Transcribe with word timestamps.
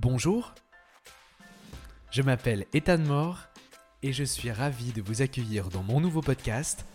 Bonjour, 0.00 0.54
je 2.12 2.22
m'appelle 2.22 2.66
Ethan 2.72 2.98
Moore 2.98 3.48
et 4.04 4.12
je 4.12 4.22
suis 4.22 4.52
ravi 4.52 4.92
de 4.92 5.02
vous 5.02 5.22
accueillir 5.22 5.70
dans 5.70 5.82
mon 5.82 5.98
nouveau 5.98 6.20
podcast, 6.20 6.86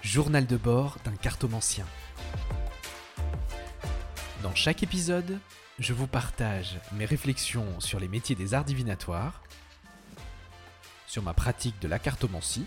Journal 0.00 0.44
de 0.44 0.56
bord 0.56 0.96
d'un 1.04 1.14
cartomancien. 1.14 1.86
Dans 4.42 4.56
chaque 4.56 4.82
épisode, 4.82 5.38
je 5.78 5.92
vous 5.92 6.08
partage 6.08 6.80
mes 6.94 7.04
réflexions 7.04 7.78
sur 7.78 8.00
les 8.00 8.08
métiers 8.08 8.34
des 8.34 8.54
arts 8.54 8.64
divinatoires, 8.64 9.44
sur 11.06 11.22
ma 11.22 11.34
pratique 11.34 11.80
de 11.80 11.86
la 11.86 12.00
cartomancie 12.00 12.66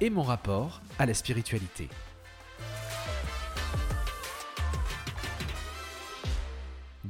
et 0.00 0.08
mon 0.08 0.22
rapport 0.22 0.82
à 1.00 1.06
la 1.06 1.14
spiritualité. 1.14 1.88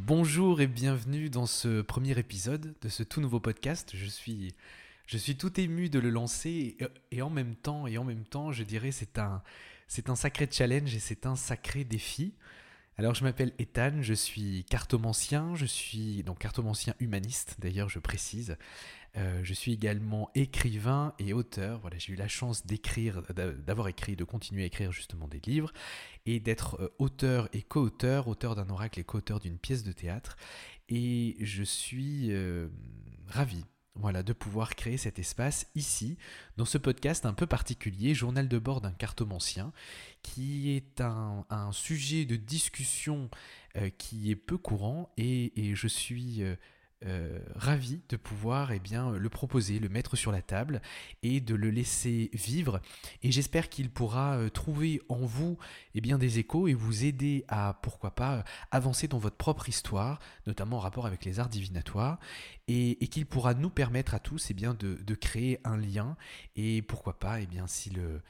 Bonjour 0.04 0.60
et 0.60 0.66
bienvenue 0.66 1.30
dans 1.30 1.46
ce 1.46 1.80
premier 1.80 2.18
épisode 2.18 2.74
de 2.82 2.88
ce 2.88 3.04
tout 3.04 3.20
nouveau 3.20 3.38
podcast. 3.38 3.92
Je 3.94 4.06
suis, 4.06 4.52
je 5.06 5.16
suis 5.16 5.36
tout 5.36 5.60
ému 5.60 5.90
de 5.90 6.00
le 6.00 6.10
lancer 6.10 6.76
et, 7.12 7.22
en 7.22 7.30
même 7.30 7.54
temps, 7.54 7.86
et 7.86 7.98
en 7.98 8.02
même 8.02 8.24
temps, 8.24 8.50
je 8.50 8.64
dirais 8.64 8.90
c'est 8.90 9.20
un, 9.20 9.44
c'est 9.86 10.10
un 10.10 10.16
sacré 10.16 10.48
challenge 10.50 10.92
et 10.96 10.98
c'est 10.98 11.24
un 11.24 11.36
sacré 11.36 11.84
défi. 11.84 12.34
Alors 12.98 13.14
je 13.14 13.24
m'appelle 13.24 13.52
Ethan, 13.58 14.02
je 14.02 14.12
suis 14.12 14.64
cartomancien, 14.64 15.54
je 15.54 15.64
suis 15.64 16.22
donc 16.24 16.38
cartomancien 16.38 16.94
humaniste 17.00 17.56
d'ailleurs 17.58 17.88
je 17.88 17.98
précise. 17.98 18.56
Euh, 19.16 19.40
je 19.42 19.52
suis 19.52 19.72
également 19.72 20.30
écrivain 20.34 21.14
et 21.18 21.34
auteur. 21.34 21.80
Voilà, 21.80 21.98
j'ai 21.98 22.14
eu 22.14 22.16
la 22.16 22.28
chance 22.28 22.64
d'écrire, 22.64 23.22
d'avoir 23.34 23.88
écrit, 23.88 24.16
de 24.16 24.24
continuer 24.24 24.62
à 24.62 24.66
écrire 24.66 24.90
justement 24.90 25.28
des 25.28 25.40
livres 25.40 25.72
et 26.24 26.40
d'être 26.40 26.80
euh, 26.80 26.94
auteur 26.98 27.48
et 27.52 27.62
co-auteur, 27.62 28.28
auteur, 28.28 28.54
d'un 28.54 28.68
oracle 28.70 29.00
et 29.00 29.04
co-auteur 29.04 29.38
d'une 29.38 29.58
pièce 29.58 29.82
de 29.82 29.92
théâtre. 29.92 30.36
Et 30.88 31.36
je 31.40 31.62
suis 31.62 32.32
euh, 32.32 32.68
ravi 33.26 33.64
voilà, 33.94 34.22
de 34.22 34.32
pouvoir 34.32 34.74
créer 34.74 34.96
cet 34.96 35.18
espace 35.18 35.66
ici, 35.74 36.16
dans 36.56 36.64
ce 36.64 36.78
podcast 36.78 37.26
un 37.26 37.34
peu 37.34 37.46
particulier, 37.46 38.14
Journal 38.14 38.48
de 38.48 38.58
bord 38.58 38.80
d'un 38.80 38.92
cartomancien, 38.92 39.72
qui 40.22 40.70
est 40.70 41.00
un, 41.00 41.44
sujet 41.72 42.24
de 42.24 42.36
discussion 42.36 43.28
qui 43.98 44.30
est 44.30 44.36
peu 44.36 44.58
courant 44.58 45.12
et, 45.16 45.74
je 45.74 45.88
suis 45.88 46.42
euh, 46.42 46.56
ravi 47.54 48.00
de 48.08 48.16
pouvoir 48.16 48.72
eh 48.72 48.78
bien, 48.78 49.10
le 49.10 49.28
proposer, 49.28 49.78
le 49.78 49.88
mettre 49.88 50.16
sur 50.16 50.32
la 50.32 50.42
table 50.42 50.80
et 51.22 51.40
de 51.40 51.54
le 51.54 51.70
laisser 51.70 52.30
vivre. 52.32 52.80
Et 53.22 53.32
j'espère 53.32 53.68
qu'il 53.68 53.90
pourra 53.90 54.36
euh, 54.36 54.48
trouver 54.48 55.00
en 55.08 55.24
vous 55.24 55.58
eh 55.94 56.00
bien, 56.00 56.18
des 56.18 56.38
échos 56.38 56.68
et 56.68 56.74
vous 56.74 57.04
aider 57.04 57.44
à, 57.48 57.78
pourquoi 57.82 58.14
pas, 58.14 58.44
avancer 58.70 59.08
dans 59.08 59.18
votre 59.18 59.36
propre 59.36 59.68
histoire, 59.68 60.18
notamment 60.46 60.76
en 60.76 60.80
rapport 60.80 61.06
avec 61.06 61.24
les 61.24 61.40
arts 61.40 61.48
divinatoires, 61.48 62.18
et, 62.68 62.96
qu'il 63.08 63.26
pourra 63.26 63.54
nous 63.54 63.70
permettre 63.70 64.14
à 64.14 64.18
tous 64.18 64.50
eh 64.50 64.54
bien, 64.54 64.74
de, 64.74 65.14
créer 65.14 65.60
un 65.64 65.76
lien 65.76 66.16
et 66.56 66.82
pourquoi 66.82 67.18
pas, 67.18 67.40
eh 67.40 67.46
bien, 67.46 67.66
si 67.66 67.90
le, 67.90 68.22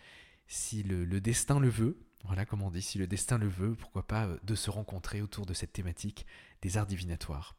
si 0.48 0.82
le, 0.82 1.04
le 1.04 1.20
destin 1.20 1.60
le 1.60 1.68
veut, 1.68 1.96
voilà, 2.24 2.44
comme 2.44 2.62
on 2.62 2.70
dit, 2.70 2.82
si 2.82 2.98
le 2.98 3.06
destin 3.06 3.38
le 3.38 3.48
veut, 3.48 3.74
pourquoi 3.74 4.06
pas 4.06 4.26
euh, 4.26 4.38
de 4.44 4.54
se 4.54 4.70
rencontrer 4.70 5.22
autour 5.22 5.46
de 5.46 5.54
cette 5.54 5.72
thématique 5.72 6.26
des 6.60 6.76
arts 6.76 6.86
divinatoires. 6.86 7.56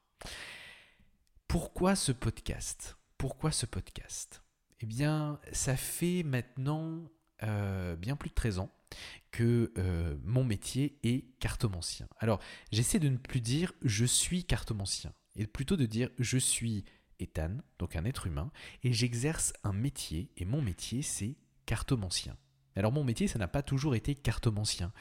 Pourquoi 1.53 1.95
ce 1.95 2.11
podcast? 2.11 2.97
Pourquoi 3.19 3.51
ce 3.51 3.67
podcast? 3.67 4.41
Eh 4.79 4.87
bien, 4.87 5.39
ça 5.51 5.77
fait 5.77 6.23
maintenant 6.23 7.11
euh, 7.43 7.95
bien 7.95 8.15
plus 8.15 8.31
de 8.31 8.33
13 8.33 8.57
ans 8.57 8.71
que 9.29 9.71
euh, 9.77 10.17
mon 10.23 10.43
métier 10.43 10.97
est 11.03 11.37
cartomancien. 11.37 12.07
Alors, 12.17 12.39
j'essaie 12.71 12.97
de 12.97 13.07
ne 13.07 13.17
plus 13.17 13.39
dire 13.39 13.71
je 13.83 14.03
suis 14.03 14.45
cartomancien, 14.45 15.13
et 15.35 15.45
plutôt 15.45 15.77
de 15.77 15.85
dire 15.85 16.09
je 16.17 16.39
suis 16.39 16.85
Ethan, 17.19 17.57
donc 17.77 17.95
un 17.95 18.05
être 18.05 18.25
humain, 18.25 18.51
et 18.81 18.91
j'exerce 18.91 19.53
un 19.63 19.73
métier, 19.73 20.31
et 20.38 20.45
mon 20.45 20.63
métier 20.63 21.03
c'est 21.03 21.35
cartomancien. 21.67 22.35
Alors 22.75 22.91
mon 22.91 23.03
métier, 23.03 23.28
ça 23.28 23.39
n'a 23.39 23.47
pas 23.47 23.61
toujours 23.61 23.95
été 23.95 24.16
cartomancien. 24.16 24.91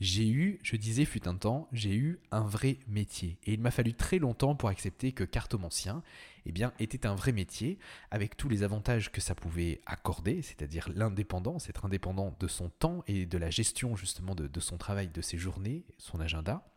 J'ai 0.00 0.28
eu, 0.28 0.58
je 0.62 0.76
disais 0.76 1.04
fut 1.04 1.26
un 1.26 1.34
temps, 1.34 1.68
j'ai 1.72 1.94
eu 1.94 2.20
un 2.30 2.42
vrai 2.42 2.78
métier. 2.88 3.38
Et 3.44 3.54
il 3.54 3.60
m'a 3.60 3.70
fallu 3.70 3.94
très 3.94 4.18
longtemps 4.18 4.54
pour 4.54 4.68
accepter 4.68 5.12
que 5.12 5.24
cartomancien, 5.24 6.02
eh 6.44 6.52
bien, 6.52 6.72
était 6.78 7.06
un 7.06 7.14
vrai 7.14 7.32
métier, 7.32 7.78
avec 8.10 8.36
tous 8.36 8.48
les 8.48 8.62
avantages 8.62 9.10
que 9.10 9.20
ça 9.20 9.34
pouvait 9.34 9.80
accorder, 9.86 10.42
c'est-à-dire 10.42 10.88
l'indépendance, 10.94 11.68
être 11.68 11.86
indépendant 11.86 12.36
de 12.38 12.46
son 12.48 12.68
temps 12.68 13.02
et 13.06 13.26
de 13.26 13.38
la 13.38 13.50
gestion 13.50 13.96
justement 13.96 14.34
de, 14.34 14.60
son 14.60 14.76
travail, 14.76 15.08
de 15.08 15.22
ses 15.22 15.38
journées, 15.38 15.84
son 15.98 16.20
agenda 16.20 16.71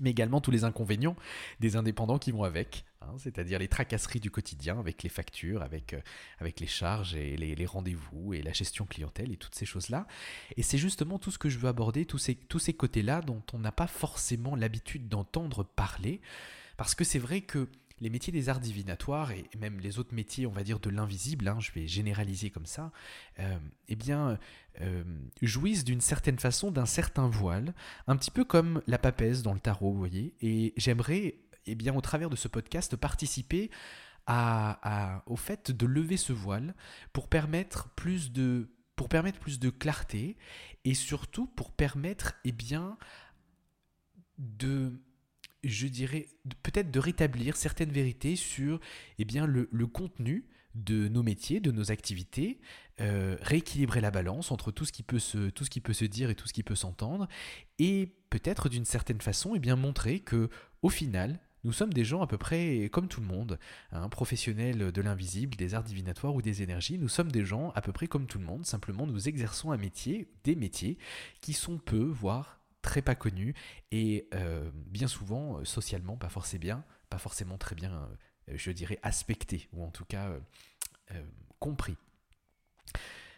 mais 0.00 0.10
également 0.10 0.40
tous 0.40 0.50
les 0.50 0.64
inconvénients 0.64 1.16
des 1.60 1.76
indépendants 1.76 2.18
qui 2.18 2.32
vont 2.32 2.44
avec, 2.44 2.84
hein, 3.02 3.14
c'est-à-dire 3.18 3.58
les 3.58 3.68
tracasseries 3.68 4.20
du 4.20 4.30
quotidien 4.30 4.78
avec 4.78 5.02
les 5.02 5.08
factures, 5.08 5.62
avec, 5.62 5.94
euh, 5.94 6.00
avec 6.38 6.60
les 6.60 6.66
charges 6.66 7.14
et 7.14 7.36
les, 7.36 7.66
rendez-vous 7.66 8.34
et 8.34 8.42
la 8.42 8.52
gestion 8.52 8.86
clientèle 8.86 9.32
et 9.32 9.36
toutes 9.36 9.54
ces 9.54 9.66
choses-là. 9.66 10.06
Et 10.56 10.62
c'est 10.62 10.78
justement 10.78 11.18
tout 11.18 11.30
ce 11.30 11.38
que 11.38 11.48
je 11.48 11.58
veux 11.58 11.68
aborder, 11.68 12.06
tous 12.06 12.18
ces, 12.18 12.34
tous 12.34 12.58
ces 12.58 12.74
côtés-là 12.74 13.20
dont 13.20 13.42
on 13.52 13.58
n'a 13.58 13.72
pas 13.72 13.86
forcément 13.86 14.56
l'habitude 14.56 15.08
d'entendre 15.08 15.62
parler, 15.62 16.20
parce 16.76 16.94
que 16.94 17.04
c'est 17.04 17.18
vrai 17.18 17.42
que 17.42 17.68
les 18.00 18.10
métiers 18.10 18.32
des 18.32 18.48
arts 18.48 18.60
divinatoires 18.60 19.30
et 19.32 19.48
même 19.58 19.80
les 19.80 19.98
autres 19.98 20.14
métiers, 20.14 20.46
on 20.46 20.52
va 20.52 20.62
dire, 20.62 20.80
de 20.80 20.90
l'invisible, 20.90 21.48
hein, 21.48 21.58
je 21.60 21.70
vais 21.72 21.86
généraliser 21.86 22.50
comme 22.50 22.66
ça, 22.66 22.92
euh, 23.38 23.58
eh 23.88 23.96
bien, 23.96 24.38
euh, 24.80 25.04
jouissent 25.42 25.84
d'une 25.84 26.00
certaine 26.00 26.38
façon 26.38 26.70
d'un 26.70 26.86
certain 26.86 27.28
voile, 27.28 27.74
un 28.06 28.16
petit 28.16 28.30
peu 28.30 28.44
comme 28.44 28.82
la 28.86 28.98
papesse 28.98 29.42
dans 29.42 29.52
le 29.52 29.60
tarot, 29.60 29.92
vous 29.92 29.98
voyez. 29.98 30.34
Et 30.40 30.72
j'aimerais, 30.76 31.36
eh 31.66 31.74
bien, 31.74 31.94
au 31.94 32.00
travers 32.00 32.30
de 32.30 32.36
ce 32.36 32.48
podcast, 32.48 32.96
participer 32.96 33.70
au 35.26 35.36
fait 35.36 35.72
de 35.72 35.86
lever 35.86 36.16
ce 36.16 36.32
voile 36.32 36.74
pour 37.12 37.26
permettre 37.28 37.88
plus 37.96 38.30
de 38.30 38.70
pour 38.94 39.08
permettre 39.08 39.40
plus 39.40 39.58
de 39.58 39.70
clarté 39.70 40.36
et 40.84 40.94
surtout 40.94 41.46
pour 41.46 41.72
permettre 41.72 42.34
eh 42.44 42.52
bien 42.52 42.98
de 44.38 44.92
je 45.64 45.86
dirais, 45.86 46.28
peut-être 46.62 46.90
de 46.90 46.98
rétablir 46.98 47.56
certaines 47.56 47.92
vérités 47.92 48.36
sur 48.36 48.80
eh 49.18 49.24
le, 49.24 49.86
contenu 49.86 50.46
de 50.74 51.08
nos 51.08 51.22
métiers, 51.22 51.60
de 51.60 51.70
nos 51.70 51.90
activités, 51.90 52.60
euh, 53.00 53.36
rééquilibrer 53.40 54.00
la 54.00 54.10
balance 54.10 54.50
entre 54.52 54.70
tout 54.70 54.84
ce, 54.84 54.92
qui 54.92 55.02
peut 55.02 55.18
se, 55.18 56.04
dire 56.04 56.30
et 56.30 56.34
tout 56.34 56.46
ce 56.46 56.52
qui 56.52 56.62
peut 56.62 56.74
s'entendre, 56.74 57.28
et 57.78 58.14
peut-être 58.30 58.68
d'une 58.68 58.84
certaine 58.84 59.20
façon 59.20 59.54
eh 59.54 59.58
bien, 59.58 59.76
montrer 59.76 60.20
que 60.20 60.48
au 60.82 60.88
final, 60.88 61.40
nous 61.64 61.72
sommes 61.72 61.92
des 61.92 62.04
gens 62.04 62.22
à 62.22 62.26
peu 62.26 62.38
près 62.38 62.88
comme 62.90 63.08
tout 63.08 63.20
le 63.20 63.26
monde, 63.26 63.58
hein, 63.92 64.08
professionnel 64.08 64.92
de 64.92 65.02
l'invisible, 65.02 65.56
des 65.56 65.74
arts 65.74 65.84
divinatoires 65.84 66.34
ou 66.34 66.40
des 66.40 66.62
énergies, 66.62 66.98
nous 66.98 67.08
sommes 67.08 67.30
des 67.30 67.44
gens 67.44 67.70
à 67.74 67.82
peu 67.82 67.92
près 67.92 68.06
comme 68.06 68.26
tout 68.26 68.38
le 68.38 68.46
monde, 68.46 68.64
simplement 68.64 69.06
nous 69.06 69.28
exerçons 69.28 69.72
un 69.72 69.76
métier, 69.76 70.28
des 70.44 70.54
métiers 70.54 70.96
qui 71.42 71.52
sont 71.52 71.76
peu, 71.76 72.04
voire 72.04 72.59
très 72.82 73.02
pas 73.02 73.14
connu 73.14 73.54
et 73.90 74.28
euh, 74.34 74.70
bien 74.74 75.08
souvent 75.08 75.58
euh, 75.58 75.64
socialement 75.64 76.16
pas 76.16 76.28
forcément 76.28 76.60
bien, 76.60 76.84
pas 77.08 77.18
forcément 77.18 77.58
très 77.58 77.74
bien, 77.74 77.92
euh, 78.48 78.54
je 78.56 78.70
dirais 78.70 78.98
aspecté 79.02 79.68
ou 79.72 79.84
en 79.84 79.90
tout 79.90 80.04
cas 80.04 80.32
compris. 81.58 81.96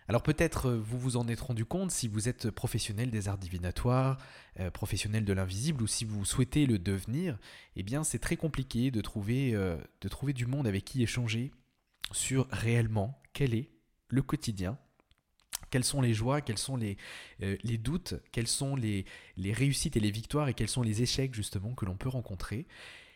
Alors 0.08 0.22
peut-être 0.22 0.70
vous 0.72 0.98
vous 0.98 1.16
en 1.16 1.28
êtes 1.28 1.40
rendu 1.40 1.64
compte 1.64 1.90
si 1.90 2.08
vous 2.08 2.28
êtes 2.28 2.50
professionnel 2.50 3.10
des 3.10 3.28
arts 3.28 3.38
divinatoires, 3.38 4.18
professionnel 4.72 5.24
de 5.24 5.32
l'invisible 5.32 5.82
ou 5.82 5.86
si 5.86 6.04
vous 6.04 6.24
souhaitez 6.24 6.66
le 6.66 6.78
devenir, 6.78 7.38
eh 7.76 7.82
bien 7.82 8.04
c'est 8.04 8.18
très 8.18 8.36
compliqué 8.36 8.90
de 8.90 9.00
trouver, 9.00 9.52
de 9.52 10.08
trouver 10.08 10.32
du 10.32 10.46
monde 10.46 10.66
avec 10.66 10.84
qui 10.84 11.02
échanger 11.02 11.52
sur 12.10 12.48
réellement 12.50 13.22
quel 13.32 13.54
est 13.54 13.70
le 14.08 14.22
quotidien 14.22 14.78
quelles 15.72 15.84
sont 15.84 16.02
les 16.02 16.14
joies, 16.14 16.42
quels 16.42 16.58
sont 16.58 16.76
les, 16.76 16.98
euh, 17.42 17.56
doutes, 17.78 18.14
quelles 18.30 18.46
sont 18.46 18.76
les, 18.76 19.06
les, 19.36 19.52
réussites 19.52 19.96
et 19.96 20.00
les 20.00 20.10
victoires 20.10 20.48
et 20.48 20.54
quels 20.54 20.68
sont 20.68 20.82
les 20.82 21.02
échecs 21.02 21.34
justement 21.34 21.74
que 21.74 21.86
l'on 21.86 21.96
peut 21.96 22.10
rencontrer. 22.10 22.66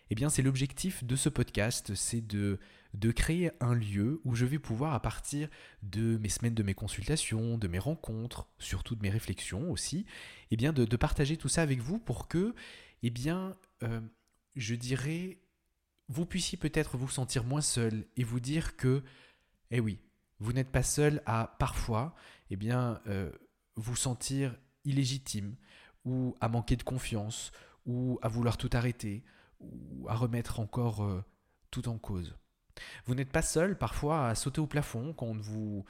Eh 0.09 0.15
bien, 0.15 0.31
c'est 0.31 0.43
l'objectif 0.43 1.05
de 1.05 1.17
ce 1.17 1.29
podcast, 1.29 1.95
c'est 1.95 2.27
de, 2.27 2.59
de 2.95 3.11
créer 3.11 3.51
un 3.61 3.75
lieu 3.75 4.21
où 4.25 4.35
je 4.35 4.47
vais 4.47 4.59
pouvoir, 4.59 4.95
à 4.95 5.01
partir 5.01 5.49
de 5.83 6.17
mes 6.17 6.31
semaines 6.31 6.55
de 6.55 6.63
mes 6.63 6.75
consultations, 6.75 7.59
de 7.59 7.69
mes 7.69 7.79
rencontres, 7.79 8.49
surtout 8.59 8.95
de 8.95 9.03
mes 9.03 9.11
réflexions 9.11 9.71
aussi, 9.71 10.07
eh 10.51 10.57
bien, 10.57 10.73
de, 10.73 10.97
partager 10.97 11.37
tout 11.37 11.49
ça 11.49 11.63
avec 11.63 11.81
vous 11.81 11.99
pour 11.99 12.27
que, 12.27 12.55
eh 13.03 13.11
bien, 13.11 13.55
euh, 13.83 14.01
je 14.55 14.75
dirais, 14.75 15.41
vous 16.09 16.25
puissiez 16.25 16.57
peut-être 16.57 16.97
vous 16.97 17.09
sentir 17.09 17.45
moins 17.45 17.61
seul 17.61 18.07
et 18.17 18.25
vous 18.25 18.41
dire 18.41 18.77
que, 18.77 19.03
eh 19.71 19.81
oui, 19.81 19.99
vous 20.39 20.53
n'êtes 20.53 20.71
pas 20.71 20.83
seul 20.83 21.23
à 21.27 21.57
parfois 21.59 22.15
eh 22.51 22.57
bien, 22.57 23.01
euh, 23.07 23.31
vous 23.77 23.97
sentir 23.97 24.57
illégitime 24.85 25.57
ou 26.05 26.35
à 26.41 26.49
manquer 26.49 26.77
de 26.77 26.83
confiance 26.83 27.53
ou 27.87 28.19
à 28.23 28.29
vouloir 28.29 28.57
tout 28.57 28.71
arrêter 28.73 29.25
ou 29.61 30.07
à 30.09 30.15
remettre 30.15 30.61
encore 30.61 31.05
euh, 31.05 31.25
tout 31.71 31.89
en 31.89 31.99
cause. 31.99 32.37
Vous 33.07 33.15
n'êtes 33.15 33.33
pas 33.33 33.43
seul 33.43 33.77
parfois 33.77 34.29
à 34.29 34.35
sauter 34.35 34.61
au 34.61 34.67
plafond 34.67 35.15
quand 35.15 35.27
on 35.27 35.35
ne 35.35 35.43
vous 35.43 35.85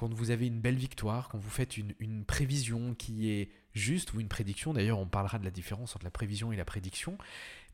quand 0.00 0.14
vous 0.14 0.30
avez 0.30 0.46
une 0.46 0.62
belle 0.62 0.76
victoire, 0.76 1.28
quand 1.28 1.36
vous 1.36 1.50
faites 1.50 1.76
une, 1.76 2.24
prévision 2.24 2.94
qui 2.94 3.30
est 3.30 3.50
juste 3.74 4.14
ou 4.14 4.20
une 4.20 4.28
prédiction. 4.28 4.72
D'ailleurs, 4.72 4.98
on 4.98 5.06
parlera 5.06 5.38
de 5.38 5.44
la 5.44 5.50
différence 5.50 5.94
entre 5.94 6.06
la 6.06 6.10
prévision 6.10 6.52
et 6.52 6.56
la 6.56 6.64
prédiction. 6.64 7.18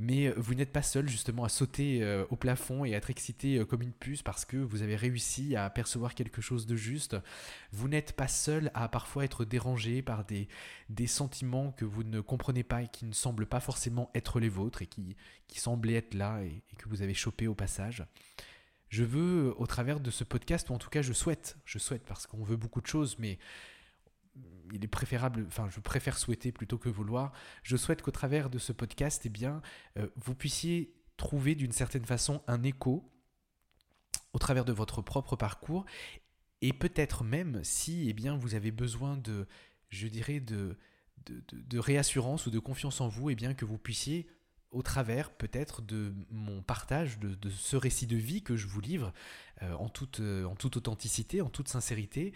Mais 0.01 0.27
euh, 0.27 0.35
vous 0.37 0.57
n'êtes 0.57 0.73
pas 0.73 0.83
seul 0.83 1.09
justement 1.09 1.45
à 1.45 1.49
sauter 1.49 2.03
euh, 2.03 2.25
au 2.31 2.35
plafond 2.35 2.85
et 2.85 2.95
à 2.95 2.97
être 2.97 3.11
excité 3.11 3.59
euh, 3.59 3.65
comme 3.65 3.81
une 3.81 3.93
puce 3.93 4.25
parce 4.25 4.45
que 4.45 4.57
vous 4.57 4.83
avez 4.83 4.97
réussi 4.97 5.55
à 5.55 5.71
percevoir 5.71 6.17
quelque 6.17 6.43
chose 6.43 6.67
de 6.67 6.75
juste. 6.75 7.17
Vous 7.71 7.87
n'êtes 7.87 8.13
pas 8.15 8.29
seul 8.29 8.73
à 8.75 8.89
parfois 8.89 9.25
être 9.25 9.45
dérangé 9.45 10.03
par 10.03 10.25
des, 10.25 10.49
sentiments 11.07 11.71
que 11.71 11.85
vous 11.85 12.03
ne 12.03 12.21
comprenez 12.21 12.65
pas 12.65 12.83
et 12.83 12.89
qui 12.89 13.05
ne 13.05 13.13
semblent 13.13 13.47
pas 13.47 13.61
forcément 13.61 14.11
être 14.17 14.41
les 14.41 14.49
vôtres 14.49 14.83
et 14.83 14.87
qui, 14.87 15.17
qui 15.47 15.61
semblaient 15.61 15.95
être 15.95 16.15
là 16.15 16.43
et, 16.43 16.65
et 16.73 16.77
que 16.77 16.89
vous 16.89 17.03
avez 17.03 17.15
chopé 17.15 17.47
au 17.47 17.55
passage. 17.55 18.05
Je 18.97 19.05
veux, 19.05 19.55
au 19.59 19.67
travers 19.67 20.01
de 20.01 20.11
ce 20.11 20.25
podcast, 20.25 20.71
ou 20.71 20.73
en 20.73 20.79
tout 20.79 20.89
cas 20.89 21.03
je 21.03 21.13
souhaite, 21.13 21.59
je 21.67 21.79
souhaite 21.79 22.03
parce 22.07 22.27
qu'on 22.27 22.43
veut 22.43 22.57
beaucoup 22.57 22.81
de 22.81 22.87
choses, 22.87 23.19
mais 23.19 23.39
il 24.73 24.83
est 24.83 24.89
préférable, 24.89 25.45
enfin 25.49 25.69
je 25.69 25.81
préfère 25.81 26.17
souhaiter 26.17 26.51
plutôt 26.51 26.79
que 26.79 26.89
vouloir, 26.89 27.35
je 27.63 27.77
souhaite 27.77 28.01
qu'au 28.01 28.11
travers 28.11 28.49
de 28.49 28.59
ce 28.59 28.73
podcast, 28.73 29.21
eh 29.27 29.29
bien, 29.29 29.61
euh, 29.99 30.09
vous 30.17 30.35
puissiez 30.35 30.95
trouver 31.19 31.55
d'une 31.55 31.73
certaine 31.73 32.07
façon 32.07 32.43
un 32.47 32.63
écho 32.63 33.13
au 34.33 34.39
travers 34.39 34.65
de 34.65 34.73
votre 34.73 35.03
propre 35.03 35.37
parcours 35.37 35.85
et 36.63 36.73
peut-être 36.73 37.23
même 37.23 37.63
si 37.65 38.09
eh 38.09 38.15
bien, 38.15 38.35
vous 38.35 38.55
avez 38.55 38.71
besoin 38.71 39.19
de, 39.19 39.47
je 39.91 40.09
dirais, 40.09 40.41
de, 40.41 40.79
de, 41.27 41.79
réassurance 41.79 42.47
ou 42.47 42.51
de 42.51 42.59
confiance 42.59 43.03
en 43.03 43.09
vous, 43.09 43.29
eh 43.29 43.35
bien, 43.35 43.53
que 43.53 43.67
vous 43.67 43.77
puissiez 43.77 44.27
au 44.71 44.83
travers 44.83 45.31
peut-être 45.31 45.83
de 45.83 46.13
mon 46.31 46.63
partage, 46.63 47.19
de, 47.19 47.51
ce 47.51 47.77
récit 47.77 48.07
de 48.07 48.17
vie 48.17 48.43
que 48.43 48.57
je 48.57 48.67
vous 48.67 48.81
livre 48.81 49.13
euh, 49.63 49.73
en, 49.75 49.89
toute, 49.89 50.21
euh, 50.21 50.45
en 50.45 50.55
toute 50.55 50.77
authenticité, 50.77 51.41
en 51.41 51.49
toute 51.49 51.69
sincérité, 51.69 52.33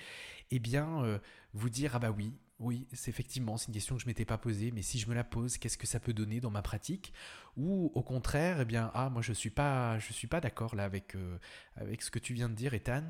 eh 0.50 0.58
bien, 0.58 1.04
euh, 1.04 1.18
vous 1.54 1.68
dire, 1.68 1.96
ah 1.96 1.98
bah 1.98 2.10
oui, 2.10 2.34
oui, 2.58 2.86
c'est 2.92 3.10
effectivement, 3.10 3.56
c'est 3.56 3.68
une 3.68 3.74
question 3.74 3.96
que 3.96 4.02
je 4.02 4.06
m'étais 4.06 4.24
pas 4.24 4.38
posée, 4.38 4.70
mais 4.70 4.82
si 4.82 4.98
je 4.98 5.08
me 5.08 5.14
la 5.14 5.24
pose, 5.24 5.58
qu'est-ce 5.58 5.78
que 5.78 5.86
ça 5.86 5.98
peut 5.98 6.12
donner 6.12 6.40
dans 6.40 6.50
ma 6.50 6.62
pratique? 6.62 7.12
Ou 7.56 7.90
au 7.94 8.02
contraire, 8.02 8.60
eh 8.60 8.64
bien, 8.64 8.90
ah, 8.94 9.10
moi 9.10 9.22
je 9.22 9.32
suis 9.32 9.50
pas, 9.50 9.98
je 9.98 10.12
suis 10.12 10.28
pas 10.28 10.40
d'accord 10.40 10.74
là 10.74 10.84
avec, 10.84 11.16
avec 11.76 12.02
ce 12.02 12.10
que 12.10 12.18
tu 12.18 12.34
viens 12.34 12.50
de 12.50 12.54
dire, 12.54 12.74
Ethan. 12.74 13.04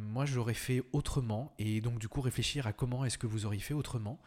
moi, 0.00 0.26
j'aurais 0.26 0.54
fait 0.54 0.82
autrement, 0.92 1.52
et 1.58 1.80
donc 1.80 1.98
du 1.98 2.08
coup 2.08 2.20
réfléchir 2.20 2.68
à 2.68 2.72
comment 2.72 3.04
est-ce 3.04 3.18
que 3.18 3.26
vous 3.26 3.46
auriez 3.46 3.60
fait 3.60 3.74
autrement. 3.74 4.20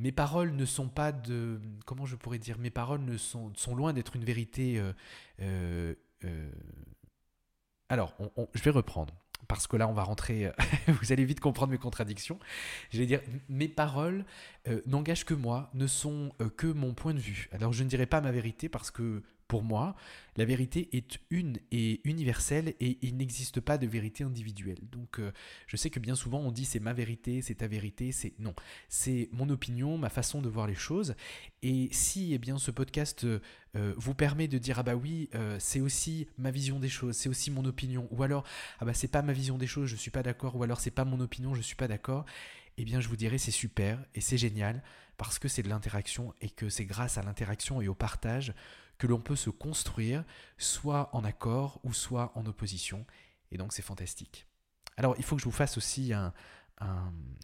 Mes 0.00 0.12
paroles 0.12 0.52
ne 0.52 0.64
sont 0.64 0.88
pas 0.88 1.12
de, 1.12 1.60
comment 1.86 2.06
je 2.06 2.16
pourrais 2.16 2.38
dire, 2.38 2.58
mes 2.58 2.70
paroles 2.70 3.02
ne 3.02 3.16
sont, 3.16 3.52
loin 3.74 3.92
d'être 3.92 4.16
une 4.16 4.24
vérité. 4.24 4.82
alors, 7.88 8.14
je 8.54 8.62
vais 8.62 8.70
reprendre 8.70 9.14
parce 9.50 9.66
que 9.66 9.76
là, 9.76 9.88
on 9.88 9.92
va 9.92 10.04
rentrer, 10.04 10.46
euh, 10.46 10.52
vous 10.88 11.12
allez 11.12 11.24
vite 11.24 11.40
comprendre 11.40 11.72
mes 11.72 11.78
contradictions. 11.78 12.38
Je 12.90 12.98
vais 12.98 13.06
dire, 13.06 13.20
mes 13.48 13.66
paroles 13.66 14.24
euh, 14.68 14.80
n'engagent 14.86 15.24
que 15.24 15.34
moi, 15.34 15.70
ne 15.74 15.88
sont 15.88 16.32
euh, 16.40 16.48
que 16.48 16.68
mon 16.68 16.94
point 16.94 17.14
de 17.14 17.18
vue. 17.18 17.48
Alors, 17.50 17.72
je 17.72 17.82
ne 17.82 17.88
dirai 17.88 18.06
pas 18.06 18.20
ma 18.20 18.30
vérité 18.30 18.68
parce 18.68 18.92
que 18.92 19.24
pour 19.50 19.64
moi, 19.64 19.96
la 20.36 20.44
vérité 20.44 20.88
est 20.96 21.18
une 21.28 21.58
et 21.72 22.00
universelle 22.04 22.74
et 22.78 22.98
il 23.02 23.16
n'existe 23.16 23.60
pas 23.60 23.78
de 23.78 23.86
vérité 23.88 24.22
individuelle. 24.22 24.78
Donc 24.92 25.18
euh, 25.18 25.32
je 25.66 25.76
sais 25.76 25.90
que 25.90 25.98
bien 25.98 26.14
souvent 26.14 26.38
on 26.38 26.52
dit 26.52 26.64
c'est 26.64 26.78
ma 26.78 26.92
vérité, 26.92 27.42
c'est 27.42 27.56
ta 27.56 27.66
vérité, 27.66 28.12
c'est 28.12 28.32
non, 28.38 28.54
c'est 28.88 29.28
mon 29.32 29.48
opinion, 29.48 29.98
ma 29.98 30.08
façon 30.08 30.40
de 30.40 30.48
voir 30.48 30.68
les 30.68 30.76
choses. 30.76 31.16
Et 31.62 31.88
si 31.90 32.32
eh 32.32 32.38
bien 32.38 32.58
ce 32.58 32.70
podcast 32.70 33.24
euh, 33.24 33.40
vous 33.96 34.14
permet 34.14 34.46
de 34.46 34.56
dire 34.56 34.78
ah 34.78 34.84
bah 34.84 34.94
oui, 34.94 35.28
euh, 35.34 35.56
c'est 35.58 35.80
aussi 35.80 36.28
ma 36.38 36.52
vision 36.52 36.78
des 36.78 36.88
choses, 36.88 37.16
c'est 37.16 37.28
aussi 37.28 37.50
mon 37.50 37.64
opinion 37.64 38.06
ou 38.12 38.22
alors 38.22 38.44
ah 38.78 38.84
bah 38.84 38.94
c'est 38.94 39.08
pas 39.08 39.22
ma 39.22 39.32
vision 39.32 39.58
des 39.58 39.66
choses, 39.66 39.88
je 39.88 39.96
suis 39.96 40.12
pas 40.12 40.22
d'accord 40.22 40.54
ou 40.54 40.62
alors 40.62 40.78
c'est 40.78 40.92
pas 40.92 41.04
mon 41.04 41.18
opinion, 41.18 41.56
je 41.56 41.62
suis 41.62 41.74
pas 41.74 41.88
d'accord. 41.88 42.24
Eh 42.78 42.84
bien, 42.84 43.00
je 43.00 43.08
vous 43.08 43.16
dirais 43.16 43.38
c'est 43.38 43.50
super 43.50 43.98
et 44.14 44.20
c'est 44.20 44.38
génial 44.38 44.80
parce 45.16 45.40
que 45.40 45.48
c'est 45.48 45.62
de 45.62 45.68
l'interaction 45.68 46.34
et 46.40 46.48
que 46.48 46.68
c'est 46.68 46.86
grâce 46.86 47.18
à 47.18 47.22
l'interaction 47.22 47.82
et 47.82 47.88
au 47.88 47.94
partage 47.94 48.54
que 49.00 49.06
l'on 49.06 49.18
peut 49.18 49.34
se 49.34 49.50
construire, 49.50 50.24
soit 50.58 51.08
en 51.16 51.24
accord 51.24 51.80
ou 51.82 51.92
soit 51.92 52.32
en 52.36 52.44
opposition. 52.44 53.06
Et 53.50 53.56
donc 53.56 53.72
c'est 53.72 53.82
fantastique. 53.82 54.46
Alors 54.96 55.14
il 55.16 55.24
faut 55.24 55.36
que 55.36 55.40
je 55.40 55.46
vous 55.46 55.50
fasse 55.50 55.78
aussi 55.78 56.12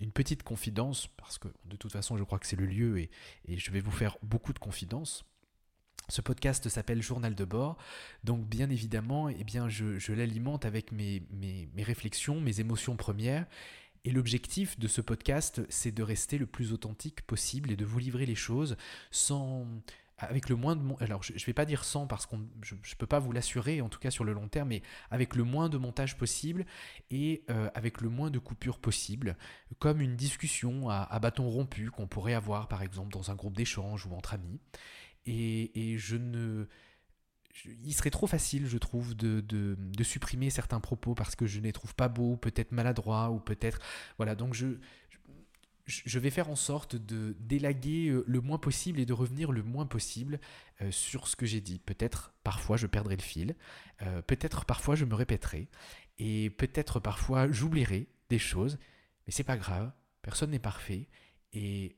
une 0.01 0.13
petite 0.13 0.43
confidence, 0.43 1.09
parce 1.17 1.39
que 1.39 1.49
de 1.65 1.77
toute 1.77 1.91
façon 1.91 2.19
je 2.19 2.25
crois 2.25 2.39
que 2.39 2.47
c'est 2.47 2.57
le 2.57 2.67
lieu 2.67 2.99
et, 2.99 3.11
je 3.49 3.71
vais 3.71 3.81
vous 3.81 3.91
faire 3.91 4.19
beaucoup 4.23 4.53
de 4.53 4.59
confidences. 4.59 5.25
Ce 6.09 6.21
podcast 6.21 6.69
s'appelle 6.69 7.03
Journal 7.03 7.35
de 7.35 7.45
bord, 7.45 7.79
donc 8.23 8.47
bien 8.47 8.71
évidemment, 8.71 9.29
eh 9.29 9.43
bien, 9.43 9.69
je, 9.69 10.13
l'alimente 10.13 10.65
avec 10.65 10.93
mes, 10.93 11.23
mes, 11.31 11.69
mes 11.75 11.83
réflexions, 11.83 12.41
mes 12.41 12.61
émotions 12.61 12.97
premières, 12.97 13.47
et 14.05 14.13
l'objectif 14.13 14.79
de 14.79 14.87
ce 14.87 15.01
podcast, 15.01 15.63
c'est 15.69 15.91
de 15.91 16.05
rester 16.05 16.39
le 16.39 16.47
plus 16.47 16.73
authentique 16.73 17.23
possible 17.23 17.73
et 17.73 17.77
de 17.77 17.85
vous 17.85 17.99
livrer 17.99 18.25
les 18.25 18.37
choses 18.37 18.77
sans, 19.11 19.67
avec 20.19 20.49
le 20.49 20.57
moins 20.57 20.77
de 20.77 20.83
alors 21.03 21.23
je, 21.23 21.35
ne 21.35 21.39
vais 21.39 21.53
pas 21.53 21.67
dire 21.67 21.85
sans 21.85 22.07
parce 22.07 22.27
que 22.27 22.37
je, 22.63 22.75
ne 22.75 22.81
peux 22.99 23.07
pas 23.07 23.19
vous 23.19 23.33
l'assurer 23.33 23.81
en 23.81 23.89
tout 23.89 23.99
cas 23.99 24.11
sur 24.11 24.25
le 24.25 24.33
long 24.33 24.49
terme 24.49 24.69
mais 24.69 24.83
avec 25.11 25.37
le 25.37 25.45
moins 25.45 25.69
de 25.69 25.77
montage 25.77 26.17
possible 26.17 26.65
et 27.11 27.45
euh, 27.51 27.69
avec 27.75 28.01
le 28.01 28.09
moins 28.09 28.31
de 28.31 28.39
coupures 28.39 28.79
possible 28.79 29.37
comme 29.79 30.01
une 30.01 30.17
discussion 30.17 30.89
à, 30.89 31.19
bâton 31.21 31.49
rompu 31.49 31.91
qu'on 31.91 32.07
pourrait 32.07 32.35
avoir 32.35 32.69
par 32.69 32.83
exemple 32.83 33.13
dans 33.13 33.31
un 33.31 33.35
groupe 33.35 33.57
d'échange 33.57 34.07
ou 34.07 34.15
entre 34.15 34.35
amis. 34.35 34.61
Et, 35.29 35.97
je 35.99 36.17
ne 36.17 36.67
il 37.83 37.95
serait 37.95 38.11
trop 38.11 38.27
facile, 38.27 38.67
je 38.67 38.77
trouve, 38.77 39.17
de, 39.17 39.41
de, 39.41 39.77
de, 39.79 40.05
supprimer 40.05 40.51
certains 40.51 40.79
propos 40.79 41.15
parce 41.15 41.35
que 41.35 41.47
je 41.47 41.59
ne 41.59 41.65
les 41.65 41.73
trouve 41.73 41.95
pas 41.95 42.09
beaux, 42.09 42.37
peut-être 42.37 42.71
maladroits, 42.71 43.31
ou 43.31 43.41
peut-être... 43.41 43.79
Voilà, 44.19 44.35
donc 44.35 44.53
je, 44.53 44.77
je 45.87 46.19
vais 46.19 46.31
faire 46.31 46.51
en 46.51 46.57
sorte 46.57 46.97
de 46.97 47.37
d'élaguer 47.39 48.09
euh, 48.09 48.25
le 48.27 48.41
moins 48.41 48.59
possible 48.59 48.99
et 48.99 49.07
de 49.07 49.13
revenir 49.13 49.53
le 49.53 49.63
moins 49.63 49.87
possible 49.87 50.41
euh, 50.83 50.91
sur 50.91 51.29
ce 51.29 51.37
que 51.37 51.47
j'ai 51.47 51.61
dit. 51.61 51.79
Peut-être 51.79 52.35
parfois 52.43 52.77
je 52.77 52.87
perdrai 52.87 53.17
le 53.17 53.23
fil, 53.23 53.55
euh, 54.03 54.21
peut-être 54.23 54.65
parfois 54.65 54.97
je 54.97 55.05
me 55.05 55.15
répéterai, 55.15 55.69
et 56.19 56.51
peut-être 56.51 56.99
parfois 56.99 57.51
j'oublierai 57.51 58.09
des 58.31 58.39
choses, 58.39 58.79
mais 59.27 59.33
c'est 59.33 59.45
pas 59.45 59.57
grave, 59.57 59.93
personne 60.23 60.51
n'est 60.51 60.59
parfait, 60.59 61.09
et 61.53 61.97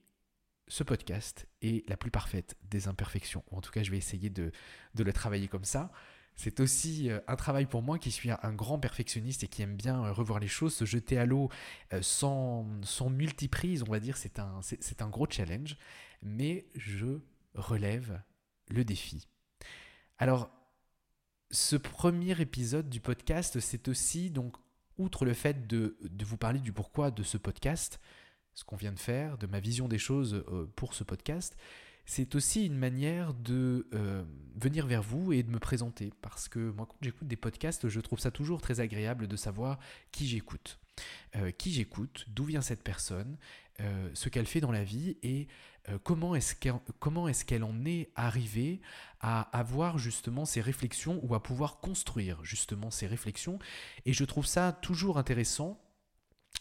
ce 0.67 0.83
podcast 0.83 1.47
est 1.63 1.89
la 1.89 1.97
plus 1.97 2.11
parfaite 2.11 2.57
des 2.71 2.89
imperfections, 2.89 3.43
en 3.51 3.63
tout 3.63 3.73
cas 3.73 3.83
je 3.83 3.91
vais 3.91 3.97
essayer 3.97 4.29
de, 4.29 4.53
de 4.95 5.03
le 5.03 5.13
travailler 5.15 5.49
comme 5.49 5.65
ça. 5.65 5.91
C'est 6.39 6.61
aussi 6.61 7.11
euh, 7.11 7.19
un 7.27 7.35
travail 7.35 7.67
pour 7.67 7.83
moi 7.83 7.99
qui 7.99 8.13
suis 8.13 8.31
un 8.31 8.53
grand 8.53 8.79
perfectionniste 8.79 9.43
et 9.43 9.49
qui 9.49 9.63
aime 9.63 9.75
bien 9.75 10.05
euh, 10.05 10.13
revoir 10.13 10.39
les 10.39 10.47
choses, 10.47 10.73
se 10.73 10.85
jeter 10.85 11.19
à 11.19 11.27
l'eau 11.27 11.51
euh, 11.93 12.01
sans, 12.01 12.65
sans 12.85 13.11
multiprise, 13.11 13.83
on 13.83 13.91
va 13.91 13.99
dire, 13.99 14.17
c'est 14.17 14.39
un, 14.39 14.61
c'est 14.63 15.03
gros 15.09 15.27
challenge, 15.29 15.77
mais 16.23 16.69
je 16.77 17.19
relève 17.55 18.23
le 18.69 18.85
défi. 18.85 19.27
Alors, 20.17 20.49
ce 21.51 21.75
premier 21.75 22.41
épisode 22.41 22.89
du 22.89 23.01
podcast, 23.01 23.59
c'est 23.59 23.89
aussi, 23.89 24.31
donc, 24.31 24.55
outre 24.97 25.25
le 25.25 25.35
fait 25.35 25.67
de, 25.67 25.99
de, 26.03 26.25
vous 26.25 26.37
parler 26.37 26.61
du 26.61 26.73
pourquoi 26.73 27.11
de 27.11 27.25
ce 27.25 27.37
podcast, 27.37 27.99
ce 28.55 28.63
qu'on 28.63 28.77
vient 28.77 28.93
de 28.93 29.01
faire, 29.01 29.39
de 29.39 29.49
ma 29.49 29.59
vision 29.59 29.89
des 29.89 29.99
choses 29.99 30.45
pour 30.77 30.95
ce 30.95 31.03
podcast, 31.03 31.57
c'est 32.09 32.35
aussi 32.35 32.65
une 32.65 32.79
manière 32.79 33.35
de 33.35 33.87
euh, 33.93 34.25
venir 34.57 34.87
vers 34.87 35.03
vous 35.03 35.31
et 35.35 35.43
de 35.43 35.51
me 35.51 35.59
présenter. 35.59 36.11
Parce 36.23 36.49
que 36.49 36.71
moi, 36.71 36.87
quand 36.87 36.97
j'écoute 37.03 37.29
des 37.29 37.37
podcasts, 37.37 37.87
je 37.91 38.01
trouve 38.01 38.19
ça 38.19 38.31
toujours 38.31 38.63
très 38.63 38.81
agréable 38.81 39.29
de 39.29 39.37
savoir 39.37 39.79
qui 40.11 40.27
j'écoute. 40.27 40.79
Euh, 41.37 41.51
qui 41.51 41.71
j'écoute, 41.71 42.25
d'où 42.29 42.45
vient 42.45 42.63
cette 42.63 42.83
personne, 42.83 43.37
euh, 43.81 44.09
ce 44.15 44.31
qu'elle 44.31 44.47
fait 44.47 44.61
dans 44.61 44.73
la 44.73 44.85
vie 44.85 45.19
et 45.23 45.49
comment 46.03 46.35
est-ce 46.35 46.55
qu'elle 47.45 47.65
en 47.65 47.85
est 47.87 48.11
arrivée 48.15 48.83
à 49.21 49.41
avoir 49.59 49.97
justement 49.97 50.45
ces 50.45 50.61
réflexions 50.61 51.19
ou 51.23 51.35
à 51.35 51.43
pouvoir 51.43 51.81
construire 51.81 52.45
justement 52.45 52.91
ces 52.91 53.07
réflexions. 53.07 53.59
Et 54.05 54.13
je 54.13 54.25
trouve 54.25 54.45
ça 54.45 54.73
toujours 54.73 55.17
intéressant 55.17 55.81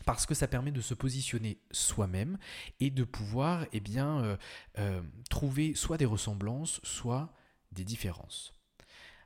parce 0.08 0.26
que 0.26 0.34
ça 0.34 0.48
permet 0.48 0.72
de 0.72 0.80
se 0.82 0.94
positionner 0.94 1.60
soi-même 1.72 2.38
et 2.80 2.90
de 2.92 3.04
pouvoir 3.04 3.66
eh 3.74 3.82
bien, 3.82 4.24
euh, 4.24 4.38
euh, 4.80 5.02
trouver 5.30 5.74
soit 5.76 5.98
des 5.98 6.06
ressemblances, 6.06 6.80
soit 6.84 7.34
des 7.74 7.84
différences. 7.84 8.54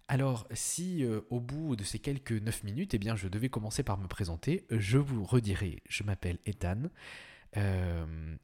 Alors, 0.07 0.47
si 0.51 1.05
euh, 1.05 1.21
au 1.29 1.39
bout 1.39 1.75
de 1.75 1.83
ces 1.83 1.99
quelques 1.99 2.31
9 2.31 2.63
minutes, 2.63 2.95
eh 2.95 2.97
bien, 2.97 3.15
je 3.15 3.27
devais 3.27 3.49
commencer 3.49 3.83
par 3.83 3.99
me 3.99 4.07
présenter, 4.07 4.65
je 4.71 4.97
vous 4.97 5.23
redirai, 5.23 5.83
je 5.87 6.03
m'appelle 6.03 6.39
Ethan. 6.47 6.89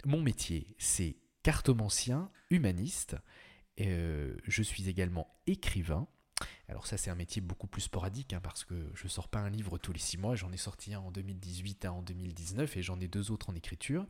mon 0.05 0.21
métier, 0.21 0.75
c'est 0.77 1.17
cartomancien 1.41 2.29
humaniste. 2.51 3.15
je 3.79 4.61
suis 4.61 4.87
également 4.89 5.27
écrivain. 5.47 6.07
Alors 6.69 6.85
ça 6.85 6.97
c'est 6.97 7.09
un 7.09 7.15
métier 7.15 7.41
beaucoup 7.41 7.67
plus 7.67 7.81
sporadique 7.81 8.33
hein, 8.33 8.41
parce 8.41 8.65
que 8.65 8.75
je 8.93 9.07
sors 9.07 9.29
pas 9.29 9.39
un 9.39 9.49
livre 9.49 9.77
tous 9.77 9.93
les 9.93 9.99
six 9.99 10.17
mois, 10.17 10.35
j'en 10.35 10.51
ai 10.51 10.57
sorti 10.57 10.93
un 10.93 10.99
en 10.99 11.11
2018, 11.11 11.85
un 11.85 11.91
en 11.91 12.01
2019 12.01 12.77
et 12.77 12.81
j'en 12.81 12.99
ai 12.99 13.07
deux 13.07 13.31
autres 13.31 13.49
en 13.49 13.55
écriture. 13.55 14.05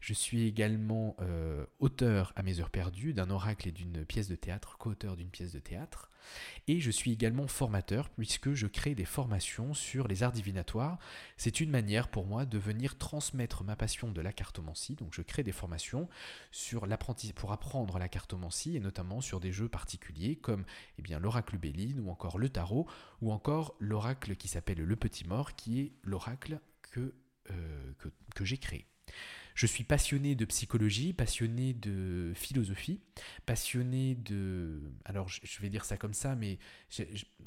Je 0.00 0.12
suis 0.12 0.46
également 0.46 1.16
euh, 1.20 1.64
auteur 1.78 2.32
à 2.36 2.42
mes 2.42 2.60
heures 2.60 2.70
perdues 2.70 3.14
d'un 3.14 3.30
oracle 3.30 3.68
et 3.68 3.72
d'une 3.72 4.04
pièce 4.04 4.28
de 4.28 4.36
théâtre, 4.36 4.76
co-auteur 4.78 5.16
d'une 5.16 5.30
pièce 5.30 5.52
de 5.52 5.60
théâtre. 5.60 6.10
Et 6.68 6.80
je 6.80 6.90
suis 6.90 7.12
également 7.12 7.46
formateur 7.46 8.10
puisque 8.10 8.52
je 8.52 8.66
crée 8.66 8.94
des 8.94 9.06
formations 9.06 9.72
sur 9.72 10.06
les 10.06 10.22
arts 10.22 10.32
divinatoires. 10.32 10.98
C'est 11.38 11.60
une 11.60 11.70
manière 11.70 12.08
pour 12.08 12.26
moi 12.26 12.44
de 12.44 12.58
venir 12.58 12.98
transmettre 12.98 13.64
ma 13.64 13.74
passion 13.74 14.12
de 14.12 14.20
la 14.20 14.32
cartomancie. 14.32 14.96
Donc 14.96 15.14
je 15.14 15.22
crée 15.22 15.42
des 15.42 15.52
formations 15.52 16.08
sur 16.50 16.86
pour 17.34 17.52
apprendre 17.52 17.98
la 17.98 18.08
cartomancie 18.08 18.76
et 18.76 18.80
notamment 18.80 19.20
sur 19.20 19.40
des 19.40 19.52
jeux 19.52 19.68
particuliers 19.68 20.36
comme 20.36 20.64
eh 20.98 21.18
l'oracle 21.18 21.58
Béline 21.58 21.99
ou 22.00 22.10
encore 22.10 22.38
le 22.38 22.48
tarot 22.48 22.86
ou 23.20 23.32
encore 23.32 23.74
l'oracle 23.78 24.36
qui 24.36 24.48
s'appelle 24.48 24.78
le 24.78 24.96
Petit 24.96 25.26
Mort 25.26 25.54
qui 25.54 25.80
est 25.80 25.92
l'oracle 26.02 26.60
que, 26.82 27.14
euh, 27.50 27.92
que, 28.34 28.44
j'ai 28.44 28.58
créé. 28.58 28.86
Je 29.54 29.66
suis 29.66 29.84
passionné 29.84 30.34
de 30.34 30.44
psychologie, 30.44 31.12
passionné 31.12 31.74
de 31.74 32.32
philosophie, 32.34 33.00
passionné 33.46 34.14
de... 34.14 34.80
Alors 35.04 35.28
je 35.28 35.60
vais 35.60 35.68
dire 35.68 35.84
ça 35.84 35.96
comme 35.96 36.14
ça, 36.14 36.34
mais 36.34 36.58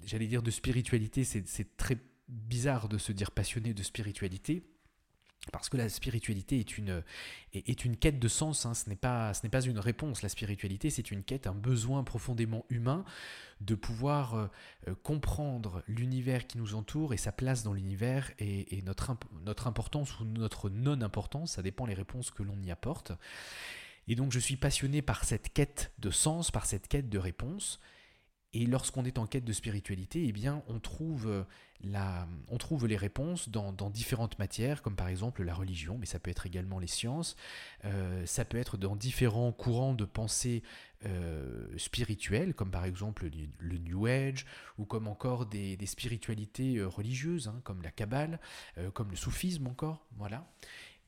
j'allais 0.03 0.27
dire 0.27 0.43
de 0.43 0.51
spiritualité, 0.51 1.23
c'est 1.23 1.77
très 1.77 1.97
bizarre 2.27 2.89
de 2.89 2.97
se 2.97 3.11
dire 3.11 3.31
passionné 3.31 3.73
de 3.73 3.83
spiritualité. 3.83 4.63
Parce 5.51 5.67
que 5.67 5.75
la 5.75 5.89
spiritualité 5.89 6.59
est 6.59 6.77
une, 6.77 7.03
est, 7.53 7.83
une 7.83 7.97
quête 7.97 8.17
de 8.17 8.27
sens, 8.29 8.65
hein. 8.65 8.73
ce 8.73 8.89
n'est 8.89 8.95
pas, 8.95 9.33
pas 9.51 9.61
une 9.61 9.77
réponse. 9.77 10.21
La 10.21 10.29
spiritualité, 10.29 10.89
c'est 10.89 11.11
une 11.11 11.21
quête, 11.21 11.47
un 11.47 11.53
besoin 11.53 12.03
profondément 12.03 12.65
humain 12.69 13.03
de 13.59 13.75
pouvoir 13.75 14.35
euh, 14.35 14.47
euh, 14.87 14.95
comprendre 15.03 15.83
l'univers 15.87 16.47
qui 16.47 16.57
nous 16.57 16.75
entoure 16.75 17.13
et 17.13 17.17
sa 17.17 17.31
place 17.31 17.63
dans 17.63 17.73
l'univers 17.73 18.31
et, 18.39 18.81
notre, 18.83 19.15
notre 19.45 19.67
importance 19.67 20.19
ou 20.19 20.25
notre 20.25 20.69
non-importance, 20.69 21.53
ça 21.53 21.61
dépend 21.61 21.85
les 21.85 21.93
réponses 21.93 22.31
que 22.31 22.43
l'on 22.43 22.61
y 22.61 22.71
apporte. 22.71 23.11
Et 24.07 24.15
donc 24.15 24.31
je 24.31 24.39
suis 24.39 24.57
passionné 24.57 25.01
par 25.01 25.23
cette 25.23 25.53
quête 25.53 25.91
de 25.99 26.09
sens, 26.09 26.51
par 26.51 26.65
cette 26.65 26.87
quête 26.87 27.09
de 27.09 27.17
réponse. 27.17 27.79
Et 28.55 28.67
lorsqu'on 28.67 29.03
est 29.03 29.17
en 29.17 29.25
quête 29.25 29.45
de 29.45 29.53
spiritualité, 29.53 30.25
eh 30.27 30.31
bien, 30.31 30.61
on 30.67 30.79
trouve, 30.79 31.27
euh, 31.27 31.43
la, 31.83 32.27
on 32.49 32.57
trouve 32.59 32.85
les 32.85 32.97
réponses 32.97 33.49
dans, 33.49 33.73
différentes 33.89 34.37
matières, 34.37 34.83
comme 34.83 34.95
par 34.95 35.07
exemple 35.07 35.41
la 35.43 35.55
religion, 35.55 35.97
mais 35.97 36.05
ça 36.05 36.19
peut 36.19 36.29
être 36.29 36.45
également 36.45 36.77
les 36.77 36.87
sciences, 36.87 37.35
euh, 37.85 38.23
ça 38.27 38.45
peut 38.45 38.59
être 38.59 38.77
dans 38.77 38.95
différents 38.95 39.51
courants 39.51 39.95
de 39.95 40.05
pensée 40.05 40.61
euh, 41.05 41.65
spirituelles, 41.77 42.53
comme 42.53 42.69
par 42.69 42.85
exemple 42.85 43.27
le, 43.59 43.77
New 43.79 44.05
Age, 44.05 44.45
ou 44.77 44.85
comme 44.85 45.07
encore 45.07 45.47
des, 45.47 45.75
spiritualités 45.87 46.81
religieuses, 46.83 47.47
hein, 47.47 47.59
comme 47.63 47.81
la 47.81 47.91
Kabbale, 47.91 48.39
comme 48.93 49.09
le 49.09 49.17
soufisme 49.17 49.65
encore, 49.65 50.05
voilà. 50.17 50.47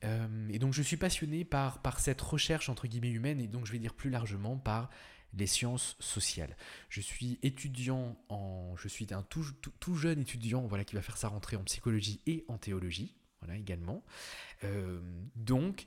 et 0.02 0.58
donc 0.58 0.74
je 0.74 0.82
suis 0.82 0.96
passionné 0.96 1.44
par, 1.44 1.80
par 1.80 2.00
cette 2.00 2.20
recherche 2.20 2.68
entre 2.68 2.88
guillemets 2.88 3.10
humaine, 3.10 3.40
et 3.40 3.46
donc 3.46 3.66
je 3.66 3.72
vais 3.72 3.78
dire 3.78 3.94
plus 3.94 4.10
largement 4.10 4.56
par 4.56 4.90
les 5.34 5.46
sciences 5.46 5.96
sociales. 6.00 6.56
Je 6.88 7.00
suis 7.00 7.38
étudiant 7.42 8.16
en, 8.28 8.74
je 8.76 8.88
suis 8.88 9.06
un 9.12 9.22
tout, 9.22 9.94
jeune 9.94 10.20
étudiant, 10.20 10.66
voilà, 10.66 10.84
qui 10.84 10.94
va 10.94 11.02
faire 11.02 11.16
sa 11.16 11.28
rentrée 11.28 11.56
en 11.56 11.64
psychologie 11.64 12.20
et 12.26 12.44
en 12.48 12.58
théologie, 12.58 13.14
voilà 13.40 13.56
également. 13.56 14.04
Euh, 14.64 15.00
donc, 15.34 15.84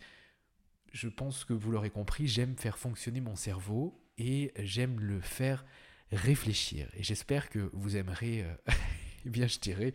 je 0.93 1.07
pense 1.07 1.45
que 1.45 1.53
vous 1.53 1.71
l'aurez 1.71 1.89
compris, 1.89 2.27
j'aime 2.27 2.55
faire 2.57 2.77
fonctionner 2.77 3.21
mon 3.21 3.35
cerveau 3.35 4.03
et 4.17 4.51
j'aime 4.57 4.99
le 4.99 5.21
faire 5.21 5.65
réfléchir. 6.11 6.89
Et 6.95 7.03
j'espère 7.03 7.49
que 7.49 7.69
vous 7.73 7.95
aimerez, 7.95 8.43
euh, 8.43 8.55
eh 9.25 9.29
bien, 9.29 9.47
je 9.47 9.59
dirais, 9.59 9.93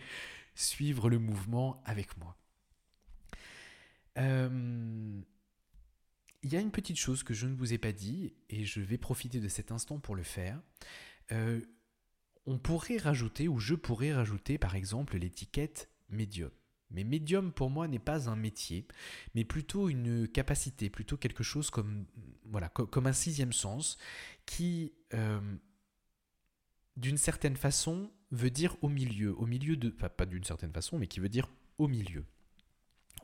suivre 0.54 1.10
le 1.10 1.18
mouvement 1.18 1.82
avec 1.84 2.16
moi. 2.18 2.36
Euh, 4.18 5.20
il 6.44 6.52
y 6.52 6.56
a 6.56 6.60
une 6.60 6.70
petite 6.70 6.98
chose 6.98 7.22
que 7.22 7.32
je 7.32 7.46
ne 7.46 7.56
vous 7.56 7.72
ai 7.72 7.78
pas 7.78 7.92
dit, 7.92 8.34
et 8.50 8.66
je 8.66 8.80
vais 8.80 8.98
profiter 8.98 9.40
de 9.40 9.48
cet 9.48 9.72
instant 9.72 9.98
pour 9.98 10.14
le 10.14 10.22
faire. 10.22 10.60
Euh, 11.32 11.60
on 12.44 12.58
pourrait 12.58 12.98
rajouter, 12.98 13.48
ou 13.48 13.58
je 13.58 13.74
pourrais 13.74 14.12
rajouter 14.12 14.58
par 14.58 14.76
exemple 14.76 15.16
l'étiquette 15.16 15.90
médium. 16.10 16.50
Mais 16.90 17.02
médium 17.02 17.50
pour 17.50 17.70
moi 17.70 17.88
n'est 17.88 17.98
pas 17.98 18.28
un 18.28 18.36
métier, 18.36 18.86
mais 19.34 19.44
plutôt 19.44 19.88
une 19.88 20.28
capacité, 20.28 20.90
plutôt 20.90 21.16
quelque 21.16 21.42
chose 21.42 21.70
comme, 21.70 22.04
voilà, 22.44 22.68
comme 22.68 23.06
un 23.06 23.14
sixième 23.14 23.54
sens 23.54 23.96
qui, 24.44 24.92
euh, 25.14 25.40
d'une 26.98 27.16
certaine 27.16 27.56
façon, 27.56 28.12
veut 28.30 28.50
dire 28.50 28.76
au 28.82 28.90
milieu, 28.90 29.34
au 29.40 29.46
milieu 29.46 29.76
de, 29.76 29.88
pas 29.88 30.26
d'une 30.26 30.44
certaine 30.44 30.72
façon, 30.74 30.98
mais 30.98 31.06
qui 31.06 31.20
veut 31.20 31.30
dire 31.30 31.48
au 31.78 31.88
milieu. 31.88 32.26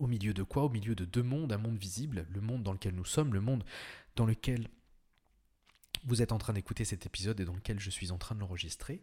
Au 0.00 0.06
milieu 0.06 0.32
de 0.32 0.42
quoi? 0.42 0.64
Au 0.64 0.70
milieu 0.70 0.94
de 0.94 1.04
deux 1.04 1.22
mondes, 1.22 1.52
un 1.52 1.58
monde 1.58 1.76
visible, 1.76 2.26
le 2.30 2.40
monde 2.40 2.62
dans 2.62 2.72
lequel 2.72 2.94
nous 2.94 3.04
sommes, 3.04 3.34
le 3.34 3.40
monde 3.40 3.62
dans 4.16 4.24
lequel 4.24 4.66
vous 6.04 6.22
êtes 6.22 6.32
en 6.32 6.38
train 6.38 6.54
d'écouter 6.54 6.86
cet 6.86 7.04
épisode 7.04 7.38
et 7.40 7.44
dans 7.44 7.54
lequel 7.54 7.78
je 7.78 7.90
suis 7.90 8.10
en 8.10 8.16
train 8.16 8.34
de 8.34 8.40
l'enregistrer, 8.40 9.02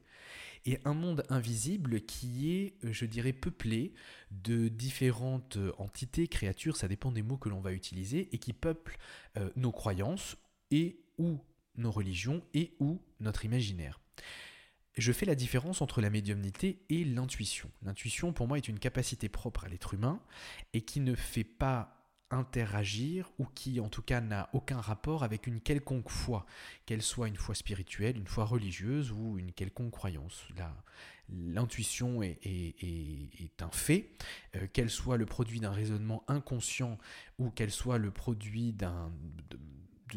et 0.65 0.79
un 0.83 0.95
monde 0.95 1.23
invisible 1.29 2.01
qui 2.01 2.51
est, 2.51 2.73
je 2.81 3.05
dirais, 3.05 3.31
peuplé 3.31 3.93
de 4.31 4.67
différentes 4.69 5.59
entités, 5.77 6.27
créatures, 6.27 6.75
ça 6.75 6.87
dépend 6.87 7.11
des 7.11 7.21
mots 7.21 7.37
que 7.37 7.49
l'on 7.49 7.61
va 7.61 7.73
utiliser, 7.73 8.33
et 8.33 8.39
qui 8.39 8.53
peuplent 8.53 8.97
euh, 9.37 9.51
nos 9.55 9.71
croyances 9.71 10.35
et 10.71 10.99
ou 11.19 11.39
nos 11.75 11.91
religions 11.91 12.43
et 12.55 12.73
ou 12.79 12.99
notre 13.19 13.45
imaginaire 13.45 13.99
je 14.97 15.11
fais 15.11 15.25
la 15.25 15.35
différence 15.35 15.81
entre 15.81 16.01
la 16.01 16.09
médiumnité 16.09 16.79
et 16.89 17.03
l'intuition. 17.03 17.69
L'intuition, 17.83 18.33
pour 18.33 18.47
moi, 18.47 18.57
est 18.57 18.67
une 18.67 18.79
capacité 18.79 19.29
propre 19.29 19.65
à 19.65 19.69
l'être 19.69 19.93
humain 19.93 20.19
et 20.73 20.81
qui 20.81 20.99
ne 20.99 21.15
fait 21.15 21.43
pas 21.43 21.97
interagir 22.29 23.31
ou 23.39 23.45
qui 23.45 23.79
en 23.79 23.89
tout 23.89 24.01
cas 24.01 24.19
n'a 24.19 24.49
aucun 24.53 24.81
rapport 24.81 25.23
avec 25.23 25.47
une 25.47 25.61
quelconque 25.61 26.09
foi, 26.09 26.45
qu'elle 26.85 27.01
soit 27.01 27.27
une 27.27 27.37
foi 27.37 27.55
spirituelle, 27.55 28.17
une 28.17 28.27
foi 28.27 28.45
religieuse 28.45 29.11
ou 29.11 29.37
une 29.37 29.53
quelconque 29.53 29.91
croyance. 29.91 30.45
L'intuition 31.29 32.21
est, 32.23 32.39
un 33.59 33.71
fait, 33.71 34.09
euh, 34.55 34.67
qu'elle 34.71 34.89
soit 34.89 35.17
le 35.17 35.25
produit 35.25 35.59
d'un 35.59 35.71
raisonnement 35.71 36.23
inconscient 36.27 36.97
ou 37.37 37.49
qu'elle 37.49 37.71
soit 37.71 37.97
le 37.97 38.11
produit 38.11 38.73
d'un 38.73 39.11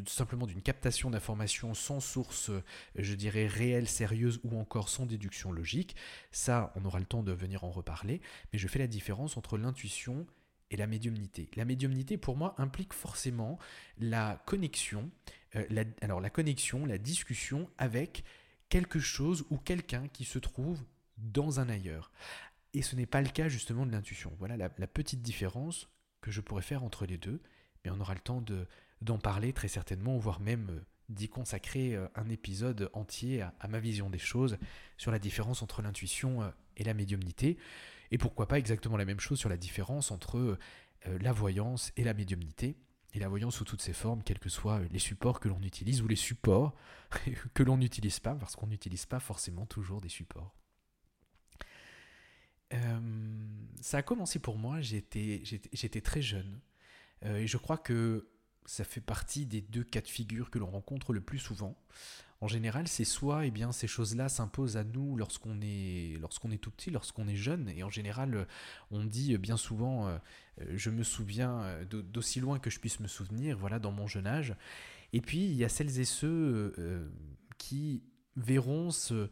simplement 0.06 0.46
d'une 0.46 0.62
captation 0.62 1.10
d'informations 1.10 1.74
sans 1.74 2.00
source, 2.00 2.50
euh, 2.50 2.62
je 2.96 3.14
dirais, 3.14 3.46
réelle, 3.46 3.88
sérieuse 3.88 4.40
ou 4.44 4.58
encore 4.58 4.88
sans 4.88 5.06
déduction 5.06 5.52
logique. 5.52 5.96
Ça, 6.30 6.72
on 6.76 6.84
aura 6.84 6.98
le 6.98 7.06
temps 7.06 7.22
de 7.22 7.32
venir 7.32 7.64
en 7.64 7.70
reparler, 7.70 8.20
mais 8.52 8.58
je 8.58 8.68
fais 8.68 8.78
la 8.78 8.86
différence 8.86 9.36
entre 9.36 9.58
l'intuition 9.58 10.26
et 10.70 10.76
la 10.76 10.86
médiumnité. 10.86 11.50
La 11.56 11.64
médiumnité, 11.64 12.16
pour 12.16 12.36
moi, 12.36 12.54
implique 12.58 12.92
forcément 12.92 13.58
la 13.98 14.42
connexion, 14.46 15.10
euh, 15.56 15.84
alors 16.00 16.20
la 16.20 16.30
connexion, 16.30 16.86
la 16.86 16.98
discussion 16.98 17.68
avec 17.78 18.24
quelque 18.68 19.00
chose 19.00 19.44
ou 19.50 19.58
quelqu'un 19.58 20.06
qui 20.08 20.24
se 20.24 20.38
trouve 20.38 20.82
dans 21.18 21.60
un 21.60 21.68
ailleurs. 21.68 22.12
Et 22.72 22.82
ce 22.82 22.94
n'est 22.94 23.06
pas 23.06 23.20
le 23.20 23.28
cas 23.28 23.48
justement 23.48 23.84
de 23.84 23.90
l'intuition. 23.90 24.32
Voilà 24.38 24.56
la 24.56 24.68
petite 24.86 25.22
différence 25.22 25.88
que 26.20 26.30
je 26.30 26.40
pourrais 26.40 26.62
faire 26.62 26.84
entre 26.84 27.04
les 27.04 27.18
deux, 27.18 27.42
mais 27.84 27.90
on 27.90 28.00
aura 28.00 28.14
le 28.14 28.20
temps 28.20 28.40
de, 28.40 28.66
d'en 29.00 29.18
parler 29.18 29.52
très 29.52 29.68
certainement, 29.68 30.18
voire 30.18 30.40
même 30.40 30.68
euh, 30.70 30.80
d'y 31.08 31.28
consacrer 31.28 31.94
euh, 31.94 32.06
un 32.14 32.28
épisode 32.28 32.90
entier 32.92 33.42
à, 33.42 33.68
ma 33.68 33.80
vision 33.80 34.10
des 34.10 34.18
choses 34.18 34.58
sur 34.96 35.10
la 35.10 35.18
différence 35.18 35.62
entre 35.62 35.82
l'intuition 35.82 36.42
euh, 36.42 36.50
et 36.76 36.84
la 36.84 36.94
médiumnité, 36.94 37.58
et 38.10 38.18
pourquoi 38.18 38.46
pas 38.46 38.58
exactement 38.58 38.96
la 38.96 39.04
même 39.04 39.20
chose 39.20 39.38
sur 39.38 39.48
la 39.48 39.56
différence 39.56 40.10
entre 40.10 40.58
la 41.06 41.32
voyance 41.32 41.92
et 41.96 42.02
la 42.02 42.12
médiumnité, 42.12 42.76
et 43.14 43.20
la 43.20 43.28
voyance 43.28 43.56
sous 43.56 43.64
toutes 43.64 43.82
ses 43.82 43.92
formes, 43.92 44.22
quels 44.24 44.40
que 44.40 44.48
soient 44.48 44.80
les 44.90 44.98
supports 44.98 45.38
que 45.38 45.48
l'on 45.48 45.62
utilise 45.62 46.02
ou 46.02 46.08
les 46.08 46.16
supports 46.16 46.74
que 47.54 47.62
l'on 47.62 47.76
n'utilise 47.76 48.18
pas, 48.18 48.34
parce 48.34 48.56
qu'on 48.56 48.66
n'utilise 48.66 49.06
pas 49.06 49.20
forcément 49.20 49.64
toujours 49.64 50.00
des 50.00 50.08
supports. 50.08 50.54
ça 53.80 53.98
a 53.98 54.02
commencé 54.02 54.40
pour 54.40 54.58
moi, 54.58 54.80
j'étais 54.80 56.00
très 56.02 56.22
jeune, 56.22 56.60
et 57.22 57.46
je 57.46 57.56
crois 57.58 57.78
que 57.78 58.28
ça 58.66 58.84
fait 58.84 59.00
partie 59.00 59.46
des 59.46 59.60
deux 59.60 59.84
cas 59.84 60.00
de 60.00 60.08
figure 60.08 60.50
que 60.50 60.58
l'on 60.58 60.70
rencontre 60.70 61.12
le 61.12 61.20
plus 61.20 61.38
souvent. 61.38 61.76
En 62.42 62.48
général, 62.48 62.88
c'est 62.88 63.04
soit 63.04 63.44
eh 63.44 63.50
bien, 63.50 63.70
ces 63.70 63.86
choses-là 63.86 64.30
s'imposent 64.30 64.78
à 64.78 64.84
nous 64.84 65.16
lorsqu'on 65.16 65.60
est, 65.60 66.14
est 66.14 66.58
tout 66.58 66.70
petit, 66.70 66.90
lorsqu'on 66.90 67.28
est 67.28 67.36
jeune, 67.36 67.68
et 67.68 67.82
en 67.82 67.90
général, 67.90 68.46
on 68.90 69.04
dit 69.04 69.36
bien 69.36 69.58
souvent, 69.58 70.08
euh, 70.08 70.16
je 70.74 70.88
me 70.88 71.02
souviens 71.02 71.60
euh, 71.62 71.84
d'aussi 71.84 72.40
loin 72.40 72.58
que 72.58 72.70
je 72.70 72.80
puisse 72.80 73.00
me 73.00 73.08
souvenir, 73.08 73.58
voilà, 73.58 73.78
dans 73.78 73.92
mon 73.92 74.06
jeune 74.06 74.26
âge. 74.26 74.54
Et 75.12 75.20
puis, 75.20 75.44
il 75.44 75.54
y 75.54 75.64
a 75.64 75.68
celles 75.68 76.00
et 76.00 76.04
ceux 76.04 76.74
euh, 76.78 77.08
qui 77.58 78.02
verront 78.36 78.90
ce, 78.90 79.28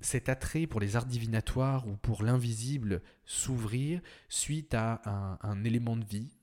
cet 0.00 0.28
attrait 0.28 0.66
pour 0.66 0.80
les 0.80 0.96
arts 0.96 1.06
divinatoires 1.06 1.86
ou 1.88 1.96
pour 1.96 2.22
l'invisible 2.22 3.02
s'ouvrir 3.24 4.00
suite 4.28 4.74
à 4.74 5.38
un, 5.42 5.64
élément 5.64 5.96
de 5.96 6.04
vie, 6.04 6.30
euh, 6.30 6.35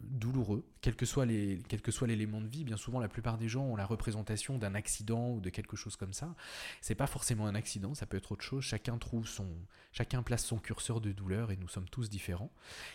douloureux, 0.00 0.64
quel 0.80 0.94
que 0.94 1.06
soit 1.06 1.26
l'élément 1.26 2.40
de 2.40 2.46
vie. 2.46 2.64
Bien 2.64 2.76
souvent, 2.76 3.00
la 3.00 3.08
plupart 3.08 3.38
des 3.38 3.48
gens 3.48 3.64
ont 3.64 3.76
la 3.76 3.86
représentation 3.86 4.58
d'un 4.58 4.74
accident 4.74 5.30
ou 5.30 5.40
de 5.40 5.50
quelque 5.50 5.76
chose 5.76 5.96
comme 5.96 6.12
ça. 6.12 6.34
C'est 6.80 6.94
pas 6.94 7.06
forcément 7.06 7.46
un 7.46 7.54
accident, 7.54 7.94
ça 7.94 8.06
peut 8.06 8.16
être 8.16 8.32
autre 8.32 8.44
chose. 8.44 8.62
Chacun 8.62 8.98
trouve 8.98 9.26
son, 9.26 9.48
chacun 9.92 10.22
place 10.22 10.44
son 10.44 10.58
curseur 10.58 11.00
de 11.00 11.12
douleur 11.12 11.50
et 11.50 11.56
nous 11.56 11.68
sommes 11.68 11.88
tous 11.88 12.08
différents. 12.08 12.52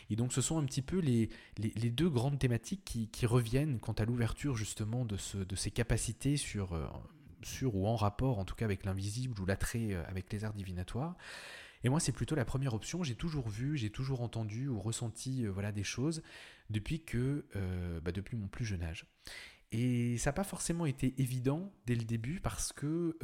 Et 0.09 0.15
donc, 0.15 0.33
ce 0.33 0.41
sont 0.41 0.57
un 0.57 0.65
petit 0.65 0.81
peu 0.81 0.99
les, 0.99 1.29
deux 1.57 2.09
grandes 2.09 2.39
thématiques 2.39 2.83
qui, 3.11 3.25
reviennent 3.25 3.79
quant 3.79 3.93
à 3.93 4.05
l'ouverture 4.05 4.55
justement 4.55 5.03
de, 5.03 5.17
ce, 5.17 5.37
de 5.37 5.55
ces 5.55 5.69
capacités 5.69 6.35
euh, 6.55 6.87
sur 7.43 7.75
ou 7.75 7.87
en 7.87 7.97
rapport 7.97 8.39
en 8.39 8.45
tout 8.45 8.55
cas 8.55 8.63
avec 8.63 8.85
l'invisible 8.85 9.39
ou 9.41 9.45
l'attrait 9.45 9.95
avec 10.07 10.31
les 10.31 10.45
arts 10.45 10.53
divinatoires. 10.53 11.15
Et 11.87 11.89
moi, 11.89 12.01
c'est 12.01 12.11
plutôt 12.11 12.35
la 12.35 12.43
première 12.43 12.73
option. 12.73 13.01
J'ai 13.01 13.15
toujours 13.15 13.47
vu, 13.47 13.77
j'ai 13.77 13.89
toujours 13.89 14.19
entendu 14.19 14.67
ou 14.67 14.77
ressenti 14.77 15.45
voilà, 15.45 15.71
des 15.71 15.85
choses 15.85 16.21
depuis, 16.69 17.01
que, 17.01 17.45
bah, 18.03 18.11
depuis 18.11 18.35
mon 18.35 18.49
plus 18.49 18.65
jeune 18.65 18.83
âge. 18.83 19.05
Et 19.71 20.17
ça 20.17 20.31
n'a 20.31 20.33
pas 20.33 20.43
forcément 20.43 20.85
été 20.85 21.13
évident 21.17 21.73
dès 21.85 21.95
le 21.95 22.03
début 22.03 22.41
parce 22.41 22.73
que 22.73 23.17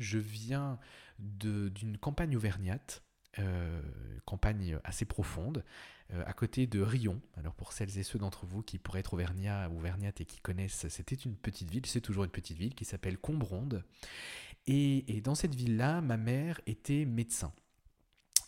je 0.00 0.18
viens 0.18 0.80
d'une 1.20 1.98
campagne 1.98 2.36
auvergnate, 2.36 3.04
euh, 3.38 3.80
campagne 4.26 4.78
assez 4.84 5.06
profonde, 5.06 5.64
euh, 6.12 6.22
à 6.26 6.34
côté 6.34 6.66
de 6.66 6.82
Rion. 6.82 7.22
Alors 7.36 7.54
pour 7.54 7.72
celles 7.72 7.96
et 7.98 8.02
ceux 8.02 8.18
d'entre 8.18 8.44
vous 8.44 8.62
qui 8.62 8.78
pourraient 8.78 9.00
être 9.00 9.14
auvergnats 9.14 9.70
ou 9.70 9.80
et 9.86 10.24
qui 10.26 10.40
connaissent, 10.40 10.86
c'était 10.88 11.14
une 11.14 11.36
petite 11.36 11.70
ville, 11.70 11.86
c'est 11.86 12.02
toujours 12.02 12.24
une 12.24 12.30
petite 12.30 12.58
ville 12.58 12.74
qui 12.74 12.84
s'appelle 12.84 13.16
Combronde. 13.16 13.84
Et, 14.66 15.20
dans 15.22 15.34
cette 15.34 15.54
ville-là, 15.54 16.00
ma 16.00 16.16
mère 16.16 16.60
était 16.66 17.04
médecin. 17.04 17.52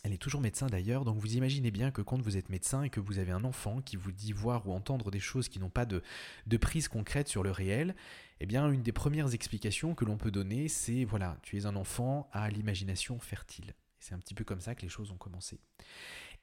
Elle 0.03 0.13
est 0.13 0.19
toujours 0.19 0.41
médecin 0.41 0.67
d'ailleurs, 0.67 1.03
donc 1.03 1.17
vous 1.17 1.35
imaginez 1.35 1.71
bien 1.71 1.89
que 1.89 2.03
quand 2.03 2.21
vous 2.21 2.37
êtes 2.37 2.49
médecin 2.49 2.83
et 2.83 2.91
que 2.91 2.99
vous 2.99 3.17
avez 3.17 3.31
un 3.31 3.43
enfant 3.43 3.81
qui 3.81 3.95
vous 3.95 4.11
dit 4.11 4.33
voir 4.33 4.67
ou 4.67 4.71
entendre 4.71 5.09
des 5.09 5.19
choses 5.19 5.49
qui 5.49 5.59
n'ont 5.59 5.71
pas 5.71 5.87
de, 5.87 6.03
de, 6.45 6.57
prise 6.57 6.87
concrète 6.87 7.27
sur 7.27 7.41
le 7.41 7.49
réel, 7.49 7.95
eh 8.39 8.45
bien 8.45 8.69
une 8.69 8.83
des 8.83 8.91
premières 8.91 9.33
explications 9.33 9.95
que 9.95 10.05
l'on 10.05 10.17
peut 10.17 10.29
donner, 10.29 10.67
c'est 10.67 11.05
voilà, 11.05 11.39
tu 11.41 11.57
es 11.57 11.65
un 11.65 11.75
enfant 11.75 12.29
à 12.33 12.51
l'imagination 12.51 13.17
fertile. 13.17 13.73
C'est 13.99 14.13
un 14.13 14.19
petit 14.19 14.35
peu 14.35 14.43
comme 14.43 14.61
ça 14.61 14.75
que 14.75 14.83
les 14.83 14.89
choses 14.89 15.09
ont 15.09 15.17
commencé. 15.17 15.59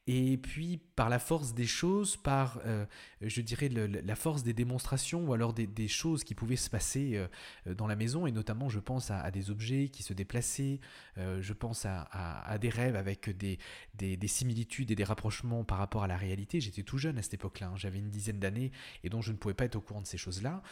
Et 0.09 0.37
puis, 0.37 0.81
par 0.97 1.09
la 1.09 1.21
force 1.21 1.55
des 1.55 1.67
choses, 1.67 2.17
par, 2.17 2.61
euh, 2.67 2.87
je 3.21 3.41
dirais, 3.41 3.69
la 3.69 4.17
force 4.17 4.43
des 4.43 4.53
démonstrations 4.53 5.25
ou 5.25 5.33
alors 5.33 5.53
des, 5.53 5.89
choses 5.89 6.25
qui 6.25 6.35
pouvaient 6.35 6.57
se 6.57 6.71
passer 6.71 7.13
euh, 7.15 7.75
dans 7.75 7.87
la 7.87 7.95
maison, 7.95 8.27
et 8.27 8.33
notamment, 8.33 8.69
je 8.69 8.81
pense 8.81 9.13
à, 9.13 9.31
des 9.31 9.51
objets 9.51 9.91
qui 9.91 10.03
se 10.03 10.13
déplaçaient, 10.13 10.81
euh, 11.19 11.41
je 11.41 11.53
pense 11.53 11.87
à, 11.87 12.59
des 12.61 12.69
rêves 12.69 12.97
avec 12.97 13.31
des, 13.31 13.59
des, 13.95 14.29
similitudes 14.29 14.91
et 14.91 14.97
des 14.97 15.05
rapprochements 15.05 15.63
par 15.63 15.79
rapport 15.79 16.03
à 16.03 16.09
la 16.09 16.17
réalité. 16.17 16.61
J'étais 16.61 16.83
tout 16.83 16.99
jeune 16.99 17.17
à 17.17 17.23
cette 17.23 17.35
époque-là, 17.35 17.69
hein. 17.69 17.77
j'avais 17.77 17.99
une 17.99 18.11
dizaine 18.11 18.41
d'années, 18.41 18.73
et 19.05 19.09
donc 19.09 19.23
je 19.23 19.31
ne 19.31 19.37
pouvais 19.37 19.55
pas 19.55 19.67
être 19.67 19.77
au 19.77 19.81
courant 19.81 20.03
de 20.03 20.07
ces 20.07 20.19
choses-là. 20.19 20.63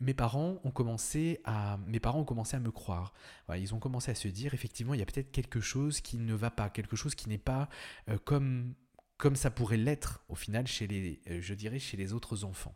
mes, 0.00 0.14
parents 0.14 0.60
ont 0.62 0.70
commencé 0.70 1.40
à, 1.44 1.78
mes 1.88 1.98
parents 1.98 2.20
ont 2.20 2.24
commencé 2.24 2.56
à 2.56 2.60
me 2.60 2.70
croire. 2.70 3.14
ils 3.56 3.74
ont 3.74 3.80
commencé 3.80 4.12
à 4.12 4.14
se 4.14 4.28
dire, 4.28 4.54
effectivement, 4.54 4.94
il 4.94 5.00
y 5.00 5.02
a 5.02 5.06
peut-être 5.06 5.32
quelque 5.32 5.60
chose 5.60 6.00
qui 6.00 6.18
ne 6.18 6.34
va 6.34 6.50
pas, 6.50 6.70
quelque 6.70 6.94
chose 6.94 7.16
qui 7.16 7.28
n'est 7.28 7.38
pas 7.38 7.68
comme, 8.28 9.36
ça 9.36 9.50
pourrait 9.50 9.78
l'être 9.78 10.22
au 10.28 10.34
final 10.34 10.66
chez 10.66 10.86
les, 10.86 11.22
euh, 11.30 11.38
je 11.40 11.54
dirais, 11.54 11.78
chez 11.78 11.96
les 11.96 12.12
autres 12.12 12.44
enfants. 12.44 12.74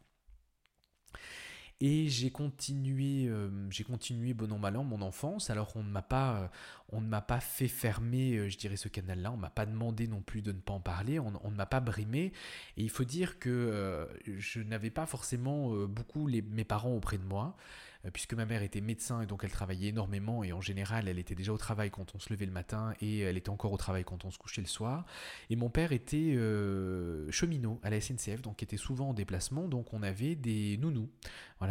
Et 1.80 2.08
j'ai 2.08 2.30
continué, 2.30 3.28
euh, 3.28 3.50
j'ai 3.68 3.82
continué 3.82 4.34
bon 4.34 4.50
an 4.52 4.58
mal 4.58 4.76
an 4.76 4.84
mon 4.84 5.02
enfance. 5.02 5.50
Alors 5.50 5.72
on 5.76 5.82
ne 5.82 5.90
m'a 5.90 6.00
pas, 6.00 6.36
euh, 6.36 6.48
on 6.90 7.00
ne 7.00 7.08
m'a 7.08 7.20
pas 7.20 7.40
fait 7.40 7.68
fermer, 7.68 8.48
je 8.48 8.56
dirais, 8.56 8.76
ce 8.76 8.88
canal-là. 8.88 9.32
On 9.32 9.36
m'a 9.36 9.50
pas 9.50 9.66
demandé 9.66 10.06
non 10.06 10.22
plus 10.22 10.42
de 10.42 10.52
ne 10.52 10.60
pas 10.60 10.72
en 10.72 10.80
parler. 10.80 11.18
On, 11.18 11.50
ne 11.50 11.56
m'a 11.56 11.66
pas 11.66 11.80
brimé. 11.80 12.32
Et 12.76 12.84
il 12.84 12.90
faut 12.90 13.04
dire 13.04 13.38
que 13.38 14.08
je 14.24 14.60
n'avais 14.60 14.90
pas 14.90 15.06
forcément 15.06 15.86
beaucoup 15.86 16.28
mes 16.28 16.64
parents 16.64 16.94
auprès 16.94 17.18
de 17.18 17.24
moi. 17.24 17.56
Euh, 18.04 18.10
puisque 18.12 18.34
ma 18.34 18.44
mère 18.44 18.62
était 18.62 18.80
médecin 18.80 19.22
et 19.22 19.26
donc 19.26 19.44
elle 19.44 19.50
travaillait 19.50 19.88
énormément 19.88 20.42
et 20.42 20.52
en 20.52 20.60
général 20.60 21.08
elle 21.08 21.18
était 21.18 21.34
déjà 21.34 21.52
au 21.52 21.58
travail 21.58 21.90
quand 21.90 22.14
on 22.14 22.18
se 22.18 22.32
levait 22.32 22.46
le 22.46 22.52
matin 22.52 22.94
et 23.00 23.20
elle 23.20 23.36
était 23.36 23.50
encore 23.50 23.72
au 23.72 23.76
travail 23.76 24.04
quand 24.04 24.24
on 24.24 24.30
se 24.30 24.38
couchait 24.38 24.60
le 24.60 24.66
soir. 24.66 25.04
Et 25.50 25.56
mon 25.56 25.70
père 25.70 25.92
était 25.92 26.34
euh, 26.36 27.30
cheminot 27.30 27.80
à 27.82 27.90
la 27.90 28.00
SNCF, 28.00 28.42
donc 28.42 28.62
était 28.62 28.76
souvent 28.76 29.10
en 29.10 29.14
déplacement, 29.14 29.68
donc 29.68 29.92
on 29.92 30.02
avait 30.02 30.34
des 30.34 30.76
nounous. 30.78 31.08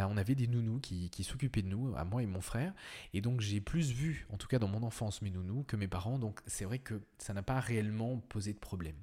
On 0.00 0.16
avait 0.16 0.34
des 0.34 0.46
nounous 0.46 0.80
qui, 0.80 1.10
qui 1.10 1.24
s'occupaient 1.24 1.62
de 1.62 1.68
nous, 1.68 1.94
à 1.96 2.04
moi 2.04 2.22
et 2.22 2.26
mon 2.26 2.40
frère. 2.40 2.72
Et 3.14 3.20
donc 3.20 3.40
j'ai 3.40 3.60
plus 3.60 3.92
vu, 3.92 4.26
en 4.32 4.36
tout 4.36 4.48
cas 4.48 4.58
dans 4.58 4.68
mon 4.68 4.82
enfance, 4.82 5.22
mes 5.22 5.30
nounous 5.30 5.64
que 5.64 5.76
mes 5.76 5.88
parents, 5.88 6.18
donc 6.18 6.40
c'est 6.46 6.64
vrai 6.64 6.78
que 6.78 7.00
ça 7.18 7.32
n'a 7.34 7.42
pas 7.42 7.60
réellement 7.60 8.18
posé 8.28 8.52
de 8.52 8.58
problème. 8.58 8.96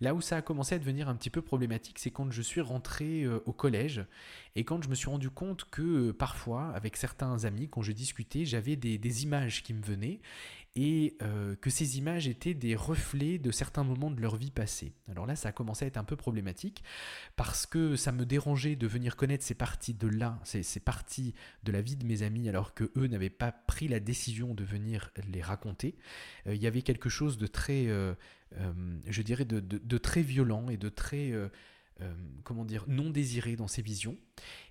Là 0.00 0.14
où 0.14 0.20
ça 0.20 0.36
a 0.36 0.42
commencé 0.42 0.74
à 0.74 0.78
devenir 0.78 1.08
un 1.08 1.16
petit 1.16 1.30
peu 1.30 1.42
problématique, 1.42 1.98
c'est 1.98 2.10
quand 2.10 2.30
je 2.30 2.42
suis 2.42 2.60
rentré 2.60 3.22
euh, 3.22 3.42
au 3.46 3.52
collège 3.52 4.04
et 4.54 4.64
quand 4.64 4.82
je 4.82 4.88
me 4.88 4.94
suis 4.94 5.08
rendu 5.08 5.30
compte 5.30 5.64
que 5.70 6.08
euh, 6.08 6.12
parfois, 6.12 6.70
avec 6.74 6.96
certains 6.96 7.44
amis, 7.44 7.68
quand 7.68 7.82
je 7.82 7.92
discutais, 7.92 8.44
j'avais 8.44 8.76
des, 8.76 9.22
images 9.22 9.62
qui 9.62 9.72
me 9.72 9.80
venaient 9.80 10.20
et 10.76 11.16
euh, 11.22 11.56
que 11.56 11.70
ces 11.70 11.98
images 11.98 12.28
étaient 12.28 12.54
des 12.54 12.76
reflets 12.76 13.38
de 13.38 13.50
certains 13.50 13.82
moments 13.82 14.10
de 14.10 14.20
leur 14.20 14.36
vie 14.36 14.52
passée. 14.52 14.92
Alors 15.10 15.26
là, 15.26 15.34
ça 15.34 15.48
a 15.48 15.52
commencé 15.52 15.84
à 15.84 15.88
être 15.88 15.96
un 15.96 16.04
peu 16.04 16.16
problématique 16.16 16.84
parce 17.34 17.66
que 17.66 17.96
ça 17.96 18.12
me 18.12 18.24
dérangeait 18.24 18.76
de 18.76 18.86
venir 18.86 19.16
connaître 19.16 19.44
ces 19.44 19.54
parties 19.54 19.94
de 19.94 20.06
là, 20.06 20.38
ces, 20.44 20.62
parties 20.80 21.34
de 21.64 21.72
la 21.72 21.80
vie 21.80 21.96
de 21.96 22.06
mes 22.06 22.22
amis, 22.22 22.48
alors 22.48 22.74
que 22.74 22.92
eux 22.96 23.08
n'avaient 23.08 23.30
pas 23.30 23.50
pris 23.50 23.88
la 23.88 23.98
décision 23.98 24.54
de 24.54 24.62
venir 24.62 25.10
les 25.32 25.42
raconter. 25.42 25.96
Il 26.46 26.62
y 26.62 26.66
avait 26.66 26.82
quelque 26.82 27.08
chose 27.08 27.38
de 27.38 27.46
très 27.46 27.88
euh, 28.60 28.98
je 29.06 29.22
dirais, 29.22 29.44
de, 29.44 29.98
très 29.98 30.22
violent 30.22 30.68
et 30.68 30.76
de 30.76 30.88
très, 30.88 31.32
euh, 31.32 31.48
euh, 32.00 32.14
comment 32.44 32.64
dire, 32.64 32.84
non 32.86 33.10
désiré 33.10 33.56
dans 33.56 33.68
ces 33.68 33.82
visions. 33.82 34.16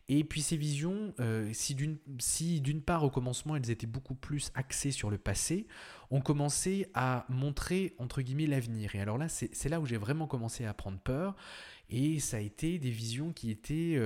Et 0.08 0.24
puis 0.24 0.42
ces 0.42 0.56
visions, 0.56 1.14
si 1.52 1.74
d'une 1.76 2.82
part 2.82 3.04
au 3.04 3.10
commencement 3.10 3.56
elles 3.56 3.72
étaient 3.72 3.88
beaucoup 3.88 4.14
plus 4.16 4.52
axées 4.54 4.92
sur 4.92 5.10
le 5.10 5.18
passé, 5.18 5.66
ont 6.12 6.22
commencé 6.22 6.88
à 6.94 7.26
montrer 7.30 7.96
l'avenir. 8.48 8.94
Et 8.96 9.02
alors 9.02 9.18
là, 9.18 9.28
c'est 9.30 9.70
là 9.70 9.80
où 9.80 9.86
j'ai 9.86 9.98
vraiment 9.98 10.28
commencé 10.28 10.66
à 10.66 10.74
prendre 10.74 11.00
peur. 11.00 11.36
Et 11.90 12.20
ça 12.20 12.38
a 12.38 12.40
été 12.40 12.78
des 12.78 12.92
visions 12.92 13.34
qui 13.34 13.50
étaient, 13.50 14.00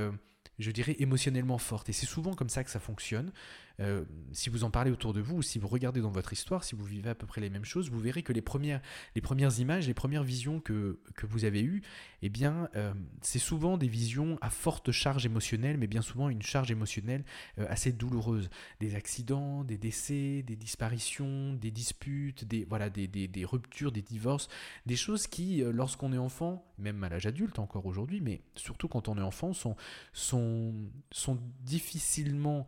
je 0.58 0.72
dirais, 0.72 0.96
émotionnellement 1.00 1.58
fortes. 1.58 1.90
Et 1.90 1.94
c'est 1.94 2.06
souvent 2.06 2.34
comme 2.34 2.50
ça 2.50 2.64
que 2.64 2.72
ça 2.72 2.80
fonctionne. 2.80 3.34
Euh, 3.80 4.04
si 4.32 4.50
vous 4.50 4.64
en 4.64 4.72
parlez 4.72 4.92
autour 4.92 5.14
de 5.14 5.22
vous 5.22 5.38
ou 5.38 5.42
si 5.42 5.60
vous 5.60 5.68
regardez 5.68 6.02
dans 6.02 6.12
votre 6.12 6.34
histoire, 6.34 6.64
si 6.64 6.76
vous 6.76 6.84
vivez 6.84 7.10
à 7.10 7.16
peu 7.16 7.26
près 7.26 7.42
les 7.42 7.50
mêmes 7.50 7.66
choses, 7.66 7.90
vous 7.90 8.00
verrez 8.00 8.24
que 8.24 8.34
les 8.34 8.42
premières, 8.42 8.82
les 9.16 9.22
premières 9.22 9.58
images, 9.60 9.88
les 9.88 9.94
premières 9.94 10.24
visions 10.24 10.60
que, 10.60 11.00
que 11.16 11.26
vous 11.26 11.46
avez 11.46 11.62
eues, 11.62 11.82
eh 12.22 12.30
bien, 12.30 12.70
euh, 12.76 12.94
c'est 13.22 13.40
souvent 13.40 13.78
des 13.78 13.88
visions 13.88 14.38
à 14.42 14.50
forte 14.50 14.92
charge 14.92 15.26
émotionnelle, 15.26 15.78
mais 15.78 15.88
bien 15.88 16.02
souvent 16.02 16.30
une 16.30 16.42
charge 16.42 16.72
émotionnelle 16.72 17.24
euh, 17.58 17.66
assez 17.70 17.92
douloureuse. 17.92 18.50
Des 18.80 18.96
accidents, 18.96 19.64
des 19.64 19.78
décès, 19.78 20.44
des 20.44 20.56
disparitions, 20.56 21.54
des 21.54 21.72
disputes, 21.72 22.46
des, 22.46 22.66
voilà, 22.66 22.90
des, 22.90 23.08
des, 23.08 23.28
des 23.28 23.46
ruptures, 23.46 23.92
des 23.92 24.02
divorces, 24.02 24.50
des 24.86 24.96
choses 24.96 25.28
qui, 25.28 25.62
lorsqu'on 25.62 26.14
est 26.14 26.18
enfant, 26.18 26.66
même 26.78 27.04
à 27.04 27.10
l'âge 27.10 27.26
adulte 27.26 27.60
encore 27.60 27.86
aujourd'hui, 27.86 28.22
mais 28.22 28.42
surtout 28.56 28.88
quand 28.88 29.08
on 29.08 29.18
est 29.18 29.22
enfant, 29.22 29.54
sont, 29.54 29.76
sont, 30.14 30.74
sont 31.12 31.40
difficilement 31.62 32.68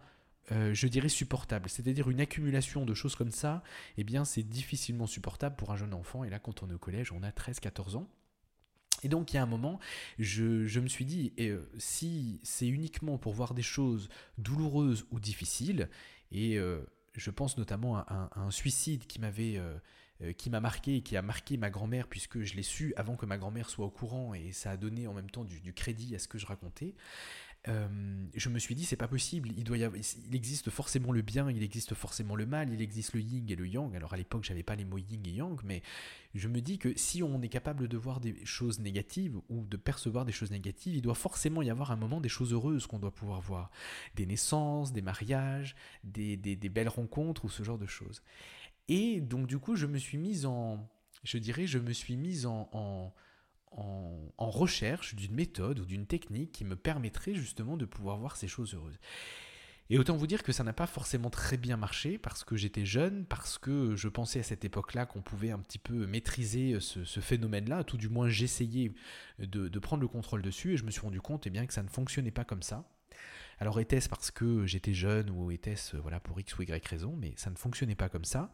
euh, 0.51 0.73
je 0.73 0.87
dirais 0.87 1.09
supportable. 1.09 1.69
C'est-à-dire 1.69 2.09
une 2.09 2.19
accumulation 2.19 2.85
de 2.85 2.93
choses 2.93 3.15
comme 3.15 3.31
ça, 3.31 3.63
eh 3.97 4.03
bien 4.03 4.25
c'est 4.25 4.43
difficilement 4.43 5.07
supportable 5.07 5.55
pour 5.55 5.71
un 5.71 5.77
jeune 5.77 5.93
enfant. 5.93 6.23
Et 6.23 6.29
là, 6.29 6.39
quand 6.39 6.63
on 6.63 6.69
est 6.69 6.73
au 6.73 6.79
collège, 6.79 7.11
on 7.11 7.23
a 7.23 7.29
13-14 7.29 7.97
ans. 7.97 8.09
Et 9.03 9.09
donc 9.09 9.33
il 9.33 9.37
y 9.37 9.39
a 9.39 9.43
un 9.43 9.47
moment, 9.47 9.79
je, 10.19 10.79
me 10.79 10.87
suis 10.87 11.05
dit, 11.05 11.33
euh, 11.39 11.63
si 11.79 12.39
c'est 12.43 12.67
uniquement 12.67 13.17
pour 13.17 13.33
voir 13.33 13.53
des 13.53 13.63
choses 13.63 14.09
douloureuses 14.37 15.07
ou 15.09 15.19
difficiles, 15.19 15.89
et 16.31 16.59
euh, 16.59 16.81
je 17.15 17.31
pense 17.31 17.57
notamment 17.57 17.97
à, 17.97 18.29
un 18.35 18.51
suicide 18.51 19.07
qui 19.07 19.19
m'avait... 19.19 19.59
qui 20.37 20.51
m'a 20.51 20.59
marqué 20.59 20.97
et 20.97 21.01
qui 21.01 21.17
a 21.17 21.23
marqué 21.23 21.57
ma 21.57 21.71
grand-mère 21.71 22.07
puisque 22.07 22.41
je 22.41 22.55
l'ai 22.55 22.61
su 22.61 22.93
avant 22.95 23.15
que 23.15 23.25
ma 23.25 23.39
grand-mère 23.39 23.71
soit 23.71 23.87
au 23.87 23.89
courant 23.89 24.35
et 24.35 24.51
ça 24.51 24.69
a 24.69 24.77
donné 24.77 25.07
en 25.07 25.13
même 25.13 25.31
temps 25.31 25.43
du 25.43 25.73
crédit 25.73 26.13
à 26.13 26.19
ce 26.19 26.27
que 26.27 26.37
je 26.37 26.45
racontais. 26.45 26.93
Euh, 27.67 28.25
je 28.33 28.49
me 28.49 28.57
suis 28.57 28.73
dit 28.73 28.85
c'est 28.85 28.95
pas 28.95 29.07
possible, 29.07 29.49
il 29.55 29.63
doit 29.63 29.77
il 29.77 30.35
existe 30.35 30.71
forcément 30.71 31.11
le 31.11 31.21
bien, 31.21 31.47
il 31.51 31.61
existe 31.61 31.93
forcément 31.93 32.35
le 32.35 32.47
mal, 32.47 32.73
il 32.73 32.81
existe 32.81 33.13
le 33.13 33.21
yin 33.21 33.47
et 33.49 33.55
le 33.55 33.67
yang. 33.67 33.95
Alors 33.95 34.13
à 34.13 34.17
l'époque 34.17 34.43
j'avais 34.43 34.63
pas 34.63 34.75
les 34.75 34.83
mots 34.83 34.97
yin 34.97 35.21
et 35.27 35.29
yang, 35.29 35.61
mais 35.63 35.83
je 36.33 36.47
me 36.47 36.59
dis 36.59 36.79
que 36.79 36.97
si 36.97 37.21
on 37.21 37.39
est 37.43 37.49
capable 37.49 37.87
de 37.87 37.97
voir 37.97 38.19
des 38.19 38.43
choses 38.45 38.79
négatives 38.79 39.37
ou 39.49 39.63
de 39.65 39.77
percevoir 39.77 40.25
des 40.25 40.31
choses 40.31 40.49
négatives, 40.49 40.95
il 40.95 41.03
doit 41.03 41.13
forcément 41.13 41.61
y 41.61 41.69
avoir 41.69 41.91
un 41.91 41.97
moment 41.97 42.19
des 42.19 42.29
choses 42.29 42.51
heureuses 42.51 42.87
qu'on 42.87 42.99
doit 42.99 43.13
pouvoir 43.13 43.41
voir, 43.41 43.69
des 44.15 44.25
naissances, 44.25 44.91
des 44.91 45.03
mariages, 45.03 45.75
des, 46.03 46.37
des, 46.37 46.69
belles 46.69 46.89
rencontres 46.89 47.45
ou 47.45 47.49
ce 47.49 47.61
genre 47.61 47.77
de 47.77 47.85
choses. 47.85 48.23
Et 48.87 49.21
donc 49.21 49.45
du 49.45 49.59
coup 49.59 49.75
je 49.75 49.85
me 49.85 49.99
suis 49.99 50.17
mise 50.17 50.47
en, 50.47 50.89
je 51.23 51.37
dirais, 51.37 51.67
je 51.67 51.77
me 51.77 51.93
suis 51.93 52.17
mise 52.17 52.47
en 52.47 52.69
en, 52.73 53.13
recherche 54.37 55.15
d'une 55.15 55.33
méthode 55.33 55.79
ou 55.79 55.85
d'une 55.85 56.05
technique 56.05 56.51
qui 56.51 56.65
me 56.65 56.75
permettrait 56.75 57.35
justement 57.35 57.77
de 57.77 57.85
pouvoir 57.85 58.17
voir 58.17 58.35
ces 58.35 58.47
choses 58.47 58.73
heureuses. 58.73 58.99
Et 59.89 59.97
autant 59.97 60.15
vous 60.15 60.25
dire 60.25 60.41
que 60.41 60.53
ça 60.53 60.63
n'a 60.63 60.71
pas 60.71 60.87
forcément 60.87 61.29
très 61.29 61.57
bien 61.57 61.75
marché 61.75 62.17
parce 62.17 62.45
que 62.45 62.55
j'étais 62.55 62.85
jeune, 62.85 63.25
parce 63.25 63.57
que 63.57 63.93
je 63.97 64.07
pensais 64.07 64.39
à 64.39 64.43
cette 64.43 64.63
époque-là 64.63 65.05
qu'on 65.05 65.21
pouvait 65.21 65.51
un 65.51 65.59
petit 65.59 65.79
peu 65.79 66.07
maîtriser 66.07 66.79
ce, 66.79 67.19
phénomène-là, 67.19 67.83
tout 67.83 67.97
du 67.97 68.07
moins 68.07 68.29
j'essayais 68.29 68.93
de, 69.39 69.79
prendre 69.79 70.01
le 70.01 70.07
contrôle 70.07 70.41
dessus 70.41 70.73
et 70.73 70.77
je 70.77 70.85
me 70.85 70.91
suis 70.91 71.01
rendu 71.01 71.19
compte 71.19 71.45
eh 71.45 71.49
bien, 71.49 71.65
que 71.65 71.73
ça 71.73 71.83
ne 71.83 71.89
fonctionnait 71.89 72.31
pas 72.31 72.45
comme 72.45 72.63
ça. 72.63 72.89
Alors 73.59 73.81
était-ce 73.81 74.07
parce 74.07 74.31
que 74.31 74.65
j'étais 74.65 74.93
jeune 74.93 75.29
ou 75.29 75.51
était-ce 75.51 75.97
voilà, 75.97 76.21
pour 76.21 76.39
X 76.39 76.57
ou 76.57 76.61
Y 76.61 76.87
raison, 76.87 77.17
mais 77.19 77.33
ça 77.35 77.49
ne 77.49 77.57
fonctionnait 77.57 77.95
pas 77.95 78.07
comme 78.07 78.23
ça. 78.23 78.49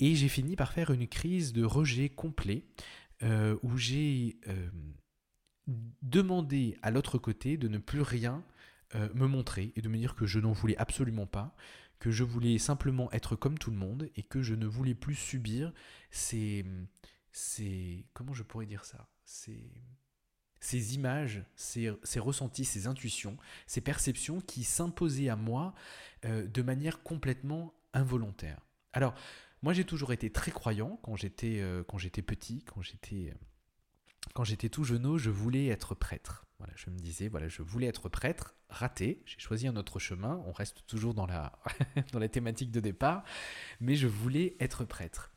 Et 0.00 0.14
j'ai 0.16 0.28
fini 0.28 0.54
par 0.54 0.72
faire 0.74 0.90
une 0.90 1.08
crise 1.08 1.54
de 1.54 1.64
rejet 1.64 2.10
complet 2.10 2.64
euh, 3.22 3.56
où 3.62 3.76
j'ai 3.76 4.38
euh, 4.46 4.70
demandé 6.02 6.76
à 6.82 6.90
l'autre 6.90 7.18
côté 7.18 7.56
de 7.56 7.66
ne 7.66 7.78
plus 7.78 8.02
rien 8.02 8.44
euh, 8.94 9.08
me 9.14 9.26
montrer 9.26 9.72
et 9.74 9.82
de 9.82 9.88
me 9.88 9.96
dire 9.96 10.14
que 10.14 10.26
je 10.26 10.38
n'en 10.38 10.52
voulais 10.52 10.76
absolument 10.76 11.26
pas, 11.26 11.54
que 11.98 12.10
je 12.10 12.22
voulais 12.22 12.58
simplement 12.58 13.10
être 13.10 13.34
comme 13.34 13.58
tout 13.58 13.70
le 13.70 13.76
monde 13.76 14.08
et 14.16 14.22
que 14.22 14.40
je 14.40 14.54
ne 14.54 14.66
voulais 14.66 14.94
plus 14.94 15.16
subir 15.16 15.72
ces, 16.10 16.64
ces 17.32 18.06
comment 18.14 18.34
je 18.34 18.44
pourrais 18.44 18.66
dire 18.66 18.84
ça, 18.84 19.08
ces, 19.24 20.94
images, 20.94 21.42
ces, 21.56 21.92
ces, 22.04 22.20
ressentis, 22.20 22.64
ces 22.64 22.86
intuitions, 22.86 23.36
ces 23.66 23.80
perceptions 23.80 24.40
qui 24.40 24.62
s'imposaient 24.62 25.28
à 25.28 25.36
moi 25.36 25.74
de 26.24 26.62
manière 26.62 27.02
complètement 27.02 27.74
involontaire. 27.92 28.60
Alors, 28.92 29.14
moi 29.62 29.72
j'ai 29.72 29.84
toujours 29.84 30.12
été 30.12 30.30
très 30.30 30.50
croyant 30.50 30.98
quand 31.02 31.16
j'étais 31.16 31.60
euh, 31.60 31.82
quand 31.84 31.98
j'étais 31.98 32.22
petit, 32.22 32.64
quand 32.64 32.82
j'étais 32.82 33.34
quand 34.34 34.44
j'étais 34.44 34.68
tout 34.68 34.84
jeune, 34.84 35.16
je 35.16 35.30
voulais 35.30 35.66
être 35.66 35.94
prêtre. 35.94 36.47
Voilà, 36.58 36.72
je 36.76 36.90
me 36.90 36.98
disais, 36.98 37.28
voilà, 37.28 37.46
je 37.46 37.62
voulais 37.62 37.86
être 37.86 38.08
prêtre, 38.08 38.56
raté, 38.68 39.22
j'ai 39.26 39.38
choisi 39.38 39.68
un 39.68 39.76
autre 39.76 40.00
chemin, 40.00 40.42
on 40.46 40.52
reste 40.52 40.84
toujours 40.88 41.14
dans 41.14 41.26
la, 41.26 41.52
dans 42.12 42.18
la 42.18 42.28
thématique 42.28 42.72
de 42.72 42.80
départ, 42.80 43.22
mais 43.80 43.94
je 43.94 44.08
voulais 44.08 44.56
être 44.58 44.84
prêtre. 44.84 45.30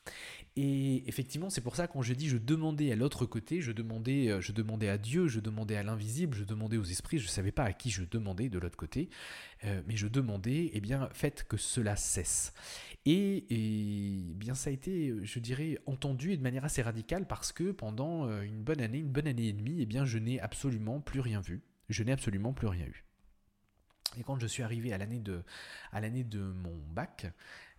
Et 0.58 1.08
effectivement, 1.08 1.50
c'est 1.50 1.62
pour 1.62 1.78
ça 1.78 1.88
quand 1.88 2.02
je 2.02 2.14
dis 2.14 2.28
je 2.28 2.38
demandais 2.38 2.92
à 2.92 2.96
l'autre 2.96 3.26
côté, 3.26 3.62
je 3.62 3.72
demandais, 3.72 4.30
euh, 4.30 4.42
je 4.42 4.52
demandais 4.52 4.90
à 4.90 4.98
Dieu, 4.98 5.28
je 5.28 5.40
demandais 5.40 5.78
à 5.78 5.84
l'invisible, 5.84 6.36
je 6.36 6.44
demandais 6.44 6.76
aux 6.76 6.84
esprits, 6.84 7.20
je 7.20 7.26
ne 7.26 7.30
savais 7.30 7.54
pas 7.54 7.64
à 7.64 7.72
qui 7.72 7.90
je 7.90 8.04
demandais 8.04 8.50
de 8.50 8.60
l'autre 8.60 8.76
côté, 8.76 9.10
euh, 9.64 9.82
mais 9.88 9.96
je 9.96 10.08
demandais, 10.08 10.72
eh 10.74 10.82
bien, 10.82 11.08
faites 11.14 11.46
que 11.48 11.56
cela 11.56 11.96
cesse. 11.96 12.54
Et, 13.06 13.46
bien 14.36 14.54
ça 14.54 14.70
a 14.70 14.74
été, 14.74 15.14
je 15.24 15.40
dirais, 15.40 15.80
entendu 15.86 16.34
et 16.34 16.38
de 16.38 16.44
manière 16.44 16.66
assez 16.66 16.82
radicale 16.82 17.26
parce 17.28 17.52
que 17.52 17.72
pendant 17.72 18.28
euh, 18.28 18.42
une 18.42 18.62
bonne 18.62 18.82
année, 18.82 19.00
une 19.00 19.10
bonne 19.12 19.28
année 19.28 19.48
et 19.48 19.54
demie, 19.54 19.78
eh 19.80 19.86
bien, 19.86 20.06
je 20.06 20.18
n'ai 20.18 20.40
absolument 20.40 21.00
plus 21.00 21.11
rien 21.20 21.42
vu. 21.42 21.64
Je 21.90 22.04
n'ai 22.04 22.12
absolument 22.12 22.54
plus 22.54 22.68
rien 22.68 22.86
eu. 22.86 23.06
Et 24.18 24.24
quand 24.24 24.40
je 24.40 24.48
suis 24.48 24.64
arrivé 24.64 24.94
à 24.94 24.98
l'année 24.98 25.20
de, 25.20 25.44
à 25.92 26.02
l'année 26.02 26.24
de 26.24 26.40
mon 26.40 26.78
bac, 26.90 27.32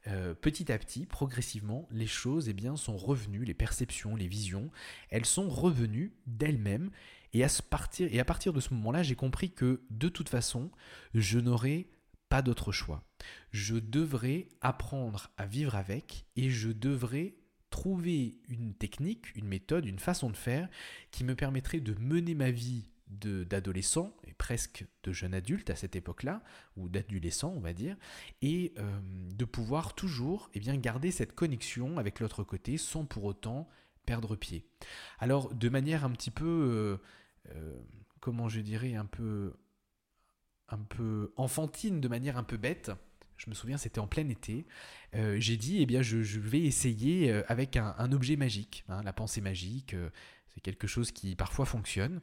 euh, 0.09 0.35
petit 0.35 0.73
à 0.73 0.79
petit, 0.79 1.07
progressivement, 1.07 1.87
les 1.91 2.07
choses 2.07 2.49
eh 2.49 2.53
bien, 2.53 2.77
sont 2.77 2.97
revenues, 2.97 3.45
les 3.45 3.55
perceptions, 3.55 4.17
les 4.17 4.27
visions, 4.27 4.71
elles 5.11 5.27
sont 5.27 5.49
revenues 5.49 6.13
d'elles-mêmes. 6.27 6.91
Et 7.35 7.45
à, 7.45 7.49
partir, 7.71 8.13
et 8.13 8.21
à 8.21 8.25
partir 8.25 8.53
de 8.53 8.61
ce 8.61 8.75
moment-là, 8.75 9.03
j'ai 9.03 9.15
compris 9.15 9.53
que 9.53 9.83
de 9.91 10.09
toute 10.09 10.29
façon, 10.29 10.71
je 11.15 11.39
n'aurais 11.39 11.87
pas 12.29 12.43
d'autre 12.43 12.73
choix. 12.73 13.05
Je 13.53 13.77
devrais 13.77 14.49
apprendre 14.61 15.31
à 15.37 15.47
vivre 15.47 15.75
avec 15.75 16.27
et 16.37 16.51
je 16.51 16.71
devrais 16.71 17.35
trouver 17.71 18.37
une 18.49 18.75
technique, 18.75 19.35
une 19.35 19.49
méthode, 19.49 19.87
une 19.87 19.99
façon 19.99 20.31
de 20.31 20.37
faire 20.37 20.69
qui 21.11 21.25
me 21.25 21.35
permettrait 21.35 21.81
de 21.81 21.95
mener 21.95 22.35
ma 22.35 22.51
vie 22.51 22.92
d'adolescent 23.21 24.15
et 24.27 24.33
presque 24.33 24.87
de 25.03 25.13
jeune 25.13 25.35
adulte 25.35 25.71
à 25.71 25.77
cette 25.77 25.97
époque-là, 25.97 26.43
ou 26.77 26.89
d'adolescent 26.89 27.53
on 27.55 27.61
va 27.61 27.73
dire, 27.73 27.97
et 28.41 28.73
euh, 28.79 29.01
de 29.35 29.45
pouvoir 29.45 29.95
toujours 29.95 30.51
eh 30.55 30.61
bien, 30.61 30.77
garder 30.77 31.11
cette 31.11 31.35
connexion 31.35 31.99
avec 31.99 32.21
l'autre 32.21 32.45
côté 32.45 32.77
sans 32.77 33.05
pour 33.05 33.25
autant 33.25 33.69
perdre 34.07 34.37
pied. 34.37 34.65
Alors 35.19 35.55
de 35.55 35.69
manière 35.69 36.05
un 36.05 36.11
petit 36.11 36.31
peu, 36.31 36.45
euh, 37.49 37.55
euh, 37.55 37.79
comment 38.21 38.49
je 38.49 38.61
dirais, 38.61 38.95
un 38.95 39.07
peu, 39.07 39.55
un 40.69 40.79
peu 40.79 41.33
enfantine, 41.37 42.01
de 42.01 42.09
manière 42.09 42.37
un 42.37 42.45
peu 42.45 42.57
bête, 42.57 42.91
je 43.37 43.51
me 43.51 43.55
souviens, 43.55 43.77
c'était 43.77 43.99
en 43.99 44.07
plein 44.07 44.29
été. 44.29 44.67
j'ai 45.13 45.57
dit, 45.57 45.83
eh 45.83 45.87
bien, 45.87 46.01
je, 46.01 46.17
vais 46.39 46.61
essayer 46.61 47.33
avec 47.49 47.77
un, 47.77 48.13
objet 48.13 48.37
magique, 48.37 48.85
hein, 48.89 49.03
la 49.03 49.13
pensée 49.13 49.41
magique. 49.41 49.97
C'est 50.55 50.61
quelque 50.61 50.87
chose 50.87 51.13
qui 51.13 51.35
parfois 51.37 51.67
fonctionne. 51.67 52.21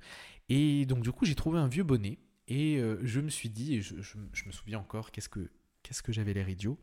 Et 0.49 0.85
donc 0.85 1.01
du 1.01 1.11
coup, 1.11 1.25
j'ai 1.25 1.35
trouvé 1.35 1.59
un 1.59 1.67
vieux 1.67 1.83
bonnet 1.83 2.19
et 2.49 2.77
euh, 2.77 2.99
je 3.03 3.21
me 3.21 3.29
suis 3.29 3.49
dit, 3.49 3.75
et 3.75 3.81
je, 3.81 3.95
me 4.17 4.51
souviens 4.51 4.79
encore, 4.79 5.11
qu'est-ce 5.11 5.29
que 5.29 6.11
j'avais 6.11 6.33
l'air 6.33 6.49
idiot. 6.49 6.79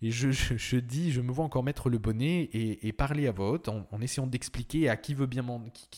Et 0.00 0.12
je, 0.12 0.76
dis, 0.76 1.10
je 1.10 1.20
me 1.20 1.32
vois 1.32 1.44
encore 1.44 1.64
mettre 1.64 1.90
le 1.90 1.98
bonnet 1.98 2.48
et, 2.52 2.92
parler 2.92 3.26
à 3.26 3.32
voix 3.32 3.50
haute 3.50 3.68
en, 3.68 4.00
essayant 4.00 4.28
d'expliquer 4.28 4.88
à 4.88 4.96
qui, 4.96 5.14
veut 5.14 5.26
bien 5.26 5.44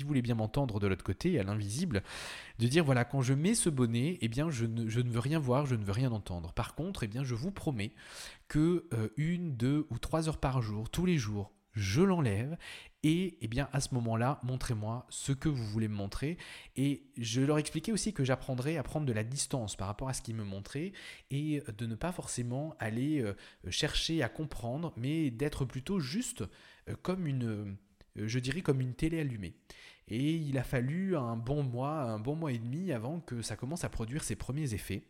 voulait 0.07 0.23
bien 0.23 0.35
m'entendre 0.35 0.81
de 0.81 0.87
l'autre 0.87 1.05
côté, 1.05 1.39
à 1.39 1.43
l'invisible, 1.43 2.03
de 2.59 2.67
dire 2.67 2.83
voilà, 2.83 3.05
quand 3.05 3.21
je 3.21 3.35
mets 3.35 3.55
ce 3.55 3.69
bonnet, 3.69 4.17
eh 4.23 4.29
bien, 4.29 4.49
je 4.49 4.65
ne, 4.65 4.89
je 4.89 5.01
ne, 5.01 5.11
veux 5.11 5.21
rien 5.21 5.39
voir, 5.39 5.67
je 5.67 5.75
ne 5.75 5.85
veux 5.85 5.93
rien 5.93 6.13
entendre. 6.13 6.55
Par 6.55 6.75
contre, 6.75 7.03
eh 7.03 7.09
bien, 7.09 7.25
je 7.25 7.35
vous 7.35 7.51
promets 7.51 7.93
que 8.49 8.89
euh, 8.95 9.11
une, 9.19 9.55
deux 9.55 9.87
ou 9.91 9.99
trois 9.99 10.29
heures 10.29 10.41
par 10.41 10.63
jour, 10.63 10.89
tous 10.89 11.05
les 11.05 11.19
jours, 11.19 11.53
je 11.73 12.01
l'enlève 12.01 12.57
et 13.03 13.39
eh 13.41 13.49
bien 13.49 13.69
à 13.73 13.81
ce 13.81 13.95
moment-là, 13.95 14.41
montrez-moi 14.43 15.07
ce 15.09 15.33
que 15.33 15.49
vous 15.49 15.65
voulez 15.65 15.89
me 15.89 15.95
montrer. 15.95 16.37
Et 16.77 17.05
je 17.17 17.41
leur 17.41 17.59
expliquais 17.59 17.93
aussi 17.93 18.13
que 18.13 18.25
j'apprendrais 18.25 18.77
à 18.77 18.83
prendre 18.83 19.07
de 19.07 19.13
la 19.13 19.25
distance 19.25 19.77
par 19.77 19.87
rapport 19.87 20.09
à 20.09 20.13
ce 20.13 20.23
qu'ils 20.23 20.35
me 20.35 20.45
montraient 20.45 20.93
et 21.31 21.63
de 21.79 21.87
ne 21.87 21.95
pas 21.95 22.13
forcément 22.13 22.75
aller 22.79 23.23
euh, 23.23 23.35
chercher 23.71 24.23
à 24.23 24.29
comprendre, 24.29 24.93
mais 24.97 25.31
d'être 25.31 25.65
plutôt 25.65 25.99
juste 25.99 26.45
euh, 26.89 26.95
comme 27.03 27.27
une, 27.27 27.77
euh, 28.19 28.29
je 28.29 28.39
dirais 28.39 28.61
comme 28.61 28.81
une 28.81 28.95
télé 28.95 29.21
allumée. 29.21 29.55
Et 30.09 30.35
il 30.35 30.59
a 30.59 30.65
fallu 30.65 31.17
un 31.17 31.37
bon 31.37 31.63
mois, 31.63 32.03
un 32.03 32.19
bon 32.19 32.35
mois 32.35 32.53
et 32.53 32.59
demi 32.59 32.93
avant 32.93 33.21
que 33.21 33.43
ça 33.43 33.57
commence 33.57 33.85
à 33.85 33.89
produire 33.89 34.25
ses 34.25 34.37
premiers 34.37 34.75
effets 34.75 35.05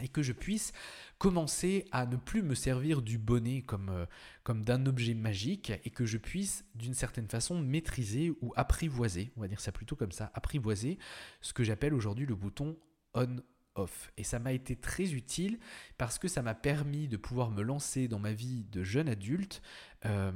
et 0.00 0.08
que 0.08 0.22
je 0.22 0.32
puisse 0.32 0.72
commencer 1.18 1.86
à 1.92 2.06
ne 2.06 2.16
plus 2.16 2.42
me 2.42 2.54
servir 2.54 3.02
du 3.02 3.18
bonnet 3.18 3.62
comme, 3.62 3.90
euh, 3.90 4.06
comme 4.42 4.64
d'un 4.64 4.86
objet 4.86 5.14
magique 5.14 5.72
et 5.84 5.90
que 5.90 6.06
je 6.06 6.18
puisse 6.18 6.64
d'une 6.74 6.94
certaine 6.94 7.28
façon 7.28 7.60
maîtriser 7.60 8.32
ou 8.40 8.52
apprivoiser, 8.56 9.30
on 9.36 9.40
va 9.40 9.48
dire 9.48 9.60
ça 9.60 9.72
plutôt 9.72 9.96
comme 9.96 10.12
ça, 10.12 10.30
apprivoiser 10.34 10.98
ce 11.40 11.52
que 11.52 11.64
j'appelle 11.64 11.94
aujourd'hui 11.94 12.26
le 12.26 12.34
bouton 12.34 12.76
on 13.14 13.42
off. 13.76 14.12
Et 14.16 14.24
ça 14.24 14.38
m'a 14.38 14.52
été 14.52 14.76
très 14.76 15.12
utile 15.12 15.58
parce 15.98 16.18
que 16.18 16.28
ça 16.28 16.42
m'a 16.42 16.54
permis 16.54 17.08
de 17.08 17.16
pouvoir 17.16 17.50
me 17.50 17.62
lancer 17.62 18.08
dans 18.08 18.18
ma 18.18 18.32
vie 18.32 18.64
de 18.64 18.82
jeune 18.82 19.08
adulte 19.08 19.62
euh, 20.04 20.32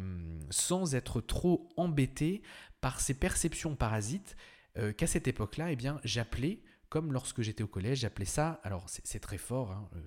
sans 0.50 0.94
être 0.94 1.20
trop 1.20 1.68
embêté 1.76 2.42
par 2.80 3.00
ces 3.00 3.14
perceptions 3.14 3.76
parasites 3.76 4.36
euh, 4.76 4.92
qu'à 4.92 5.06
cette 5.06 5.28
époque-là, 5.28 5.72
eh 5.72 5.78
j'appelais 6.04 6.60
comme 6.88 7.12
lorsque 7.12 7.42
j'étais 7.42 7.62
au 7.62 7.68
collège, 7.68 8.00
j'appelais 8.00 8.24
ça, 8.24 8.60
alors 8.62 8.86
c'est 8.88 9.20
très 9.20 9.38
fort, 9.38 9.72
hein, 9.72 9.88
euh, 9.96 10.00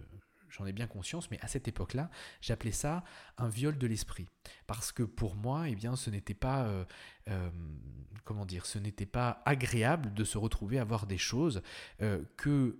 j'en 0.49 0.65
ai 0.65 0.73
bien 0.73 0.87
conscience, 0.87 1.29
mais 1.31 1.39
à 1.41 1.47
cette 1.47 1.67
époque-là, 1.67 2.09
j'appelais 2.41 2.71
ça 2.71 3.03
un 3.37 3.49
viol 3.49 3.77
de 3.77 3.87
l'esprit. 3.87 4.27
Parce 4.65 4.91
que 4.91 5.03
pour 5.03 5.35
moi, 5.35 5.69
eh 5.69 5.75
bien, 5.75 5.95
ce 5.95 6.09
n'était 6.09 6.33
pas, 6.33 6.65
euh, 6.65 6.85
euh, 7.29 7.49
comment 8.23 8.45
dire, 8.45 8.65
ce 8.65 8.79
n'était 8.79 9.05
pas 9.05 9.41
agréable 9.45 10.13
de 10.13 10.23
se 10.23 10.37
retrouver 10.37 10.79
à 10.79 10.83
voir 10.83 11.05
des 11.05 11.17
choses 11.17 11.61
que 12.37 12.79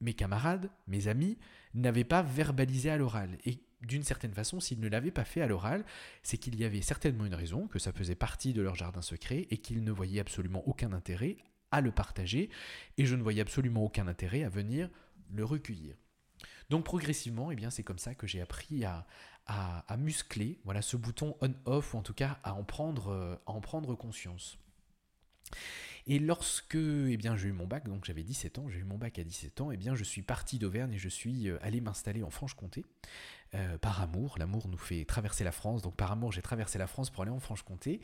mes 0.00 0.14
camarades, 0.14 0.70
mes 0.86 1.08
amis, 1.08 1.38
n'avaient 1.74 2.04
pas 2.04 2.22
verbalisées 2.22 2.90
à 2.90 2.96
l'oral. 2.96 3.38
Et 3.44 3.60
d'une 3.82 4.02
certaine 4.02 4.34
façon, 4.34 4.60
s'ils 4.60 4.80
ne 4.80 4.88
l'avaient 4.88 5.10
pas 5.10 5.24
fait 5.24 5.40
à 5.40 5.46
l'oral, 5.46 5.84
c'est 6.22 6.36
qu'il 6.36 6.58
y 6.58 6.64
avait 6.64 6.82
certainement 6.82 7.24
une 7.24 7.34
raison, 7.34 7.66
que 7.66 7.78
ça 7.78 7.92
faisait 7.92 8.14
partie 8.14 8.52
de 8.52 8.62
leur 8.62 8.74
jardin 8.74 9.02
secret 9.02 9.46
et 9.50 9.58
qu'ils 9.58 9.84
ne 9.84 9.92
voyaient 9.92 10.20
absolument 10.20 10.66
aucun 10.66 10.92
intérêt 10.92 11.36
à 11.70 11.80
le 11.80 11.92
partager, 11.92 12.50
et 12.98 13.06
je 13.06 13.14
ne 13.14 13.22
voyais 13.22 13.40
absolument 13.40 13.84
aucun 13.84 14.08
intérêt 14.08 14.44
à 14.44 14.48
venir 14.48 14.88
le 15.32 15.44
recueillir. 15.44 15.96
Donc 16.68 16.84
progressivement, 16.84 17.50
eh 17.50 17.56
c'est 17.70 17.82
comme 17.82 17.98
ça 17.98 18.14
que 18.14 18.26
j'ai 18.26 18.40
appris 18.40 18.84
à, 18.84 19.06
muscler 19.98 20.60
voilà, 20.64 20.82
ce 20.82 20.96
bouton 20.96 21.36
on-off, 21.40 21.94
ou 21.94 21.98
en 21.98 22.02
tout 22.02 22.14
cas 22.14 22.38
à 22.44 22.54
en 22.54 22.64
prendre, 22.64 23.08
euh, 23.10 23.96
conscience. 23.96 24.58
Et 26.06 26.18
lorsque 26.18 26.76
eh 26.76 27.18
j'ai 27.36 27.48
eu 27.48 27.52
mon 27.52 27.66
bac, 27.66 27.88
donc 27.88 28.04
j'avais 28.04 28.22
17 28.22 28.58
ans, 28.58 28.68
j'ai 28.68 28.78
eu 28.78 28.84
mon 28.84 28.98
bac 28.98 29.18
à 29.18 29.24
17 29.24 29.60
ans, 29.60 29.70
eh 29.70 29.76
bien, 29.76 29.94
je 29.94 30.04
suis 30.04 30.22
parti 30.22 30.58
d'Auvergne 30.58 30.94
et 30.94 30.98
je 30.98 31.08
suis 31.08 31.48
euh, 31.48 31.58
allé 31.62 31.80
m'installer 31.80 32.22
en 32.22 32.30
Franche-Comté. 32.30 32.84
Euh, 33.56 33.78
par 33.78 34.00
amour. 34.00 34.36
L'amour 34.38 34.68
nous 34.68 34.78
fait 34.78 35.04
traverser 35.04 35.42
la 35.42 35.50
France, 35.50 35.82
donc 35.82 35.96
par 35.96 36.12
amour 36.12 36.30
j'ai 36.30 36.40
traversé 36.40 36.78
la 36.78 36.86
France 36.86 37.10
pour 37.10 37.24
aller 37.24 37.32
en 37.32 37.40
Franche-Comté. 37.40 38.00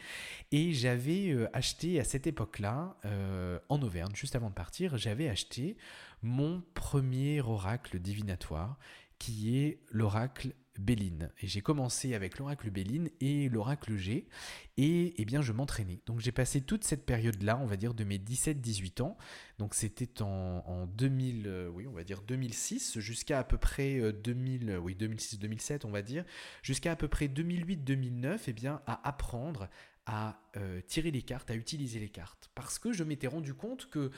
Et 0.51 0.73
j'avais 0.73 1.29
euh, 1.29 1.49
acheté 1.53 2.01
à 2.01 2.05
cette 2.05 2.27
époque-là, 2.27 2.97
euh, 3.05 3.61
en 3.69 3.81
Auvergne, 3.81 4.13
juste 4.13 4.35
avant 4.35 4.49
de 4.51 4.55
partir, 4.55 4.99
j'avais 4.99 5.29
acheté 5.29 5.77
mon 6.21 6.65
premier 6.75 7.41
oracle 7.43 8.01
divinatoire, 8.01 8.77
qui 9.19 9.59
est 9.59 9.81
l'oracle 9.91 10.55
Béline. 10.79 11.31
Et 11.41 11.47
j'ai 11.47 11.61
commencé 11.61 12.15
avec 12.15 12.39
l'oracle 12.39 12.71
Béline 12.71 13.11
et 13.21 13.49
l'oracle 13.49 13.97
G. 13.97 14.29
Et 14.77 15.15
eh 15.17 15.25
bien, 15.25 15.41
je 15.41 15.53
m'entraînais. 15.53 16.01
Donc, 16.07 16.21
j'ai 16.21 16.33
passé 16.33 16.61
toute 16.61 16.85
cette 16.85 17.07
période-là, 17.07 17.59
on 17.59 17.67
va 17.67 17.77
dire 17.77 17.95
de 17.95 18.05
mes 18.05 18.19
17-18 18.19 19.03
ans. 19.03 19.17
Donc, 19.59 19.75
c'était 19.75 20.23
en, 20.23 20.87
2000, 20.87 21.45
euh, 21.47 21.69
oui, 21.69 21.87
on 21.87 21.93
va 21.93 22.05
dire 22.05 22.23
2006 22.23 22.99
jusqu'à 22.99 23.39
à 23.39 23.45
peu 23.45 23.59
près 23.59 24.13
2000, 24.13 24.71
euh, 24.71 24.79
oui, 24.79 24.95
2006-2007, 24.99 25.81
on 25.85 25.91
va 25.91 26.03
dire, 26.03 26.25
jusqu'à 26.63 26.93
à 26.93 26.97
peu 26.97 27.09
près 27.09 27.29
2008-2009, 27.29 28.41
eh 28.49 28.53
bien, 28.53 28.83
à 28.87 29.07
apprendre 29.09 29.69
à 30.05 30.41
euh, 30.57 30.81
tirer 30.87 31.11
les 31.11 31.23
cartes, 31.23 31.51
à 31.51 31.55
utiliser 31.57 31.99
les 31.99 32.11
cartes. 32.11 32.51
Parce 32.55 32.79
que 32.79 32.93
je 32.93 33.03
m'étais 33.03 33.27
rendu 33.27 33.55
compte 33.55 33.89
que 33.91 34.11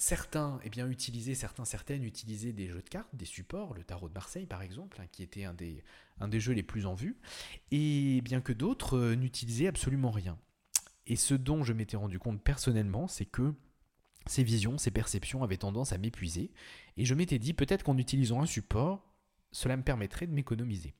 certains 0.00 0.58
eh 0.64 0.80
utilisaient, 0.80 1.34
certains, 1.34 1.66
certaines 1.66 2.04
utilisaient 2.04 2.54
des 2.54 2.68
jeux 2.68 2.82
de 2.82 2.88
cartes, 2.88 3.14
des 3.14 3.26
supports, 3.26 3.74
le 3.74 3.84
tarot 3.84 4.08
de 4.08 4.14
Marseille 4.14 4.46
par 4.46 4.62
exemple, 4.62 4.98
hein, 5.00 5.06
qui 5.12 5.22
était 5.22 5.44
un 5.44 5.52
des, 5.52 5.84
un 6.20 6.26
des 6.26 6.40
jeux 6.40 6.54
les 6.54 6.62
plus 6.62 6.86
en 6.86 6.94
vue, 6.94 7.18
et 7.70 8.22
bien 8.22 8.40
que 8.40 8.54
d'autres 8.54 8.96
euh, 8.96 9.14
n'utilisaient 9.14 9.66
absolument 9.66 10.10
rien. 10.10 10.38
Et 11.06 11.16
ce 11.16 11.34
dont 11.34 11.64
je 11.64 11.74
m'étais 11.74 11.98
rendu 11.98 12.18
compte 12.18 12.42
personnellement, 12.42 13.08
c'est 13.08 13.26
que 13.26 13.52
ces 14.26 14.42
visions, 14.42 14.78
ces 14.78 14.90
perceptions 14.90 15.42
avaient 15.42 15.58
tendance 15.58 15.92
à 15.92 15.98
m'épuiser, 15.98 16.50
et 16.96 17.04
je 17.04 17.14
m'étais 17.14 17.38
dit 17.38 17.52
peut-être 17.52 17.82
qu'en 17.82 17.98
utilisant 17.98 18.40
un 18.40 18.46
support, 18.46 19.06
cela 19.52 19.76
me 19.76 19.82
permettrait 19.82 20.26
de 20.26 20.32
m'économiser. 20.32 20.94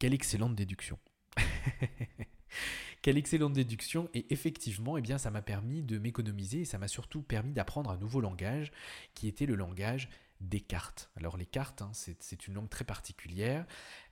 Quelle 0.00 0.14
excellente 0.14 0.56
déduction. 0.56 0.98
Quelle 3.02 3.18
excellente 3.18 3.52
déduction 3.52 4.08
et 4.14 4.26
effectivement, 4.30 4.96
eh 4.96 5.00
bien, 5.00 5.18
ça 5.18 5.30
m'a 5.30 5.42
permis 5.42 5.82
de 5.82 5.98
m'économiser 5.98 6.60
et 6.60 6.64
ça 6.64 6.78
m'a 6.78 6.88
surtout 6.88 7.22
permis 7.22 7.52
d'apprendre 7.52 7.90
un 7.90 7.96
nouveau 7.96 8.20
langage 8.20 8.72
qui 9.14 9.28
était 9.28 9.46
le 9.46 9.54
langage 9.54 10.08
des 10.40 10.60
cartes. 10.60 11.10
Alors 11.16 11.36
les 11.36 11.46
cartes, 11.46 11.82
hein, 11.82 11.90
c'est 11.92 12.46
une 12.46 12.54
langue 12.54 12.68
très 12.68 12.84
particulière. 12.84 13.66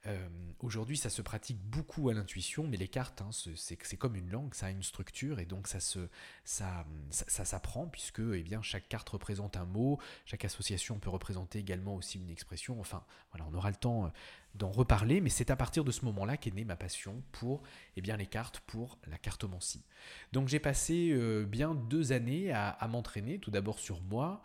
Euh, 0.06 0.28
aujourd'hui, 0.60 0.96
ça 0.96 1.10
se 1.10 1.22
pratique 1.22 1.58
beaucoup 1.58 2.08
à 2.08 2.14
l'intuition, 2.14 2.66
mais 2.66 2.76
les 2.76 2.88
cartes, 2.88 3.22
hein, 3.22 3.30
c'est 3.32 3.96
comme 3.96 4.16
une 4.16 4.30
langue, 4.30 4.54
ça 4.54 4.66
a 4.66 4.70
une 4.70 4.82
structure 4.82 5.40
et 5.40 5.46
donc 5.46 5.66
ça 5.68 5.80
s'apprend 6.44 7.86
puisque 7.86 8.22
eh 8.34 8.42
bien, 8.42 8.62
chaque 8.62 8.88
carte 8.88 9.08
représente 9.08 9.56
un 9.56 9.64
mot, 9.64 9.98
chaque 10.24 10.44
association 10.44 10.98
peut 10.98 11.10
représenter 11.10 11.58
également 11.58 11.96
aussi 11.96 12.18
une 12.18 12.30
expression. 12.30 12.80
Enfin, 12.80 13.04
voilà, 13.32 13.46
on 13.50 13.54
aura 13.54 13.70
le 13.70 13.76
temps 13.76 14.06
euh, 14.06 14.08
d'en 14.54 14.70
reparler, 14.70 15.20
mais 15.20 15.28
c'est 15.28 15.50
à 15.50 15.56
partir 15.56 15.84
de 15.84 15.90
ce 15.90 16.04
moment-là 16.06 16.36
qu'est 16.36 16.54
née 16.54 16.64
ma 16.64 16.76
passion 16.76 17.22
pour 17.32 17.62
eh 17.96 18.00
bien, 18.00 18.16
les 18.16 18.26
cartes, 18.26 18.60
pour 18.60 18.98
la 19.06 19.18
cartomancie. 19.18 19.84
Donc 20.32 20.48
j'ai 20.48 20.60
passé 20.60 21.10
euh, 21.10 21.44
bien 21.44 21.74
deux 21.74 22.12
années 22.12 22.52
à, 22.52 22.88
m'entraîner, 22.88 23.38
tout 23.38 23.50
d'abord 23.50 23.78
sur 23.78 24.00
moi, 24.02 24.42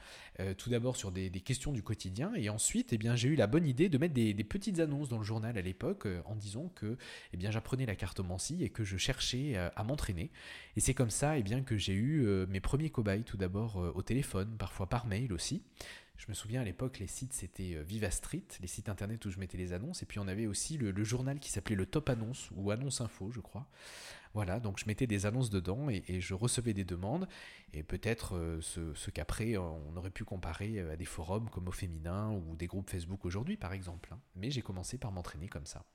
tout 0.57 0.71
d'abord 0.71 0.95
sur 0.95 1.11
des, 1.11 1.29
questions 1.29 1.71
du 1.71 1.83
quotidien, 1.83 2.33
et 2.35 2.49
ensuite 2.49 2.93
eh 2.93 2.97
bien, 2.97 3.15
j'ai 3.15 3.29
eu 3.29 3.35
la 3.35 3.45
bonne 3.45 3.67
idée 3.67 3.89
de 3.89 3.97
mettre 3.97 4.13
des, 4.13 4.33
petites 4.43 4.79
annonces 4.79 5.07
dans 5.07 5.19
le 5.19 5.23
journal 5.23 5.50
à 5.57 5.61
l'époque 5.61 6.05
euh, 6.05 6.21
en 6.25 6.35
disant 6.35 6.71
que 6.75 6.97
eh 7.33 7.37
bien, 7.37 7.51
j'apprenais 7.51 7.85
la 7.85 7.95
cartomancie 7.95 8.63
et 8.63 8.69
que 8.69 8.83
je 8.83 8.97
cherchais 8.97 9.55
à 9.57 9.83
m'entraîner. 9.83 10.31
Et 10.75 10.79
c'est 10.79 10.93
comme 10.93 11.09
ça 11.09 11.37
eh 11.37 11.43
bien, 11.43 11.61
que 11.61 11.77
j'ai 11.77 11.93
eu 11.93 12.25
mes 12.47 12.59
premiers 12.59 12.89
cobayes, 12.89 13.23
tout 13.23 13.37
d'abord 13.37 13.77
au 13.95 14.01
téléphone, 14.01 14.55
parfois 14.57 14.87
par 14.87 15.05
mail 15.05 15.33
aussi. 15.33 15.63
Je 16.21 16.27
me 16.29 16.35
souviens 16.35 16.61
à 16.61 16.63
l'époque, 16.63 16.99
les 16.99 17.07
sites 17.07 17.33
c'était 17.33 17.73
euh, 17.73 17.81
Viva 17.81 18.11
Street, 18.11 18.45
les 18.59 18.67
sites 18.67 18.89
internet 18.89 19.25
où 19.25 19.31
je 19.31 19.39
mettais 19.39 19.57
les 19.57 19.73
annonces, 19.73 20.03
et 20.03 20.05
puis 20.05 20.19
on 20.19 20.27
avait 20.27 20.45
aussi 20.45 20.77
le, 20.77 21.03
journal 21.03 21.39
qui 21.39 21.49
s'appelait 21.49 21.75
le 21.75 21.87
Top 21.87 22.09
Annonce 22.09 22.51
ou 22.55 22.69
Annonce 22.69 23.01
Info, 23.01 23.31
je 23.31 23.39
crois. 23.39 23.65
Voilà, 24.35 24.59
donc 24.59 24.77
je 24.77 24.85
mettais 24.85 25.07
des 25.07 25.25
annonces 25.25 25.49
dedans 25.49 25.89
et, 25.89 26.21
je 26.21 26.35
recevais 26.35 26.75
des 26.75 26.83
demandes, 26.83 27.27
et 27.73 27.81
peut-être 27.81 28.35
euh, 28.35 28.61
ce, 28.61 29.09
qu'après 29.09 29.57
on 29.57 29.97
aurait 29.97 30.11
pu 30.11 30.23
comparer 30.23 30.77
euh, 30.77 30.93
à 30.93 30.95
des 30.95 31.05
forums 31.05 31.49
comme 31.49 31.67
au 31.67 31.71
féminin 31.71 32.29
ou 32.29 32.55
des 32.55 32.67
groupes 32.67 32.91
Facebook 32.91 33.25
aujourd'hui 33.25 33.57
par 33.57 33.73
exemple. 33.73 34.09
Hein. 34.13 34.19
Mais 34.35 34.51
j'ai 34.51 34.61
commencé 34.61 34.99
par 34.99 35.11
m'entraîner 35.11 35.47
comme 35.47 35.65
ça. 35.65 35.85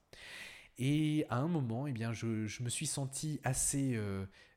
Et 0.77 1.25
à 1.31 1.37
un 1.37 1.47
moment, 1.47 1.87
eh 1.87 1.93
bien, 1.93 2.13
je, 2.13 2.27
me 2.27 2.69
suis 2.69 2.87
senti 2.87 3.41
assez, 3.45 3.99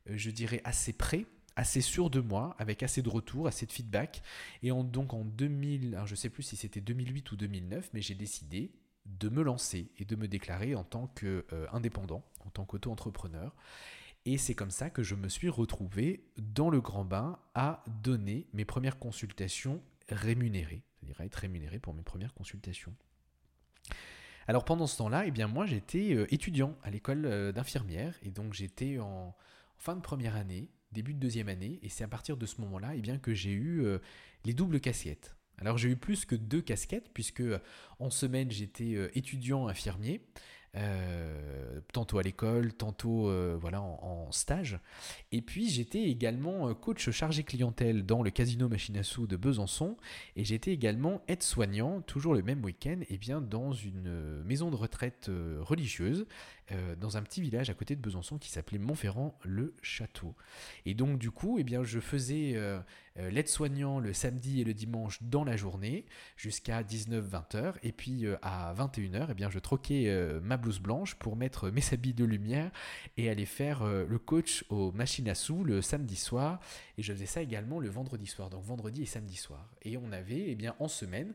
je 0.04 0.30
dirais, 0.30 0.60
assez 0.64 0.92
prêt 0.92 1.24
assez 1.60 1.82
sûr 1.82 2.08
de 2.08 2.20
moi, 2.20 2.56
avec 2.58 2.82
assez 2.82 3.02
de 3.02 3.10
retours, 3.10 3.46
assez 3.46 3.66
de 3.66 3.72
feedback. 3.72 4.22
Et 4.62 4.70
donc 4.70 5.12
en 5.12 5.24
2000, 5.24 5.94
alors 5.94 6.06
je 6.06 6.14
sais 6.14 6.30
plus 6.30 6.42
si 6.42 6.56
c'était 6.56 6.80
2008 6.80 7.32
ou 7.32 7.36
2009, 7.36 7.90
mais 7.92 8.00
j'ai 8.00 8.14
décidé 8.14 8.72
de 9.04 9.28
me 9.28 9.42
lancer 9.42 9.90
et 9.98 10.06
de 10.06 10.16
me 10.16 10.26
déclarer 10.26 10.74
en 10.74 10.84
tant 10.84 11.08
qu'indépendant, 11.08 12.24
euh, 12.40 12.46
en 12.46 12.50
tant 12.50 12.64
qu'auto-entrepreneur. 12.64 13.54
Et 14.24 14.38
c'est 14.38 14.54
comme 14.54 14.70
ça 14.70 14.88
que 14.88 15.02
je 15.02 15.14
me 15.14 15.28
suis 15.28 15.50
retrouvé 15.50 16.24
dans 16.38 16.70
le 16.70 16.80
grand 16.80 17.04
bain 17.04 17.38
à 17.54 17.84
donner 18.02 18.46
mes 18.54 18.64
premières 18.64 18.98
consultations 18.98 19.82
rémunérées, 20.08 20.82
c'est-à-dire 20.96 21.20
à 21.20 21.26
être 21.26 21.36
rémunéré 21.36 21.78
pour 21.78 21.92
mes 21.92 22.02
premières 22.02 22.32
consultations. 22.32 22.94
Alors 24.46 24.64
pendant 24.64 24.86
ce 24.86 24.96
temps-là, 24.96 25.26
eh 25.26 25.30
bien 25.30 25.46
moi 25.46 25.66
j'étais 25.66 26.14
euh, 26.14 26.32
étudiant 26.32 26.74
à 26.82 26.90
l'école 26.90 27.26
euh, 27.26 27.52
d'infirmière 27.52 28.18
et 28.22 28.30
donc 28.30 28.54
j'étais 28.54 28.98
en 28.98 29.36
fin 29.76 29.94
de 29.94 30.00
première 30.00 30.36
année 30.36 30.70
début 30.92 31.14
de 31.14 31.20
deuxième 31.20 31.48
année, 31.48 31.78
et 31.82 31.88
c'est 31.88 32.04
à 32.04 32.08
partir 32.08 32.36
de 32.36 32.46
ce 32.46 32.60
moment-là 32.62 32.92
eh 32.94 33.00
bien, 33.00 33.18
que 33.18 33.34
j'ai 33.34 33.52
eu 33.52 33.84
euh, 33.84 33.98
les 34.44 34.54
doubles 34.54 34.80
casquettes. 34.80 35.36
Alors 35.58 35.78
j'ai 35.78 35.90
eu 35.90 35.96
plus 35.96 36.24
que 36.24 36.34
deux 36.34 36.62
casquettes, 36.62 37.10
puisque 37.12 37.40
euh, 37.40 37.58
en 37.98 38.10
semaine 38.10 38.50
j'étais 38.50 38.94
euh, 38.94 39.10
étudiant 39.14 39.68
infirmier, 39.68 40.22
tantôt 41.92 42.18
à 42.18 42.22
l'école, 42.22 42.72
tantôt 42.72 43.28
voilà 43.58 43.82
en, 43.82 44.30
stage. 44.30 44.78
Et 45.32 45.42
puis 45.42 45.68
j'étais 45.68 46.04
également 46.04 46.72
coach 46.74 47.10
chargé 47.10 47.42
clientèle 47.42 48.06
dans 48.06 48.22
le 48.22 48.30
casino 48.30 48.68
Machine 48.68 48.96
à 48.96 49.02
sous 49.02 49.26
de 49.26 49.34
Besançon, 49.34 49.96
et 50.36 50.44
j'étais 50.44 50.70
également 50.70 51.22
aide-soignant, 51.26 52.02
toujours 52.02 52.34
le 52.34 52.42
même 52.42 52.64
week-end, 52.64 53.00
eh 53.08 53.18
bien 53.18 53.40
dans 53.40 53.72
une 53.72 54.44
maison 54.44 54.70
de 54.70 54.76
retraite 54.76 55.28
religieuse. 55.58 56.24
Euh, 56.72 56.94
dans 56.94 57.16
un 57.16 57.22
petit 57.22 57.40
village 57.40 57.68
à 57.68 57.74
côté 57.74 57.96
de 57.96 58.00
Besançon 58.00 58.38
qui 58.38 58.50
s'appelait 58.50 58.78
Montferrand-le-Château. 58.78 60.34
Et 60.86 60.94
donc 60.94 61.18
du 61.18 61.30
coup, 61.30 61.58
eh 61.58 61.64
bien, 61.64 61.82
je 61.82 61.98
faisais 61.98 62.52
euh, 62.54 62.78
euh, 63.18 63.30
l'aide-soignant 63.30 63.98
le 63.98 64.12
samedi 64.12 64.60
et 64.60 64.64
le 64.64 64.72
dimanche 64.72 65.20
dans 65.22 65.42
la 65.42 65.56
journée 65.56 66.06
jusqu'à 66.36 66.82
19-20 66.82 67.56
heures. 67.56 67.78
Et 67.82 67.90
puis 67.90 68.24
à 68.42 68.72
21 68.74 69.10
h 69.10 69.26
eh 69.30 69.34
bien, 69.34 69.50
je 69.50 69.58
troquais 69.58 70.08
ma 70.42 70.56
blouse 70.56 70.78
blanche 70.78 71.14
pour 71.16 71.34
mettre 71.36 71.70
mes 71.70 71.82
habits 71.92 72.14
de 72.14 72.24
lumière 72.24 72.70
et 73.16 73.28
aller 73.30 73.46
faire 73.46 73.84
le 73.84 74.18
coach 74.18 74.64
aux 74.68 74.92
machines 74.92 75.28
à 75.28 75.34
sous 75.34 75.64
le 75.64 75.82
samedi 75.82 76.16
soir. 76.16 76.60
Et 76.98 77.02
je 77.02 77.12
faisais 77.12 77.26
ça 77.26 77.42
également 77.42 77.80
le 77.80 77.88
vendredi 77.88 78.26
soir, 78.26 78.50
donc 78.50 78.62
vendredi 78.62 79.02
et 79.02 79.06
samedi 79.06 79.36
soir. 79.36 79.70
Et 79.82 79.96
on 79.96 80.12
avait 80.12 80.50
eh 80.50 80.54
bien, 80.54 80.74
en 80.78 80.88
semaine 80.88 81.34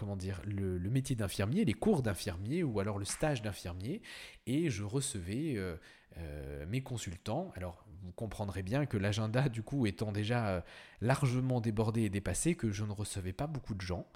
comment 0.00 0.16
dire, 0.16 0.40
le, 0.46 0.78
métier 0.88 1.14
d'infirmier, 1.14 1.66
les 1.66 1.74
cours 1.74 2.00
d'infirmier 2.00 2.62
ou 2.62 2.80
alors 2.80 2.98
le 2.98 3.04
stage 3.04 3.42
d'infirmier, 3.42 4.00
et 4.46 4.70
je 4.70 4.82
recevais 4.82 5.56
euh, 5.58 5.76
euh, 6.16 6.64
mes 6.64 6.80
consultants. 6.80 7.52
Alors, 7.54 7.84
vous 8.02 8.12
comprendrez 8.12 8.62
bien 8.62 8.86
que 8.86 8.96
l'agenda, 8.96 9.50
du 9.50 9.62
coup, 9.62 9.84
étant 9.84 10.10
déjà 10.10 10.48
euh, 10.48 10.60
largement 11.02 11.60
débordé 11.60 12.04
et 12.04 12.08
dépassé, 12.08 12.54
que 12.54 12.70
je 12.70 12.86
ne 12.86 12.92
recevais 12.92 13.34
pas 13.34 13.46
beaucoup 13.46 13.74
de 13.74 13.82
gens, 13.82 14.06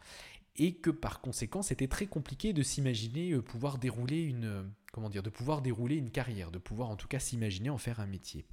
et 0.57 0.73
que 0.77 0.89
par 0.89 1.21
conséquent, 1.21 1.61
c'était 1.61 1.89
très 1.89 2.07
compliqué 2.07 2.55
de 2.55 2.63
s'imaginer 2.63 3.39
pouvoir 3.43 3.77
dérouler 3.77 4.23
une, 4.23 4.73
comment 4.91 5.11
dire, 5.11 5.23
de 5.23 5.29
pouvoir 5.29 5.61
dérouler 5.61 5.97
une 5.97 6.11
carrière, 6.11 6.51
de 6.51 6.59
pouvoir 6.59 6.89
en 6.89 6.97
tout 6.97 7.09
cas 7.09 7.19
s'imaginer 7.19 7.69
en 7.69 7.77
faire 7.77 8.01
un 8.01 8.07
métier. 8.07 8.47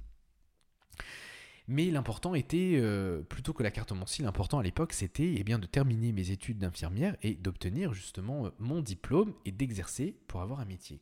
Mais 1.72 1.90
l'important 1.90 2.34
était, 2.34 2.74
euh, 2.74 3.22
plutôt 3.22 3.54
que 3.54 3.62
la 3.62 3.70
cartomancie, 3.70 4.20
l'important 4.20 4.58
à 4.58 4.62
l'époque, 4.62 4.92
c'était 4.92 5.36
eh 5.38 5.42
bien, 5.42 5.58
de 5.58 5.64
terminer 5.64 6.12
mes 6.12 6.30
études 6.30 6.58
d'infirmière 6.58 7.16
et 7.22 7.32
d'obtenir 7.32 7.94
justement 7.94 8.44
euh, 8.44 8.50
mon 8.58 8.82
diplôme 8.82 9.32
et 9.46 9.52
d'exercer 9.52 10.14
pour 10.28 10.42
avoir 10.42 10.60
un 10.60 10.66
métier. 10.66 11.00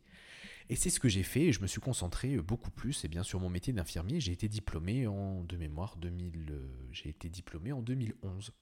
Et 0.69 0.77
c'est 0.77 0.91
ce 0.91 1.01
que 1.01 1.09
j'ai 1.09 1.25
fait 1.25 1.47
et 1.47 1.53
je 1.53 1.61
me 1.61 1.67
suis 1.67 1.81
concentré 1.81 2.37
euh, 2.37 2.43
beaucoup 2.43 2.71
plus 2.71 3.03
eh 3.05 3.09
bien, 3.09 3.25
sur 3.25 3.41
mon 3.41 3.51
métier 3.51 3.73
d'infirmier. 3.73 4.21
J'ai 4.21 4.31
été 4.31 4.47
diplômé 4.47 5.09
en, 5.09 5.43
de 5.43 5.57
mémoire, 5.57 5.97
2000, 5.97 6.55
j'ai 6.93 7.09
été 7.09 7.29
diplômé 7.29 7.73
en 7.73 7.83
2011. 7.83 8.53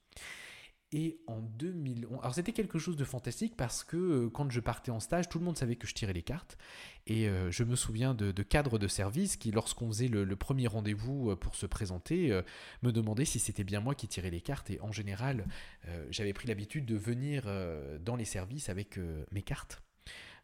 Et 0.92 1.20
en 1.27 1.40
2011, 1.40 2.18
alors 2.22 2.35
c'était 2.35 2.53
quelque 2.53 2.79
chose 2.79 2.96
de 2.96 3.05
fantastique 3.05 3.57
parce 3.57 3.85
que 3.85 3.96
euh, 3.96 4.31
quand 4.31 4.51
je 4.51 4.61
partais 4.61 4.90
en 4.90 5.01
stage, 5.01 5.29
tout 5.29 5.38
le 5.38 5.44
monde 5.44 5.59
savait 5.59 5.77
que 5.77 5.87
je 5.87 5.92
tirais 5.92 6.14
les 6.14 6.22
cartes. 6.22 6.57
Et 7.07 7.29
euh, 7.29 7.51
je 7.51 7.62
me 7.62 7.77
souviens 7.77 8.14
de, 8.14 8.33
cadres 8.42 8.79
de 8.79 8.88
service 8.88 9.37
qui, 9.37 9.51
lorsqu'on 9.51 9.88
faisait 9.88 10.09
le, 10.09 10.24
premier 10.37 10.66
rendez-vous 10.66 11.31
euh, 11.31 11.37
pour 11.37 11.57
se 11.57 11.66
présenter, 11.66 12.40
me 12.83 12.90
demandaient 12.90 13.27
si 13.27 13.38
c'était 13.38 13.64
bien 13.64 13.81
moi 13.81 13.94
qui 13.94 14.09
tirais 14.09 14.31
les 14.31 14.40
cartes. 14.40 14.70
Et 14.70 14.81
en 14.81 14.92
général, 14.92 15.44
j'avais 16.11 16.33
pris 16.33 16.48
l'habitude 16.48 16.87
de 16.87 16.96
venir 16.96 17.44
dans 18.01 18.16
les 18.16 18.24
services 18.24 18.68
avec 18.68 18.98
mes 19.33 19.42
cartes. 19.42 19.83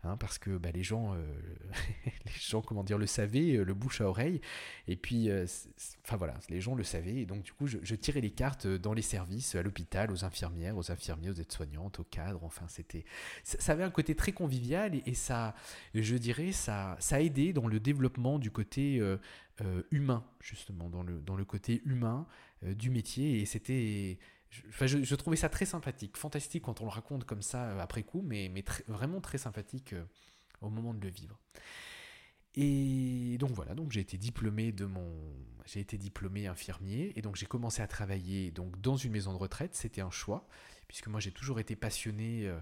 Hein, 0.05 0.19
parce 0.19 0.38
que 0.38 0.59
bah, 0.59 0.71
les 0.71 0.83
gens, 0.83 1.14
euh, 1.14 1.25
les 2.27 2.33
gens, 2.38 2.61
comment 2.61 2.85
dire, 2.85 2.99
le 2.99 3.07
savaient, 3.07 3.57
euh, 3.57 3.64
le 3.64 3.73
bouche 3.73 4.03
à 4.03 4.05
oreille, 4.05 4.40
et 4.87 4.97
puis, 4.97 5.31
euh, 5.31 5.47
enfin 6.05 6.17
voilà, 6.17 6.35
les 6.51 6.61
gens 6.61 6.75
le 6.75 6.85
savaient, 6.85 7.17
et 7.17 7.27
donc 7.27 7.43
du 7.43 7.53
coup, 7.53 7.67
je, 7.67 7.95
tirais 7.95 8.21
les 8.21 8.31
cartes 8.31 8.67
dans 8.67 8.93
les 8.93 9.03
services, 9.03 9.55
à 9.55 9.62
l'hôpital, 9.62 10.11
aux 10.11 10.25
infirmières, 10.25 10.77
aux 10.77 10.90
infirmiers, 10.90 11.31
aux 11.31 11.35
aides-soignantes, 11.35 12.01
aux 12.01 12.05
cadres, 12.05 12.45
enfin, 12.45 12.67
c'était, 12.69 13.07
ça, 13.45 13.73
avait 13.73 13.85
un 13.85 13.90
côté 13.90 14.14
très 14.14 14.33
convivial, 14.33 15.01
et, 15.07 15.14
ça, 15.14 15.55
je 15.95 16.17
dirais, 16.17 16.53
ça, 16.53 16.97
ça 17.01 17.17
a 17.17 17.25
dans 17.55 17.67
le 17.67 17.81
développement 17.81 18.38
du 18.38 18.51
côté 18.51 19.01
humain, 19.90 20.25
justement, 20.40 20.90
dans 20.90 21.03
le, 21.03 21.21
dans 21.23 21.37
le 21.37 21.45
côté 21.47 21.81
humain 21.87 22.27
du 22.62 22.90
métier, 22.90 23.40
et 23.40 23.47
c'était 23.47 24.19
je, 24.81 25.14
trouvais 25.14 25.37
ça 25.37 25.49
très 25.49 25.64
sympathique, 25.64 26.17
fantastique 26.17 26.64
quand 26.64 26.81
on 26.81 26.85
le 26.85 26.90
raconte 26.90 27.25
comme 27.25 27.43
ça 27.43 27.64
euh, 27.64 27.81
après 27.81 28.03
coup, 28.03 28.23
mais, 28.23 28.53
vraiment 28.88 29.21
très 29.21 29.38
sympathique 29.38 29.93
euh, 29.93 30.05
au 30.61 30.71
moment 30.71 30.95
de 30.95 31.01
le 31.01 31.11
vivre. 31.11 31.40
Et 32.57 33.37
donc 33.38 33.51
voilà, 33.51 33.75
donc 33.75 33.90
j'ai 33.90 34.01
été 34.01 34.17
diplômé 34.17 34.71
de 34.71 34.85
mon, 34.85 35.11
j'ai 35.67 35.81
été 35.81 35.99
diplômé 35.99 36.47
infirmier 36.47 37.12
et 37.17 37.23
donc 37.23 37.35
j'ai 37.35 37.47
commencé 37.47 37.83
à 37.83 37.88
travailler 37.88 38.53
donc 38.53 38.81
dans 38.81 38.97
une 38.97 39.11
maison 39.11 39.33
de 39.33 39.38
retraite. 39.38 39.75
C'était 39.75 40.03
un 40.03 40.11
choix 40.11 40.47
puisque 40.87 41.09
moi 41.09 41.19
j'ai 41.19 41.33
toujours 41.33 41.59
été 41.59 41.75
passionné 41.75 42.47
euh, 42.47 42.61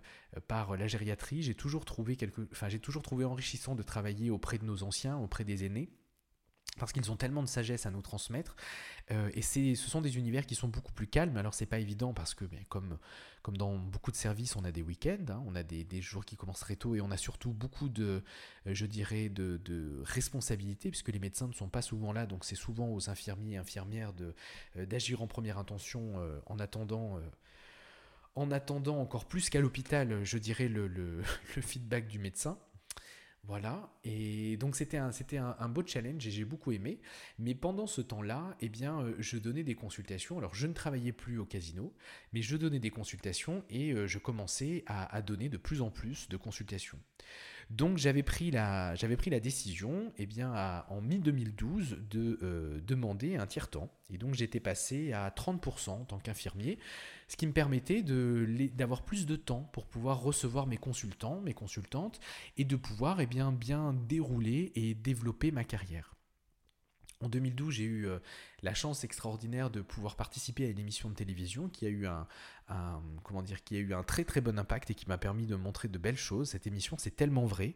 par 0.48 0.78
la 0.78 0.86
gériatrie. 0.86 1.42
J'ai 1.42 1.54
toujours 1.54 1.84
trouvé 1.84 2.16
quelque, 2.16 2.48
enfin 2.52 2.70
j'ai 2.70 2.78
toujours 2.78 3.02
trouvé 3.02 3.26
enrichissant 3.26 3.74
de 3.74 3.82
travailler 3.82 4.30
auprès 4.30 4.56
de 4.56 4.64
nos 4.64 4.82
anciens, 4.82 5.18
auprès 5.18 5.44
des 5.44 5.66
aînés. 5.66 5.90
Parce 6.78 6.92
qu'ils 6.92 7.10
ont 7.10 7.16
tellement 7.16 7.42
de 7.42 7.48
sagesse 7.48 7.86
à 7.86 7.90
nous 7.90 8.00
transmettre. 8.00 8.56
Euh, 9.10 9.30
et 9.34 9.42
ce 9.42 9.74
sont 9.74 10.00
des 10.00 10.16
univers 10.16 10.46
qui 10.46 10.54
sont 10.54 10.68
beaucoup 10.68 10.92
plus 10.92 11.06
calmes. 11.06 11.36
Alors 11.36 11.54
c'est 11.54 11.66
pas 11.66 11.78
évident 11.78 12.14
parce 12.14 12.34
que, 12.34 12.44
ben, 12.44 12.64
comme, 12.68 12.98
comme 13.42 13.56
dans 13.56 13.76
beaucoup 13.76 14.10
de 14.10 14.16
services, 14.16 14.56
on 14.56 14.64
a 14.64 14.72
des 14.72 14.82
week-ends, 14.82 15.24
hein, 15.28 15.42
on 15.46 15.54
a 15.54 15.62
des, 15.62 16.00
jours 16.00 16.24
qui 16.24 16.36
commencent 16.36 16.60
très 16.60 16.76
tôt 16.76 16.94
et 16.94 17.00
on 17.00 17.10
a 17.10 17.16
surtout 17.16 17.52
beaucoup 17.52 17.88
de, 17.88 18.24
euh, 18.66 18.74
je 18.74 18.86
dirais, 18.86 19.28
de, 19.28 19.60
de 19.64 20.02
responsabilités 20.04 20.90
puisque 20.90 21.08
les 21.08 21.18
médecins 21.18 21.46
ne 21.46 21.52
sont 21.52 21.68
pas 21.68 21.82
souvent 21.82 22.12
là. 22.12 22.26
Donc 22.26 22.44
c'est 22.44 22.56
souvent 22.56 22.88
aux 22.88 23.10
infirmiers 23.10 23.54
et 23.54 23.58
infirmières 23.58 24.12
euh, 24.20 24.86
d'agir 24.86 25.20
en 25.20 25.26
première 25.26 25.58
intention 25.58 26.14
en 26.46 26.58
attendant. 26.58 27.20
en 28.34 28.50
attendant 28.50 28.98
encore 28.98 29.26
plus 29.26 29.50
qu'à 29.50 29.60
l'hôpital, 29.60 30.24
je 30.24 30.38
dirais, 30.38 30.68
le, 30.68 30.86
le 30.88 31.22
feedback 31.60 32.08
du 32.08 32.18
médecin. 32.18 32.58
Voilà, 33.44 33.92
et 34.04 34.56
donc 34.56 34.76
c'était 34.76 34.98
un, 34.98 35.10
un, 35.36 35.68
beau 35.68 35.84
challenge 35.84 36.24
et 36.28 36.30
j'ai 36.30 36.44
beaucoup 36.44 36.70
aimé. 36.70 37.00
Mais 37.40 37.56
pendant 37.56 37.88
ce 37.88 38.00
temps-là, 38.00 38.56
eh 38.60 38.68
bien, 38.68 39.00
euh, 39.00 39.16
je 39.18 39.36
donnais 39.36 39.64
des 39.64 39.74
consultations. 39.74 40.38
Alors, 40.38 40.54
je 40.54 40.68
ne 40.68 40.72
travaillais 40.72 41.12
plus 41.12 41.38
au 41.38 41.44
casino, 41.44 41.92
mais 42.32 42.40
je 42.40 42.56
donnais 42.56 42.78
des 42.78 42.90
consultations 42.90 43.64
et 43.68 43.92
euh, 43.92 44.06
je 44.06 44.18
commençais 44.18 44.84
à, 44.86 45.20
donner 45.22 45.48
de 45.48 45.56
plus 45.56 45.82
en 45.82 45.90
plus 45.90 46.28
de 46.28 46.36
consultations. 46.36 47.00
Donc 47.72 47.96
j'avais 47.96 48.22
pris 48.22 48.50
la, 48.50 48.94
j'avais 48.96 49.16
décision, 49.40 50.12
eh 50.18 50.26
en 50.44 51.00
mi-2012, 51.00 52.06
de 52.10 52.38
euh, 52.42 52.80
demander 52.86 53.36
un 53.36 53.46
tiers-temps. 53.46 53.90
Et 54.10 54.18
donc 54.18 54.34
j'étais 54.34 54.60
passé 54.60 55.14
à 55.14 55.30
30% 55.30 55.88
en 55.88 56.04
tant 56.04 56.18
qu'infirmier, 56.18 56.78
ce 57.28 57.36
qui 57.36 57.46
me 57.46 57.52
permettait 57.52 58.02
d'avoir 58.02 59.02
plus 59.06 59.24
de 59.24 59.36
temps 59.36 59.70
pour 59.72 59.86
pouvoir 59.86 60.20
recevoir 60.20 60.66
mes 60.66 60.76
consultants, 60.76 61.40
mes 61.40 61.54
consultantes, 61.54 62.20
et 62.58 62.66
de 62.66 62.76
pouvoir 62.76 63.22
eh 63.22 63.26
bien, 63.26 63.52
bien 63.52 63.94
dérouler 63.94 64.72
et 64.74 64.94
développer 64.94 65.50
ma 65.50 65.64
carrière. 65.64 66.14
En 67.22 67.30
2012, 67.30 67.74
j'ai 67.74 67.84
eu 67.84 68.06
euh, 68.06 68.18
la 68.62 68.74
chance 68.74 69.04
extraordinaire 69.04 69.70
de 69.70 69.80
pouvoir 69.80 70.16
participer 70.16 70.66
à 70.66 70.68
une 70.68 70.78
émission 70.78 71.08
de 71.10 71.14
télévision 71.14 71.68
qui 71.68 71.84
a 71.84 71.88
eu 71.88 72.06
un, 72.06 72.26
comment 73.22 73.42
dire, 73.42 73.62
qui 73.64 73.76
a 73.76 73.80
eu 73.80 73.92
un 73.92 74.02
très 74.02 74.24
très 74.24 74.40
bon 74.40 74.58
impact 74.58 74.90
et 74.90 74.94
qui 74.94 75.06
m'a 75.08 75.18
permis 75.18 75.46
de 75.46 75.56
montrer 75.56 75.88
de 75.88 75.98
belles 75.98 76.16
choses. 76.16 76.50
Cette 76.50 76.66
émission, 76.66 76.96
c'est 76.98 77.14
tellement 77.14 77.44
vrai. 77.44 77.74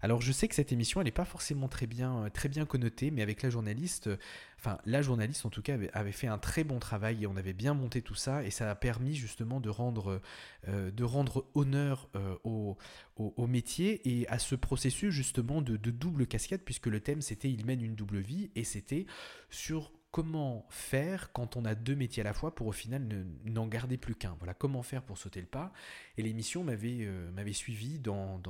Alors 0.00 0.20
je 0.20 0.32
sais 0.32 0.48
que 0.48 0.54
cette 0.54 0.72
émission, 0.72 1.00
elle 1.00 1.04
n'est 1.04 1.12
pas 1.12 1.24
forcément 1.24 1.68
très 1.68 1.86
bien, 1.86 2.28
très 2.32 2.48
bien 2.48 2.64
connotée, 2.64 3.10
mais 3.10 3.22
avec 3.22 3.42
la 3.42 3.50
journaliste, 3.50 4.10
enfin 4.58 4.78
la 4.84 5.00
journaliste 5.02 5.46
en 5.46 5.50
tout 5.50 5.62
cas 5.62 5.76
avait, 5.92 6.12
fait 6.12 6.26
un 6.26 6.38
très 6.38 6.64
bon 6.64 6.78
travail 6.80 7.22
et 7.22 7.26
on 7.26 7.36
avait 7.36 7.52
bien 7.52 7.74
monté 7.74 8.02
tout 8.02 8.14
ça 8.14 8.42
et 8.42 8.50
ça 8.50 8.68
a 8.68 8.74
permis 8.74 9.14
justement 9.14 9.60
de 9.60 9.68
rendre, 9.68 10.20
euh, 10.66 10.90
de 10.90 11.04
rendre 11.04 11.46
honneur 11.54 12.08
euh, 12.16 12.36
au, 12.42 12.76
au, 13.16 13.46
métier 13.46 14.00
et 14.08 14.26
à 14.28 14.38
ce 14.38 14.54
processus 14.54 15.14
justement 15.14 15.62
de, 15.62 15.76
de 15.76 15.90
double 15.90 16.26
casquette 16.26 16.64
puisque 16.64 16.86
le 16.86 17.00
thème 17.00 17.20
c'était 17.20 17.50
il 17.50 17.64
mène 17.64 17.82
une 17.82 17.94
double 17.94 18.18
vie 18.18 18.50
et 18.56 18.64
c'était 18.64 19.06
sur 19.50 19.92
comment 20.12 20.66
faire 20.68 21.32
quand 21.32 21.56
on 21.56 21.64
a 21.64 21.74
deux 21.74 21.96
métiers 21.96 22.20
à 22.20 22.24
la 22.24 22.34
fois 22.34 22.54
pour 22.54 22.66
au 22.66 22.72
final 22.72 23.26
n'en 23.46 23.66
garder 23.66 23.96
plus 23.96 24.14
qu'un. 24.14 24.36
Voilà, 24.38 24.52
comment 24.52 24.82
faire 24.82 25.02
pour 25.02 25.16
sauter 25.16 25.40
le 25.40 25.46
pas. 25.46 25.72
Et 26.18 26.22
l'émission 26.22 26.62
m'avait 26.62 27.06
euh, 27.06 27.52
suivi 27.52 27.98
dans, 27.98 28.40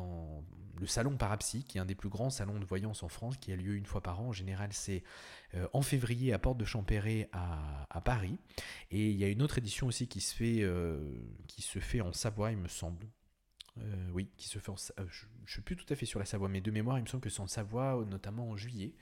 le 0.78 0.86
salon 0.86 1.16
Parapsy, 1.16 1.62
qui 1.62 1.78
est 1.78 1.80
un 1.80 1.84
des 1.84 1.94
plus 1.94 2.08
grands 2.08 2.30
salons 2.30 2.58
de 2.58 2.64
voyance 2.64 3.04
en 3.04 3.08
France, 3.08 3.36
qui 3.36 3.52
a 3.52 3.56
lieu 3.56 3.76
une 3.76 3.86
fois 3.86 4.02
par 4.02 4.20
an. 4.20 4.28
En 4.28 4.32
général, 4.32 4.70
c'est 4.72 5.04
euh, 5.54 5.68
en 5.72 5.82
février 5.82 6.32
à 6.32 6.40
Porte 6.40 6.58
de 6.58 6.64
Champéret 6.64 7.30
à, 7.32 8.00
Paris. 8.04 8.36
Et 8.90 9.10
il 9.10 9.16
y 9.16 9.22
a 9.22 9.28
une 9.28 9.40
autre 9.40 9.58
édition 9.58 9.86
aussi 9.86 10.08
qui 10.08 10.20
se 10.20 10.34
fait, 10.34 10.62
euh, 10.62 10.98
qui 11.46 11.62
se 11.62 11.78
fait 11.78 12.00
en 12.00 12.12
Savoie, 12.12 12.50
il 12.50 12.58
me 12.58 12.68
semble. 12.68 13.06
Oui, 14.12 14.28
qui 14.36 14.48
se 14.48 14.58
fait 14.58 14.70
en, 14.70 14.76
je 14.76 15.02
ne 15.02 15.46
suis 15.46 15.62
plus 15.62 15.76
tout 15.76 15.86
à 15.88 15.96
fait 15.96 16.06
sur 16.06 16.18
la 16.18 16.26
Savoie, 16.26 16.48
mais 16.48 16.60
de 16.60 16.70
mémoire, 16.70 16.98
il 16.98 17.02
me 17.02 17.06
semble 17.06 17.22
que 17.22 17.30
c'est 17.30 17.40
en 17.40 17.46
Savoie, 17.46 18.04
notamment 18.08 18.50
en 18.50 18.56
juillet. 18.56 18.94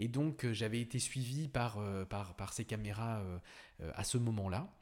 Et 0.00 0.08
donc 0.08 0.46
euh, 0.46 0.54
j'avais 0.54 0.80
été 0.80 0.98
suivi 0.98 1.46
par, 1.48 1.76
euh, 1.78 2.06
par, 2.06 2.52
ces 2.54 2.64
caméras 2.64 3.20
euh, 3.20 3.92
à 3.94 4.02
ce 4.02 4.16
moment-là. 4.16 4.72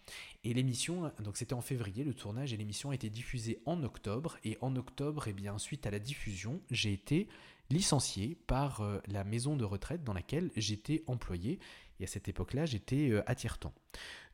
Et 0.45 0.55
l'émission, 0.55 1.13
donc 1.19 1.37
c'était 1.37 1.55
en 1.55 1.61
février 1.61 2.05
le 2.05 2.15
tournage, 2.15 2.53
et 2.53 2.57
l'émission 2.57 2.91
a 2.91 2.95
été 2.95 3.11
diffusée 3.11 3.61
en 3.67 3.83
octobre. 3.83 4.39
Et 4.45 4.57
en 4.61 4.77
octobre, 4.77 5.27
et 5.27 5.31
eh 5.31 5.35
bien, 5.35 5.59
suite 5.59 5.87
à 5.87 5.91
la 5.91 5.99
diffusion, 5.99 6.63
j'ai 6.71 6.93
été 6.93 7.29
licencié 7.69 8.39
par 8.47 8.83
la 9.09 9.25
maison 9.25 9.57
de 9.57 9.65
retraite 9.65 10.05
dans 10.05 10.15
laquelle 10.15 10.51
j'étais 10.57 11.03
employé. 11.09 11.59
Et 11.99 12.05
à 12.05 12.07
cette 12.07 12.29
époque-là, 12.29 12.65
j'étais 12.65 13.13
à 13.27 13.35
tiers-temps. 13.35 13.75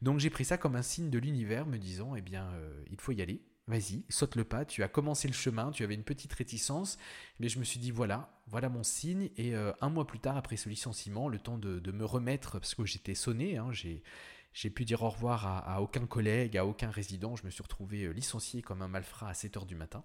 Donc 0.02 0.20
j'ai 0.20 0.30
pris 0.30 0.44
ça 0.44 0.58
comme 0.58 0.76
un 0.76 0.82
signe 0.82 1.08
de 1.08 1.18
l'univers, 1.18 1.66
me 1.66 1.78
disant, 1.78 2.14
eh 2.14 2.20
bien, 2.20 2.52
il 2.90 3.00
faut 3.00 3.12
y 3.12 3.22
aller, 3.22 3.40
vas-y, 3.66 4.04
saute 4.08 4.36
le 4.36 4.44
pas, 4.44 4.64
tu 4.64 4.82
as 4.82 4.88
commencé 4.88 5.28
le 5.28 5.34
chemin, 5.34 5.70
tu 5.70 5.82
avais 5.84 5.94
une 5.94 6.04
petite 6.04 6.32
réticence, 6.32 6.98
mais 7.38 7.48
je 7.48 7.58
me 7.58 7.64
suis 7.64 7.80
dit 7.80 7.90
voilà, 7.90 8.40
voilà 8.46 8.68
mon 8.68 8.82
signe, 8.82 9.30
et 9.36 9.54
euh, 9.54 9.72
un 9.80 9.88
mois 9.88 10.06
plus 10.06 10.20
tard, 10.20 10.36
après 10.36 10.56
ce 10.56 10.68
licenciement, 10.68 11.28
le 11.28 11.38
temps 11.38 11.58
de, 11.58 11.92
me 11.92 12.04
remettre, 12.04 12.58
parce 12.58 12.74
que 12.74 12.84
j'étais 12.84 13.14
sonné, 13.14 13.56
hein, 13.56 13.70
j'ai 13.72 14.70
pu 14.70 14.84
dire 14.84 15.02
au 15.02 15.08
revoir 15.08 15.46
à, 15.46 15.80
aucun 15.80 16.06
collègue, 16.06 16.56
à 16.56 16.66
aucun 16.66 16.90
résident, 16.90 17.36
je 17.36 17.44
me 17.44 17.50
suis 17.50 17.62
retrouvé 17.62 18.04
euh, 18.04 18.12
licencié 18.12 18.62
comme 18.62 18.82
un 18.82 18.88
malfrat 18.88 19.28
à 19.28 19.32
7h 19.32 19.66
du 19.66 19.76
matin. 19.76 20.04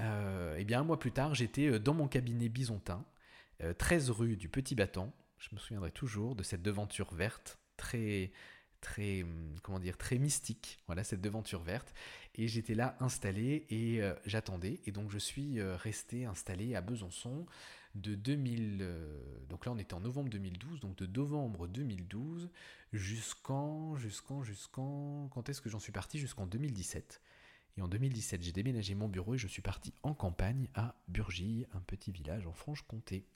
Euh, 0.00 0.56
et 0.56 0.64
bien 0.64 0.80
un 0.80 0.84
mois 0.84 0.98
plus 0.98 1.12
tard, 1.12 1.34
j'étais 1.34 1.78
dans 1.78 1.94
mon 1.94 2.08
cabinet 2.08 2.48
bisontin, 2.48 3.04
13 3.78 4.10
rue 4.10 4.36
du 4.36 4.48
Petit 4.48 4.74
Battant, 4.74 5.12
je 5.38 5.48
me 5.52 5.60
souviendrai 5.60 5.90
toujours 5.90 6.34
de 6.34 6.42
cette 6.42 6.62
devanture 6.62 7.14
verte, 7.14 7.58
très 7.76 8.32
très, 8.84 9.22
hum, 9.22 9.54
comment 9.62 9.80
dire, 9.80 9.96
très 9.96 10.18
mystique, 10.18 10.78
voilà, 10.86 11.02
cette 11.02 11.20
devanture 11.20 11.62
verte. 11.62 11.92
Et 12.36 12.46
j'étais 12.46 12.74
là 12.74 12.96
installé 13.00 13.66
et 13.70 14.02
euh, 14.02 14.14
j'attendais. 14.26 14.80
Et 14.86 14.92
donc 14.92 15.10
je 15.10 15.18
suis 15.18 15.58
euh, 15.58 15.76
resté 15.76 16.26
installé 16.26 16.76
à 16.76 16.82
Besançon 16.82 17.46
de 17.94 18.14
2000. 18.14 18.78
Euh, 18.82 19.18
donc 19.48 19.66
là 19.66 19.72
on 19.72 19.78
était 19.78 19.94
en 19.94 20.00
novembre 20.00 20.28
2012, 20.28 20.80
donc 20.80 20.96
de 20.96 21.06
novembre 21.06 21.66
2012 21.66 22.50
jusqu'en. 22.92 23.96
jusqu'en. 23.96 24.42
jusqu'en. 24.42 25.28
Quand 25.32 25.48
est-ce 25.48 25.60
que 25.60 25.70
j'en 25.70 25.80
suis 25.80 25.92
parti? 25.92 26.18
Jusqu'en 26.18 26.46
2017. 26.46 27.20
Et 27.76 27.82
en 27.82 27.88
2017, 27.88 28.42
j'ai 28.42 28.52
déménagé 28.52 28.94
mon 28.94 29.08
bureau 29.08 29.34
et 29.34 29.38
je 29.38 29.48
suis 29.48 29.62
parti 29.62 29.92
en 30.04 30.14
campagne 30.14 30.68
à 30.74 30.94
Burgille, 31.08 31.66
un 31.72 31.80
petit 31.80 32.12
village 32.12 32.46
en 32.46 32.52
Franche-Comté, 32.52 33.26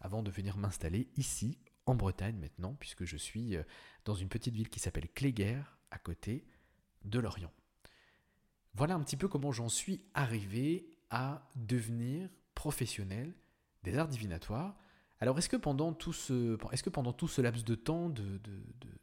avant 0.00 0.22
de 0.22 0.30
venir 0.30 0.56
m'installer 0.56 1.08
ici, 1.16 1.58
en 1.86 1.94
Bretagne 1.94 2.36
maintenant, 2.36 2.74
puisque 2.78 3.04
je 3.04 3.16
suis 3.16 3.56
dans 4.04 4.14
une 4.14 4.28
petite 4.28 4.54
ville 4.54 4.68
qui 4.68 4.80
s'appelle 4.80 5.08
Cléguer, 5.14 5.60
à 5.90 5.98
côté 5.98 6.44
de 7.04 7.18
Lorient. 7.18 7.52
Voilà 8.74 8.94
un 8.94 9.00
petit 9.00 9.16
peu 9.16 9.28
comment 9.28 9.52
j'en 9.52 9.68
suis 9.68 10.00
arrivé 10.14 10.88
à 11.10 11.48
devenir 11.54 12.28
professionnel 12.54 13.32
des 13.84 13.96
arts 13.96 14.08
divinatoires. 14.08 14.76
Alors 15.20 15.38
est-ce 15.38 15.48
que 15.48 15.56
pendant 15.56 15.92
tout 15.92 16.12
ce, 16.12 16.58
est-ce 16.72 16.82
que 16.82 16.90
pendant 16.90 17.12
tout 17.12 17.28
ce 17.28 17.40
laps 17.40 17.64
de 17.64 17.76
temps 17.76 18.08
de, 18.08 18.40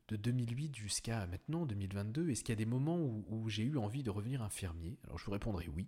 de, 0.10 0.18
2008 0.18 0.76
jusqu'à 0.76 1.26
maintenant, 1.28 1.66
2022, 1.66 2.30
est-ce 2.30 2.44
qu'il 2.44 2.52
y 2.52 2.58
a 2.58 2.58
des 2.58 2.66
moments 2.66 3.00
où, 3.00 3.48
j'ai 3.48 3.64
eu 3.64 3.78
envie 3.78 4.04
de 4.04 4.10
revenir 4.10 4.42
infirmier? 4.42 5.00
Alors 5.06 5.18
je 5.18 5.26
vous 5.26 5.32
répondrai 5.32 5.70
oui. 5.74 5.88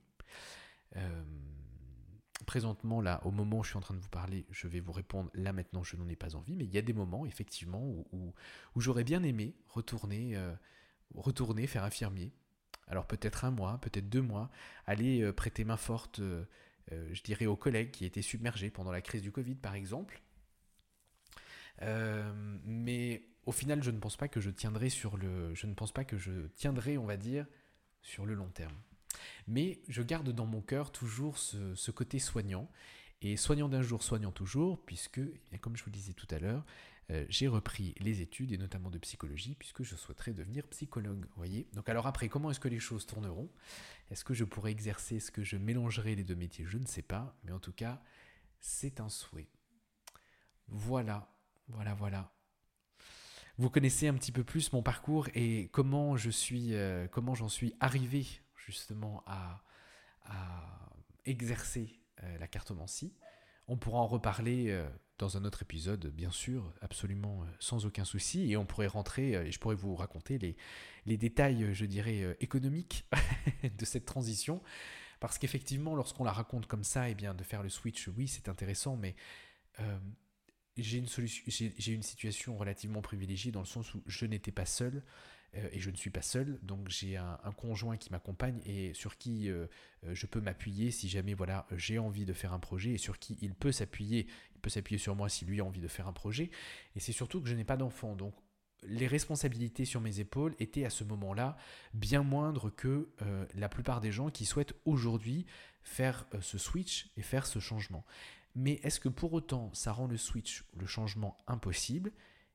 Euh, 0.95 1.23
présentement, 2.43 3.01
là, 3.01 3.21
au 3.25 3.31
moment 3.31 3.59
où 3.59 3.63
je 3.63 3.69
suis 3.69 3.77
en 3.77 3.81
train 3.81 3.93
de 3.93 3.99
vous 3.99 4.09
parler, 4.09 4.45
je 4.51 4.67
vais 4.67 4.79
vous 4.79 4.91
répondre, 4.91 5.29
là 5.33 5.53
maintenant, 5.53 5.83
je 5.83 5.95
n'en 5.95 6.07
ai 6.07 6.15
pas 6.15 6.35
envie, 6.35 6.55
mais 6.55 6.65
il 6.65 6.73
y 6.73 6.77
a 6.77 6.81
des 6.81 6.93
moments, 6.93 7.25
effectivement, 7.25 7.83
où, 8.11 8.33
j'aurais 8.75 9.03
bien 9.03 9.23
aimé 9.23 9.55
retourner, 9.67 10.35
euh, 10.35 10.53
retourner 11.15 11.67
faire 11.67 11.83
infirmier. 11.83 12.31
Alors 12.87 13.07
peut-être 13.07 13.45
un 13.45 13.51
mois, 13.51 13.79
peut-être 13.79 14.09
deux 14.09 14.21
mois, 14.21 14.49
aller 14.85 15.21
euh, 15.21 15.31
prêter 15.31 15.63
main 15.63 15.77
forte, 15.77 16.19
euh, 16.19 16.45
je 16.89 17.21
dirais, 17.23 17.45
aux 17.45 17.55
collègues 17.55 17.91
qui 17.91 18.05
étaient 18.05 18.21
submergés 18.21 18.69
pendant 18.69 18.91
la 18.91 19.01
crise 19.01 19.21
du 19.21 19.31
Covid, 19.31 19.55
par 19.55 19.75
exemple. 19.75 20.21
mais 22.65 23.23
au 23.45 23.51
final, 23.51 23.83
je 23.83 23.91
ne 23.91 23.99
pense 23.99 24.15
pas 24.15 24.27
que 24.27 24.39
je 24.39 24.49
tiendrai 24.49 24.89
sur 24.89 25.17
le, 25.17 25.53
je 25.55 25.67
ne 25.67 25.73
pense 25.73 25.91
pas 25.91 26.05
que 26.05 26.17
je 26.17 26.47
tiendrai, 26.55 26.97
on 26.97 27.05
va 27.05 27.17
dire, 27.17 27.45
sur 28.01 28.25
le 28.25 28.33
long 28.35 28.49
terme. 28.49 28.75
Mais 29.47 29.81
je 29.87 30.01
garde 30.01 30.29
dans 30.29 30.45
mon 30.45 30.61
cœur 30.61 30.91
toujours 30.91 31.37
ce, 31.37 31.91
côté 31.91 32.19
soignant. 32.19 32.69
Et 33.21 33.37
soignant 33.37 33.69
d'un 33.69 33.81
jour, 33.81 34.03
soignant 34.03 34.31
toujours, 34.31 34.83
puisque, 34.85 35.21
eh 35.51 35.57
comme 35.57 35.77
je 35.77 35.83
vous 35.83 35.89
le 35.89 35.93
disais 35.93 36.13
tout 36.13 36.27
à 36.29 36.39
l'heure, 36.39 36.65
euh, 37.11 37.25
j'ai 37.29 37.47
repris 37.47 37.95
les 37.99 38.21
études, 38.21 38.51
et 38.51 38.57
notamment 38.57 38.89
de 38.89 38.97
psychologie, 38.97 39.55
puisque 39.55 39.83
je 39.83 39.95
souhaiterais 39.95 40.33
devenir 40.33 40.67
psychologue. 40.67 41.25
Voyez 41.35 41.67
Donc 41.73 41.87
alors 41.89 42.07
après, 42.07 42.27
comment 42.27 42.51
est-ce 42.51 42.59
que 42.59 42.67
les 42.67 42.79
choses 42.79 43.05
tourneront? 43.05 43.49
Est-ce 44.11 44.25
que 44.25 44.33
je 44.33 44.43
pourrais 44.43 44.71
exercer 44.71 45.17
Est-ce 45.17 45.31
que 45.31 45.43
je 45.43 45.57
mélangerai 45.57 46.15
les 46.15 46.23
deux 46.23 46.35
métiers? 46.35 46.65
Je 46.65 46.77
ne 46.77 46.85
sais 46.85 47.01
pas, 47.01 47.37
mais 47.43 47.51
en 47.51 47.59
tout 47.59 47.73
cas, 47.73 48.01
c'est 48.59 48.99
un 48.99 49.09
souhait. 49.09 49.49
Voilà, 50.67 51.29
voilà, 51.67 51.93
voilà. 51.93 52.33
Vous 53.57 53.69
connaissez 53.69 54.07
un 54.07 54.15
petit 54.15 54.31
peu 54.31 54.43
plus 54.43 54.73
mon 54.73 54.81
parcours 54.81 55.27
et 55.35 55.69
comment 55.71 56.17
je 56.17 56.31
suis, 56.31 56.73
euh, 56.73 57.07
comment 57.07 57.35
j'en 57.35 57.49
suis 57.49 57.75
arrivé 57.79 58.25
justement 58.65 59.23
à, 59.25 59.61
exercer 61.25 61.99
euh, 62.23 62.37
la 62.37 62.47
cartomancie. 62.47 63.13
On 63.67 63.77
pourra 63.77 63.99
en 63.99 64.07
reparler 64.07 64.69
euh, 64.69 64.89
dans 65.17 65.37
un 65.37 65.45
autre 65.45 65.61
épisode, 65.61 66.07
bien 66.07 66.31
sûr, 66.31 66.73
absolument 66.81 67.43
euh, 67.43 67.47
sans 67.59 67.85
aucun 67.85 68.03
souci, 68.05 68.51
et 68.51 68.57
on 68.57 68.65
pourrait 68.65 68.87
rentrer, 68.87 69.31
et 69.31 69.51
je 69.51 69.59
pourrais 69.59 69.75
vous 69.75 69.95
raconter 69.95 70.37
les, 71.05 71.17
détails, 71.17 71.73
je 71.73 71.85
dirais, 71.85 72.37
économiques 72.39 73.05
de 73.77 73.85
cette 73.85 74.05
transition, 74.05 74.61
parce 75.19 75.37
qu'effectivement, 75.37 75.95
lorsqu'on 75.95 76.23
la 76.23 76.33
raconte 76.33 76.67
comme 76.67 76.83
ça, 76.83 77.07
et 77.07 77.11
eh 77.11 77.15
bien, 77.15 77.33
de 77.33 77.43
faire 77.43 77.63
le 77.63 77.69
switch, 77.69 78.09
oui, 78.09 78.27
c'est 78.27 78.49
intéressant, 78.49 78.97
mais 78.97 79.15
j'ai 80.77 80.97
une, 80.97 81.07
j'ai 81.07 81.93
une 81.93 82.03
situation 82.03 82.57
relativement 82.57 83.01
privilégiée 83.01 83.51
dans 83.51 83.61
le 83.61 83.65
sens 83.65 83.93
où 83.93 84.01
je 84.05 84.25
n'étais 84.25 84.51
pas 84.51 84.65
seul 84.65 85.03
et 85.53 85.79
je 85.79 85.89
ne 85.89 85.95
suis 85.95 86.09
pas 86.09 86.21
seul. 86.21 86.59
Donc 86.63 86.89
j'ai 86.89 87.17
un, 87.17 87.37
conjoint 87.57 87.97
qui 87.97 88.11
m'accompagne 88.11 88.59
et 88.65 88.93
sur 88.93 89.17
qui 89.17 89.49
euh, 89.49 89.67
euh, 90.05 90.15
je 90.15 90.25
peux 90.25 90.41
m'appuyer 90.41 90.91
si 90.91 91.07
jamais 91.09 91.33
voilà 91.33 91.67
j'ai 91.75 91.99
envie 91.99 92.25
de 92.25 92.33
faire 92.33 92.53
un 92.53 92.59
projet 92.59 92.91
et 92.91 92.97
sur 92.97 93.19
qui 93.19 93.37
il 93.41 93.53
peut 93.53 93.71
s'appuyer. 93.71 94.27
Il 94.55 94.61
peut 94.61 94.69
s'appuyer 94.69 94.97
sur 94.97 95.15
moi 95.15 95.29
si 95.29 95.45
lui 95.45 95.61
a 95.61 95.65
envie 95.65 95.81
de 95.81 95.87
faire 95.87 96.07
un 96.07 96.13
projet. 96.13 96.49
Et 96.95 96.99
c'est 96.99 97.11
surtout 97.11 97.41
que 97.41 97.47
je 97.47 97.55
n'ai 97.55 97.63
pas 97.63 97.77
d'enfant. 97.77 98.15
Donc 98.15 98.33
les 98.83 99.07
responsabilités 99.07 99.85
sur 99.85 100.01
mes 100.01 100.19
épaules 100.19 100.55
étaient 100.59 100.85
à 100.85 100.89
ce 100.89 101.03
moment-là 101.03 101.55
bien 101.93 102.21
moindres 102.21 102.73
que 102.75 103.09
la 103.55 103.69
plupart 103.69 104.01
des 104.01 104.11
gens 104.11 104.29
qui 104.29 104.43
souhaitent 104.45 104.75
aujourd'hui 104.83 105.45
faire 105.83 106.27
ce 106.41 106.57
switch 106.57 107.09
et 107.15 107.21
faire 107.21 107.45
ce 107.45 107.59
changement. 107.59 108.05
Mais 108.55 108.81
est-ce 108.83 108.99
que 108.99 109.07
pour 109.07 109.31
autant 109.31 109.73
ça 109.73 109.93
rend 109.93 110.07
le 110.07 110.17
switch, 110.17 110.65
le 110.75 110.85
changement 110.85 111.37
impossible? 111.47 112.11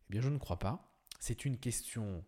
Eh 0.09 0.12
bien 0.12 0.20
je 0.20 0.28
ne 0.28 0.38
crois 0.38 0.59
pas. 0.59 0.92
C'est 1.18 1.46
une 1.46 1.57
question 1.57 2.22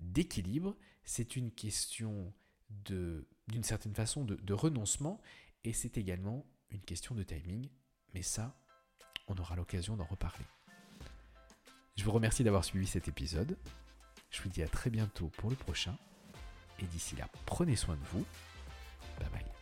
d'équilibre, 0.00 0.76
c'est 1.04 1.36
une 1.36 1.50
question 1.50 2.32
d'une 2.70 3.62
certaine 3.62 3.94
façon 3.94 4.24
de, 4.24 4.36
de 4.36 4.54
renoncement 4.54 5.20
et 5.64 5.72
c'est 5.72 5.96
également 5.96 6.46
une 6.70 6.82
question 6.82 7.14
de 7.14 7.22
timing. 7.22 7.68
Mais 8.14 8.22
ça, 8.22 8.58
on 9.26 9.36
aura 9.36 9.56
l'occasion 9.56 9.96
d'en 9.96 10.04
reparler. 10.04 10.44
Je 11.96 12.04
vous 12.04 12.12
remercie 12.12 12.44
d'avoir 12.44 12.64
suivi 12.64 12.86
cet 12.86 13.08
épisode. 13.08 13.58
Je 14.30 14.42
vous 14.42 14.48
dis 14.48 14.62
à 14.62 14.68
très 14.68 14.90
bientôt 14.90 15.28
pour 15.36 15.50
le 15.50 15.56
prochain. 15.56 15.96
Et 16.78 16.84
d'ici 16.86 17.16
là, 17.16 17.28
prenez 17.44 17.76
soin 17.76 17.96
de 17.96 18.04
vous. 18.12 18.24
Bye 19.18 19.28
bye. 19.30 19.57